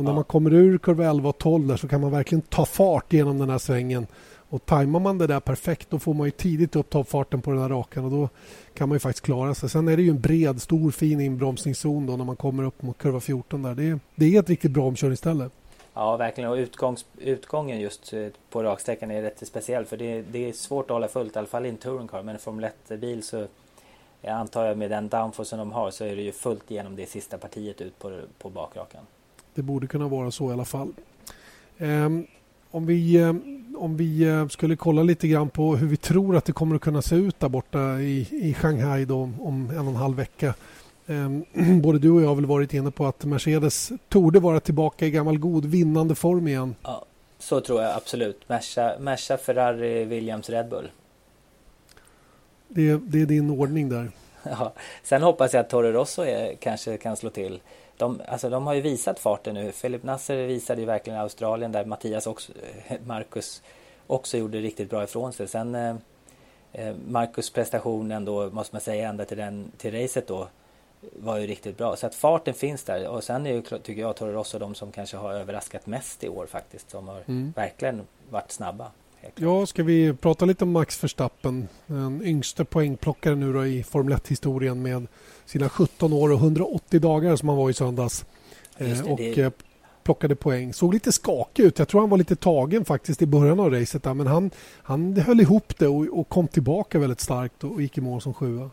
Och 0.00 0.04
när 0.04 0.12
ja. 0.12 0.14
man 0.14 0.24
kommer 0.24 0.52
ur 0.52 0.78
kurva 0.78 1.10
11 1.10 1.28
och 1.28 1.38
12 1.38 1.66
där 1.66 1.76
så 1.76 1.88
kan 1.88 2.00
man 2.00 2.10
verkligen 2.10 2.42
ta 2.42 2.64
fart 2.64 3.12
genom 3.12 3.38
den 3.38 3.50
här 3.50 3.58
svängen. 3.58 4.06
Och 4.48 4.66
tajmar 4.66 5.00
man 5.00 5.18
det 5.18 5.26
där 5.26 5.40
perfekt 5.40 5.90
då 5.90 5.98
får 5.98 6.14
man 6.14 6.26
ju 6.26 6.30
tidigt 6.30 6.76
upp 6.76 6.90
toppfarten 6.90 7.42
på 7.42 7.50
den 7.50 7.60
här 7.60 7.68
rakan 7.68 8.04
och 8.04 8.10
då 8.10 8.28
kan 8.74 8.88
man 8.88 8.96
ju 8.96 9.00
faktiskt 9.00 9.24
klara 9.24 9.54
sig. 9.54 9.68
Sen 9.68 9.88
är 9.88 9.96
det 9.96 10.02
ju 10.02 10.10
en 10.10 10.20
bred, 10.20 10.62
stor, 10.62 10.90
fin 10.90 11.20
inbromsningszon 11.20 12.06
då 12.06 12.16
när 12.16 12.24
man 12.24 12.36
kommer 12.36 12.62
upp 12.62 12.82
mot 12.82 12.98
kurva 12.98 13.20
14 13.20 13.62
där. 13.62 13.74
Det 13.74 13.88
är, 13.88 14.00
det 14.14 14.36
är 14.36 14.40
ett 14.40 14.48
riktigt 14.48 14.70
bra 14.70 14.84
omkörningsställe. 14.84 15.50
Ja, 15.94 16.16
verkligen. 16.16 16.50
Och 16.50 16.56
utgångs, 16.56 17.06
utgången 17.18 17.80
just 17.80 18.12
eh, 18.12 18.26
på 18.50 18.62
raksträckan 18.62 19.10
är 19.10 19.22
rätt 19.22 19.46
speciell 19.46 19.84
för 19.84 19.96
det, 19.96 20.22
det 20.22 20.48
är 20.48 20.52
svårt 20.52 20.84
att 20.84 20.94
hålla 20.94 21.08
fullt, 21.08 21.36
i 21.36 21.38
alla 21.38 21.48
fall 21.48 21.66
i 21.66 21.68
en 21.68 21.76
touring 21.76 22.08
car. 22.08 22.22
Men 22.22 22.34
en 22.34 22.40
Formel 22.40 22.70
1-bil 22.88 23.22
så 23.22 23.46
jag 24.20 24.32
antar 24.32 24.64
jag 24.64 24.78
med 24.78 24.90
den 24.90 25.08
downforcen 25.08 25.58
de 25.58 25.72
har 25.72 25.90
så 25.90 26.04
är 26.04 26.16
det 26.16 26.22
ju 26.22 26.32
fullt 26.32 26.70
genom 26.70 26.96
det 26.96 27.06
sista 27.06 27.38
partiet 27.38 27.80
ut 27.80 27.98
på, 27.98 28.20
på 28.38 28.50
bakrakan. 28.50 29.02
Det 29.54 29.62
borde 29.62 29.86
kunna 29.86 30.08
vara 30.08 30.30
så 30.30 30.50
i 30.50 30.52
alla 30.52 30.64
fall. 30.64 30.92
Um, 31.78 32.26
om 32.70 32.86
vi, 32.86 33.20
um, 33.20 33.76
om 33.78 33.96
vi 33.96 34.26
uh, 34.26 34.48
skulle 34.48 34.76
kolla 34.76 35.02
lite 35.02 35.28
grann 35.28 35.48
på 35.48 35.76
hur 35.76 35.86
vi 35.86 35.96
tror 35.96 36.36
att 36.36 36.44
det 36.44 36.52
kommer 36.52 36.76
att 36.76 36.82
kunna 36.82 37.02
se 37.02 37.16
ut 37.16 37.40
där 37.40 37.48
borta 37.48 38.00
i, 38.00 38.28
i 38.30 38.54
Shanghai 38.54 39.04
då, 39.04 39.30
om 39.40 39.70
en 39.70 39.78
och 39.78 39.86
en 39.86 39.96
halv 39.96 40.16
vecka. 40.16 40.54
Både 41.82 41.98
du 41.98 42.10
och 42.10 42.22
jag 42.22 42.28
har 42.28 42.34
väl 42.34 42.46
varit 42.46 42.74
inne 42.74 42.90
på 42.90 43.06
att 43.06 43.24
Mercedes 43.24 43.92
torde 44.08 44.40
vara 44.40 44.60
tillbaka 44.60 45.06
i 45.06 45.10
gammal 45.10 45.38
god 45.38 45.64
vinnande 45.64 46.14
form 46.14 46.48
igen. 46.48 46.74
Ja, 46.82 47.04
så 47.38 47.60
tror 47.60 47.82
jag 47.82 47.96
absolut. 47.96 48.48
Merca, 48.48 48.92
Merca 48.98 49.36
Ferrari, 49.36 50.04
Williams, 50.04 50.50
Red 50.50 50.68
Bull. 50.68 50.90
Det, 52.68 52.96
det 52.96 53.22
är 53.22 53.26
din 53.26 53.50
ordning 53.50 53.88
där. 53.88 54.10
Ja, 54.42 54.72
sen 55.02 55.22
hoppas 55.22 55.54
jag 55.54 55.60
att 55.60 55.70
Toro 55.70 55.92
Rosso 55.92 56.22
är, 56.22 56.54
kanske 56.54 56.96
kan 56.96 57.16
slå 57.16 57.30
till. 57.30 57.60
De, 58.00 58.20
alltså, 58.28 58.50
de 58.50 58.66
har 58.66 58.74
ju 58.74 58.80
visat 58.80 59.18
farten 59.18 59.54
nu. 59.54 59.72
Filip 59.72 60.02
Nasser 60.02 60.46
visade 60.46 60.80
ju 60.80 60.86
verkligen 60.86 61.18
Australien 61.18 61.72
där 61.72 61.84
Mattias 61.84 62.26
också, 62.26 62.52
Marcus 63.04 63.62
också 64.06 64.38
gjorde 64.38 64.58
riktigt 64.58 64.90
bra 64.90 65.04
ifrån 65.04 65.32
sig. 65.32 65.48
Sen 65.48 65.74
eh, 65.74 65.96
eh 66.72 66.94
Marcus 67.08 67.50
prestation 67.50 68.12
ändå, 68.12 68.50
måste 68.50 68.74
man 68.74 68.80
säga, 68.80 69.08
ända 69.08 69.24
till, 69.24 69.36
den, 69.36 69.72
till 69.76 69.94
racet 70.02 70.26
då 70.26 70.48
var 71.00 71.38
ju 71.38 71.46
riktigt 71.46 71.78
bra. 71.78 71.96
Så 71.96 72.06
att 72.06 72.14
farten 72.14 72.54
finns 72.54 72.84
där. 72.84 73.08
Och 73.08 73.24
sen 73.24 73.46
är 73.46 73.52
ju, 73.52 73.62
tycker 73.62 74.00
jag, 74.00 74.16
Toro 74.16 74.32
Rosso 74.32 74.58
de 74.58 74.74
som 74.74 74.92
kanske 74.92 75.16
har 75.16 75.32
överraskat 75.32 75.86
mest 75.86 76.24
i 76.24 76.28
år 76.28 76.46
faktiskt. 76.46 76.90
Som 76.90 77.08
har 77.08 77.22
mm. 77.28 77.52
verkligen 77.56 78.06
varit 78.30 78.52
snabba. 78.52 78.90
Ja, 79.34 79.66
ska 79.66 79.82
vi 79.82 80.12
prata 80.12 80.44
lite 80.44 80.64
om 80.64 80.72
Max 80.72 81.04
Verstappen? 81.04 81.68
Den 81.86 82.22
yngste 82.24 82.64
poängplockaren 82.64 83.40
nu 83.40 83.52
då 83.52 83.66
i 83.66 83.82
Formel 83.82 84.14
1-historien 84.14 84.82
med 84.82 85.06
sina 85.46 85.68
17 85.68 86.12
år 86.12 86.32
och 86.32 86.38
180 86.38 87.00
dagar 87.00 87.36
som 87.36 87.48
han 87.48 87.58
var 87.58 87.70
i 87.70 87.74
söndags. 87.74 88.24
Det, 88.78 89.02
och 89.02 89.18
det... 89.18 89.38
Eh, 89.38 89.50
plockade 90.02 90.36
poäng. 90.36 90.72
Såg 90.72 90.94
lite 90.94 91.12
skakig 91.12 91.62
ut. 91.62 91.78
Jag 91.78 91.88
tror 91.88 92.00
han 92.00 92.10
var 92.10 92.18
lite 92.18 92.36
tagen 92.36 92.84
faktiskt 92.84 93.22
i 93.22 93.26
början 93.26 93.60
av 93.60 93.70
racet. 93.70 94.02
Där, 94.02 94.14
men 94.14 94.26
han, 94.26 94.50
han 94.82 95.16
höll 95.16 95.40
ihop 95.40 95.78
det 95.78 95.88
och, 95.88 96.06
och 96.18 96.28
kom 96.28 96.48
tillbaka 96.48 96.98
väldigt 96.98 97.20
starkt 97.20 97.64
och 97.64 97.82
gick 97.82 97.98
i 97.98 98.00
mål 98.00 98.20
som 98.20 98.34
sjua. 98.34 98.70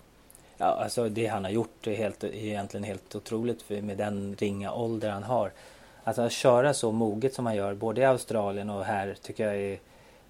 Ja, 0.58 0.66
alltså 0.66 1.10
det 1.10 1.28
han 1.28 1.44
har 1.44 1.52
gjort 1.52 1.88
är 1.88 1.96
helt, 1.96 2.24
egentligen 2.24 2.84
helt 2.84 3.16
otroligt 3.16 3.70
med 3.70 3.98
den 3.98 4.36
ringa 4.40 4.74
ålder 4.74 5.10
han 5.10 5.24
har. 5.24 5.52
Alltså 6.04 6.22
att 6.22 6.32
köra 6.32 6.74
så 6.74 6.92
moget 6.92 7.34
som 7.34 7.46
han 7.46 7.56
gör 7.56 7.74
både 7.74 8.02
i 8.02 8.06
Australien 8.06 8.70
och 8.70 8.86
här 8.86 9.16
tycker 9.22 9.46
jag 9.48 9.56
är, 9.56 9.80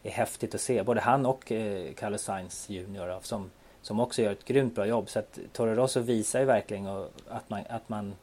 är 0.07 0.11
häftigt 0.11 0.55
att 0.55 0.61
se. 0.61 0.83
Både 0.83 1.01
han 1.01 1.25
och 1.25 1.51
eh, 1.51 1.93
Carlos 1.93 2.21
Sainz 2.21 2.69
Junior 2.69 3.19
som, 3.21 3.49
som 3.81 3.99
också 3.99 4.21
gör 4.21 4.31
ett 4.31 4.45
grymt 4.45 4.75
bra 4.75 4.85
jobb. 4.85 5.09
Så 5.09 5.19
att 5.19 5.39
Toro 5.53 5.75
Rosso 5.75 5.99
visar 5.99 6.39
ju 6.39 6.45
verkligen 6.45 6.87
att 7.29 7.49
man, 7.49 7.61
att 7.69 7.89
man 7.89 8.13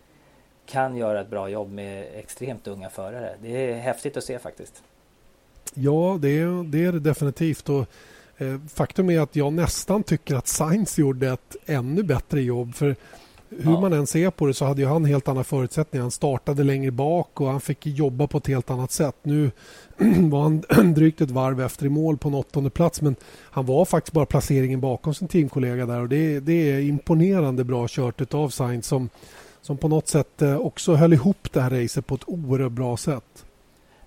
kan 0.66 0.96
göra 0.96 1.20
ett 1.20 1.30
bra 1.30 1.48
jobb 1.48 1.72
med 1.72 2.06
extremt 2.14 2.66
unga 2.66 2.90
förare. 2.90 3.34
Det 3.42 3.70
är 3.70 3.74
häftigt 3.74 4.16
att 4.16 4.24
se 4.24 4.38
faktiskt. 4.38 4.82
Ja, 5.74 6.18
det 6.20 6.28
är 6.28 6.64
det, 6.64 6.84
är 6.84 6.92
det 6.92 7.00
definitivt. 7.00 7.68
Och 7.68 7.86
Eh, 8.38 8.60
faktum 8.74 9.10
är 9.10 9.20
att 9.20 9.36
jag 9.36 9.52
nästan 9.52 10.02
tycker 10.02 10.34
att 10.34 10.46
Sainz 10.46 10.98
gjorde 10.98 11.28
ett 11.28 11.56
ännu 11.66 12.02
bättre 12.02 12.42
jobb. 12.42 12.74
För 12.74 12.96
hur 13.48 13.72
ja. 13.72 13.80
man 13.80 13.92
än 13.92 14.06
ser 14.06 14.30
på 14.30 14.46
det 14.46 14.54
så 14.54 14.64
hade 14.64 14.86
han 14.86 15.04
helt 15.04 15.28
andra 15.28 15.44
förutsättningar. 15.44 16.02
Han 16.02 16.10
startade 16.10 16.64
längre 16.64 16.90
bak 16.90 17.40
och 17.40 17.48
han 17.48 17.60
fick 17.60 17.86
jobba 17.86 18.26
på 18.26 18.38
ett 18.38 18.46
helt 18.46 18.70
annat 18.70 18.90
sätt. 18.90 19.16
Nu 19.22 19.50
var 20.30 20.42
han 20.42 20.64
drygt 20.94 21.20
ett 21.20 21.30
varv 21.30 21.60
efter 21.60 21.86
i 21.86 21.88
mål 21.88 22.18
på 22.18 22.28
en 22.28 22.34
åttonde 22.34 22.70
plats 22.70 23.02
men 23.02 23.16
han 23.50 23.66
var 23.66 23.84
faktiskt 23.84 24.12
bara 24.12 24.26
placeringen 24.26 24.80
bakom 24.80 25.14
sin 25.14 25.28
teamkollega 25.28 25.86
där 25.86 26.00
och 26.00 26.08
det, 26.08 26.40
det 26.40 26.72
är 26.72 26.80
imponerande 26.80 27.64
bra 27.64 27.86
kört 27.88 28.34
av 28.34 28.48
Sainz 28.48 28.86
som, 28.86 29.08
som 29.60 29.76
på 29.76 29.88
något 29.88 30.08
sätt 30.08 30.42
eh, 30.42 30.56
också 30.56 30.94
höll 30.94 31.12
ihop 31.12 31.52
det 31.52 31.60
här 31.60 31.70
racet 31.70 32.06
på 32.06 32.14
ett 32.14 32.24
oerhört 32.26 32.72
bra 32.72 32.96
sätt. 32.96 33.44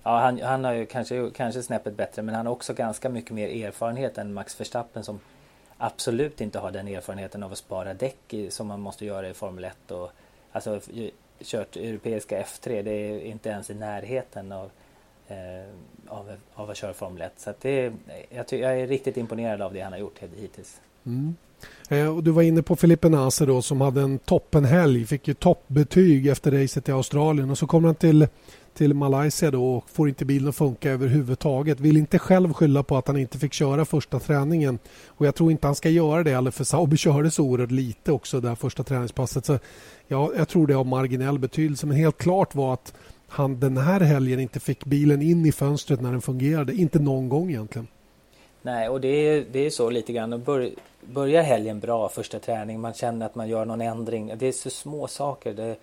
Ja, 0.02 0.18
han, 0.18 0.40
han 0.42 0.64
har 0.64 0.72
ju 0.72 0.86
kanske, 0.86 1.30
kanske 1.34 1.62
snäppet 1.62 1.96
bättre 1.96 2.22
men 2.22 2.34
han 2.34 2.46
har 2.46 2.52
också 2.52 2.74
ganska 2.74 3.08
mycket 3.08 3.30
mer 3.30 3.66
erfarenhet 3.66 4.18
än 4.18 4.34
Max 4.34 4.60
Verstappen 4.60 5.04
som 5.04 5.20
absolut 5.78 6.40
inte 6.40 6.58
har 6.58 6.70
den 6.70 6.88
erfarenheten 6.88 7.42
av 7.42 7.52
att 7.52 7.58
spara 7.58 7.94
däck 7.94 8.34
i, 8.34 8.50
som 8.50 8.66
man 8.66 8.80
måste 8.80 9.06
göra 9.06 9.28
i 9.28 9.34
Formel 9.34 9.64
1 9.64 9.90
och 9.90 10.10
alltså 10.52 10.80
kört 11.40 11.76
europeiska 11.76 12.42
F3 12.42 12.82
det 12.82 12.90
är 12.90 13.20
inte 13.20 13.48
ens 13.48 13.70
i 13.70 13.74
närheten 13.74 14.52
av, 14.52 14.70
eh, 15.28 15.36
av, 16.08 16.36
av 16.54 16.70
att 16.70 16.76
köra 16.76 16.94
Formel 16.94 17.22
1 17.22 17.32
så 17.36 17.50
att 17.50 17.60
det, 17.60 17.92
jag, 18.30 18.46
jag 18.50 18.80
är 18.80 18.86
riktigt 18.86 19.16
imponerad 19.16 19.62
av 19.62 19.74
det 19.74 19.80
han 19.80 19.92
har 19.92 20.00
gjort 20.00 20.22
hittills. 20.36 20.80
Mm. 21.06 21.36
Eh, 21.88 22.16
och 22.16 22.24
du 22.24 22.30
var 22.30 22.42
inne 22.42 22.62
på 22.62 22.76
Filippe 22.76 23.08
Nase 23.08 23.46
då 23.46 23.62
som 23.62 23.80
hade 23.80 24.00
en 24.00 24.18
toppenhelg, 24.18 25.06
fick 25.06 25.28
ju 25.28 25.34
toppbetyg 25.34 26.26
efter 26.26 26.50
racet 26.50 26.88
i 26.88 26.92
Australien 26.92 27.50
och 27.50 27.58
så 27.58 27.66
kommer 27.66 27.88
han 27.88 27.94
till 27.94 28.28
till 28.78 28.94
Malaysia 28.94 29.50
då 29.50 29.76
och 29.76 29.90
får 29.90 30.08
inte 30.08 30.24
bilen 30.24 30.48
att 30.48 30.56
funka 30.56 30.90
överhuvudtaget. 30.90 31.80
Vill 31.80 31.96
inte 31.96 32.18
själv 32.18 32.52
skylla 32.52 32.82
på 32.82 32.96
att 32.96 33.06
han 33.06 33.16
inte 33.16 33.38
fick 33.38 33.52
köra 33.52 33.84
första 33.84 34.18
träningen. 34.18 34.78
Och 35.06 35.26
Jag 35.26 35.34
tror 35.34 35.50
inte 35.50 35.66
han 35.66 35.74
ska 35.74 35.88
göra 35.88 36.22
det 36.22 36.30
heller 36.30 36.50
för 36.50 36.64
Sauber 36.64 36.96
körde 36.96 37.30
så 37.30 37.44
oerhört 37.44 37.70
lite 37.70 38.12
också 38.12 38.40
det 38.40 38.56
första 38.56 38.82
träningspasset. 38.82 39.44
Så 39.44 39.58
ja, 40.08 40.32
jag 40.36 40.48
tror 40.48 40.66
det 40.66 40.74
har 40.74 40.84
marginell 40.84 41.38
betydelse 41.38 41.86
men 41.86 41.96
helt 41.96 42.18
klart 42.18 42.54
var 42.54 42.72
att 42.72 42.94
han 43.28 43.60
den 43.60 43.76
här 43.76 44.00
helgen 44.00 44.40
inte 44.40 44.60
fick 44.60 44.84
bilen 44.84 45.22
in 45.22 45.46
i 45.46 45.52
fönstret 45.52 46.00
när 46.00 46.12
den 46.12 46.22
fungerade. 46.22 46.74
Inte 46.74 46.98
någon 46.98 47.28
gång 47.28 47.50
egentligen. 47.50 47.86
Nej, 48.62 48.88
och 48.88 49.00
det 49.00 49.08
är, 49.08 49.44
det 49.52 49.66
är 49.66 49.70
så 49.70 49.90
lite 49.90 50.12
grann. 50.12 50.42
Bör, 50.42 50.70
börjar 51.00 51.42
helgen 51.42 51.80
bra 51.80 52.08
första 52.08 52.38
träning, 52.38 52.80
man 52.80 52.94
känner 52.94 53.26
att 53.26 53.34
man 53.34 53.48
gör 53.48 53.64
någon 53.64 53.80
ändring. 53.80 54.32
Det 54.38 54.46
är 54.46 54.52
så 54.52 54.70
små 54.70 55.06
saker. 55.06 55.52
Det, 55.54 55.76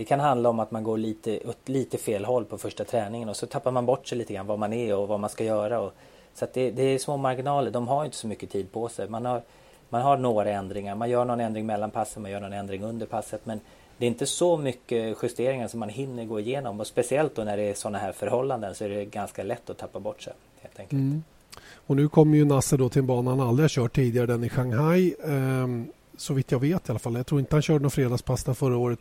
det 0.00 0.04
kan 0.04 0.20
handla 0.20 0.48
om 0.48 0.60
att 0.60 0.70
man 0.70 0.84
går 0.84 0.98
lite 0.98 1.40
åt 1.44 1.68
lite 1.68 1.98
fel 1.98 2.24
håll 2.24 2.44
på 2.44 2.58
första 2.58 2.84
träningen 2.84 3.28
och 3.28 3.36
så 3.36 3.46
tappar 3.46 3.70
man 3.70 3.86
bort 3.86 4.06
sig 4.06 4.18
lite 4.18 4.34
grann 4.34 4.46
vad 4.46 4.58
man 4.58 4.72
är 4.72 4.96
och 4.96 5.08
vad 5.08 5.20
man 5.20 5.30
ska 5.30 5.44
göra. 5.44 5.80
Och, 5.80 5.92
så 6.34 6.46
det, 6.52 6.70
det, 6.70 6.82
är 6.82 6.98
små 6.98 7.16
marginaler. 7.16 7.70
De 7.70 7.88
har 7.88 8.04
inte 8.04 8.16
så 8.16 8.26
mycket 8.26 8.50
tid 8.50 8.72
på 8.72 8.88
sig. 8.88 9.08
Man 9.08 9.24
har, 9.24 9.42
man 9.88 10.02
har 10.02 10.16
några 10.16 10.50
ändringar. 10.50 10.94
Man 10.94 11.10
gör 11.10 11.24
någon 11.24 11.40
ändring 11.40 11.66
mellan 11.66 11.90
passen, 11.90 12.22
man 12.22 12.30
gör 12.30 12.40
någon 12.40 12.52
ändring 12.52 12.82
under 12.82 13.06
passet. 13.06 13.46
Men 13.46 13.60
det 13.98 14.06
är 14.06 14.08
inte 14.08 14.26
så 14.26 14.56
mycket 14.56 15.16
justeringar 15.22 15.68
som 15.68 15.80
man 15.80 15.88
hinner 15.88 16.24
gå 16.24 16.40
igenom. 16.40 16.80
Och 16.80 16.86
speciellt 16.86 17.34
då 17.34 17.44
när 17.44 17.56
det 17.56 17.62
är 17.62 17.74
sådana 17.74 17.98
här 17.98 18.12
förhållanden 18.12 18.74
så 18.74 18.84
är 18.84 18.88
det 18.88 19.04
ganska 19.04 19.42
lätt 19.42 19.70
att 19.70 19.78
tappa 19.78 20.00
bort 20.00 20.22
sig. 20.22 20.32
Helt 20.60 20.80
enkelt. 20.80 21.00
Mm. 21.00 21.22
Och 21.86 21.96
nu 21.96 22.08
kommer 22.08 22.36
ju 22.36 22.44
Nasse 22.44 22.76
då 22.76 22.88
till 22.88 23.00
en 23.00 23.06
bana 23.06 23.30
han 23.30 23.40
aldrig 23.40 23.64
har 23.64 23.68
kört 23.68 23.94
tidigare, 23.94 24.26
den 24.26 24.44
i 24.44 24.48
Shanghai. 24.48 25.14
Um, 25.22 25.92
så 26.20 26.34
vitt 26.34 26.52
jag 26.52 26.60
vet 26.60 26.88
i 26.88 26.92
alla 26.92 26.98
fall. 26.98 27.14
Jag 27.14 27.26
tror 27.26 27.40
inte 27.40 27.56
han 27.56 27.62
körde 27.62 27.82
någon 27.82 27.90
fredagspass 27.90 28.44
förra 28.44 28.76
året. 28.76 28.98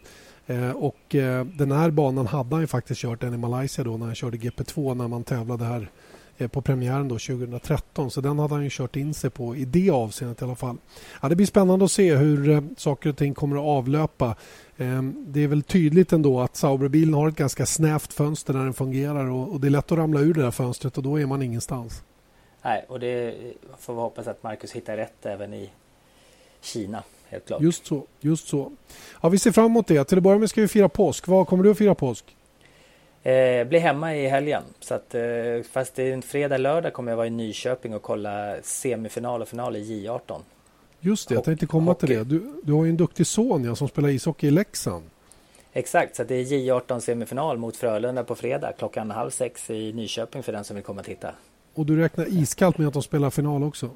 Eh, 0.48 0.72
och 0.72 1.16
eh, 1.16 1.46
den 1.46 1.72
här 1.72 1.92
banan 1.92 2.28
hade 2.28 2.56
han 2.56 2.62
ju 2.62 2.68
faktiskt 2.68 3.02
kört 3.02 3.22
den 3.22 3.34
i 3.34 3.38
Malaysia 3.38 3.84
då 3.84 3.98
när 3.98 4.06
han 4.06 4.16
körde 4.16 4.38
GP2 4.38 4.96
när 4.96 5.08
man 5.08 5.24
tävlade 5.24 5.66
här 5.66 5.90
eh, 6.38 6.48
på 6.48 6.62
premiären 6.62 7.08
då 7.08 7.16
2013. 7.16 8.12
Så 8.12 8.22
den 8.22 8.40
hade 8.40 8.54
han 8.54 8.64
ju 8.64 8.70
kört 8.72 8.96
in 8.96 9.14
sig 9.14 9.30
på 9.30 9.56
i 9.56 9.66
det 9.66 9.90
avseendet 9.90 10.42
i 10.42 10.46
alla 10.46 10.56
fall. 10.56 10.78
Ja, 11.22 11.30
det 11.30 11.36
blir 11.36 11.46
spännande 11.46 11.86
att 11.86 11.92
se 11.92 12.16
hur 12.16 12.50
eh, 12.50 12.62
saker 12.78 13.10
och 13.10 13.18
ting 13.18 13.34
kommer 13.34 13.56
att 13.56 13.78
avlöpa. 13.78 14.36
Eh, 14.78 15.02
det 15.04 15.44
är 15.44 15.48
väl 15.48 15.64
tydligt 15.64 16.14
ändå 16.14 16.42
att 16.42 16.56
Sauberbilen 16.56 17.14
har 17.14 17.30
ett 17.30 17.36
ganska 17.36 17.66
snävt 17.66 18.14
fönster 18.14 18.54
när 18.54 18.64
den 18.64 18.74
fungerar 18.74 19.30
och 19.30 19.60
det 19.60 19.68
är 19.68 19.72
lätt 19.72 19.92
att 19.92 19.98
ramla 19.98 20.20
ur 20.20 20.34
det 20.34 20.42
där 20.42 20.52
fönstret 20.52 20.98
och 20.98 21.04
då 21.04 21.20
är 21.20 21.26
man 21.26 21.42
ingenstans. 21.42 22.04
Nej, 22.62 22.86
och 22.88 23.00
det 23.00 23.36
får 23.80 23.94
vi 23.94 24.00
hoppas 24.00 24.28
att 24.28 24.44
Marcus 24.44 24.72
hittar 24.72 24.98
rätt 24.98 25.26
även 25.26 25.54
i 25.54 25.70
Kina 26.62 27.04
helt 27.30 27.46
klart. 27.46 27.62
Just 27.62 27.86
så. 27.86 28.06
Just 28.20 28.48
så. 28.48 28.72
Ja, 29.22 29.30
vi 29.30 29.40
ser 29.40 29.52
fram 29.52 29.66
emot 29.66 29.88
det. 29.88 30.04
Till 30.04 30.18
att 30.18 30.24
börja 30.24 30.38
med 30.38 30.50
ska 30.50 30.62
vi 30.62 30.68
fira 30.68 30.90
påsk. 30.90 31.28
Vad 31.28 31.48
kommer 31.48 31.64
du 31.64 31.72
att 31.72 31.78
fira 31.78 31.96
påsk? 31.96 32.36
Eh, 33.24 33.68
blir 33.68 33.80
hemma 33.80 34.16
i 34.16 34.28
helgen. 34.28 34.64
Så 34.80 34.94
att, 34.94 35.16
eh, 35.16 35.22
fast 35.72 35.96
det 35.96 36.04
är 36.04 36.14
en 36.14 36.22
fredag, 36.22 36.58
lördag 36.58 36.94
kommer 36.94 37.12
jag 37.12 37.18
vara 37.18 37.28
i 37.28 37.30
Nyköping 37.30 37.96
och 37.96 38.02
kolla 38.02 38.56
semifinal 38.64 39.42
och 39.42 39.48
final 39.48 39.76
i 39.76 40.08
J18. 40.08 40.42
Just 41.00 41.30
det, 41.30 41.36
jag 41.36 41.44
tänkte 41.44 41.66
komma 41.66 41.94
till 41.94 42.10
det. 42.10 42.24
Du, 42.24 42.62
du 42.64 42.74
har 42.74 42.86
ju 42.86 42.90
en 42.90 42.98
duktig 42.98 43.28
son 43.28 43.64
ja, 43.64 43.76
som 43.76 43.88
spelar 43.88 44.10
ishockey 44.10 44.48
i 44.48 44.52
Leksand. 44.52 45.04
Exakt, 45.74 46.16
så 46.16 46.24
det 46.24 46.36
är 46.36 46.44
J18 46.44 47.00
semifinal 47.00 47.58
mot 47.58 47.78
Frölunda 47.78 48.24
på 48.24 48.36
fredag 48.36 48.72
klockan 48.78 49.12
halv 49.12 49.30
sex 49.30 49.70
i 49.70 49.94
Nyköping 49.94 50.44
för 50.44 50.52
den 50.52 50.64
som 50.64 50.76
vill 50.76 50.86
komma 50.86 51.00
och 51.00 51.06
titta. 51.06 51.32
Och 51.74 51.86
du 51.86 51.98
räknar 51.98 52.26
iskallt 52.30 52.78
med 52.78 52.88
att 52.88 52.94
de 52.94 53.04
spelar 53.04 53.30
final 53.30 53.64
också? 53.64 53.90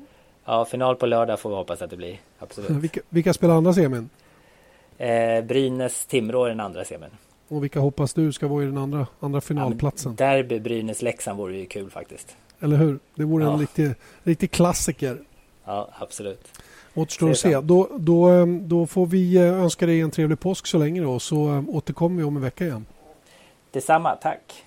Ja, 0.46 0.66
final 0.66 0.96
på 0.96 1.06
lördag 1.06 1.40
får 1.40 1.50
vi 1.50 1.56
hoppas 1.56 1.82
att 1.82 1.90
det 1.90 1.98
blir. 1.98 2.20
Absolut. 2.40 2.70
Vilka, 2.84 3.02
vilka 3.10 3.34
spelar 3.34 3.56
andra 3.56 3.74
semin? 3.74 4.10
Eh, 4.98 5.08
Brynäs-Timrå 5.44 6.46
är 6.46 6.50
den 6.50 6.60
andra 6.60 6.86
semin. 6.86 7.10
Och 7.48 7.64
vilka 7.64 7.80
hoppas 7.80 8.14
du 8.14 8.32
ska 8.32 8.48
vara 8.48 8.64
i 8.64 8.66
den 8.66 8.78
andra, 8.78 9.08
andra 9.20 9.42
finalplatsen? 9.42 10.16
Ja, 10.20 10.26
derby 10.26 10.60
Brynäs-Leksand 10.60 11.38
vore 11.38 11.58
ju 11.58 11.66
kul 11.66 11.90
faktiskt. 11.90 12.36
Eller 12.60 12.78
hur? 12.78 13.00
Det 13.16 13.24
vore 13.24 13.44
ja. 13.44 13.54
en 13.54 13.60
riktig, 13.60 13.92
riktig 14.24 14.52
klassiker. 14.52 15.18
Ja, 15.66 15.90
absolut. 16.00 16.62
Återstår 16.94 17.32
att 17.32 17.38
se. 17.38 17.62
Då, 17.62 17.90
då, 17.98 18.30
eh, 18.30 18.46
då 18.46 18.88
får 18.88 19.06
vi 19.06 19.36
eh, 19.36 19.44
önska 19.44 19.86
dig 19.86 20.02
en 20.02 20.12
trevlig 20.12 20.40
påsk 20.40 20.68
så 20.68 20.78
länge 20.78 21.02
då, 21.02 21.20
så 21.20 21.50
eh, 21.50 21.64
återkommer 21.68 22.18
vi 22.18 22.24
om 22.24 22.36
en 22.36 22.42
vecka 22.42 22.66
igen. 22.66 22.86
Detsamma, 23.72 24.16
tack. 24.16 24.64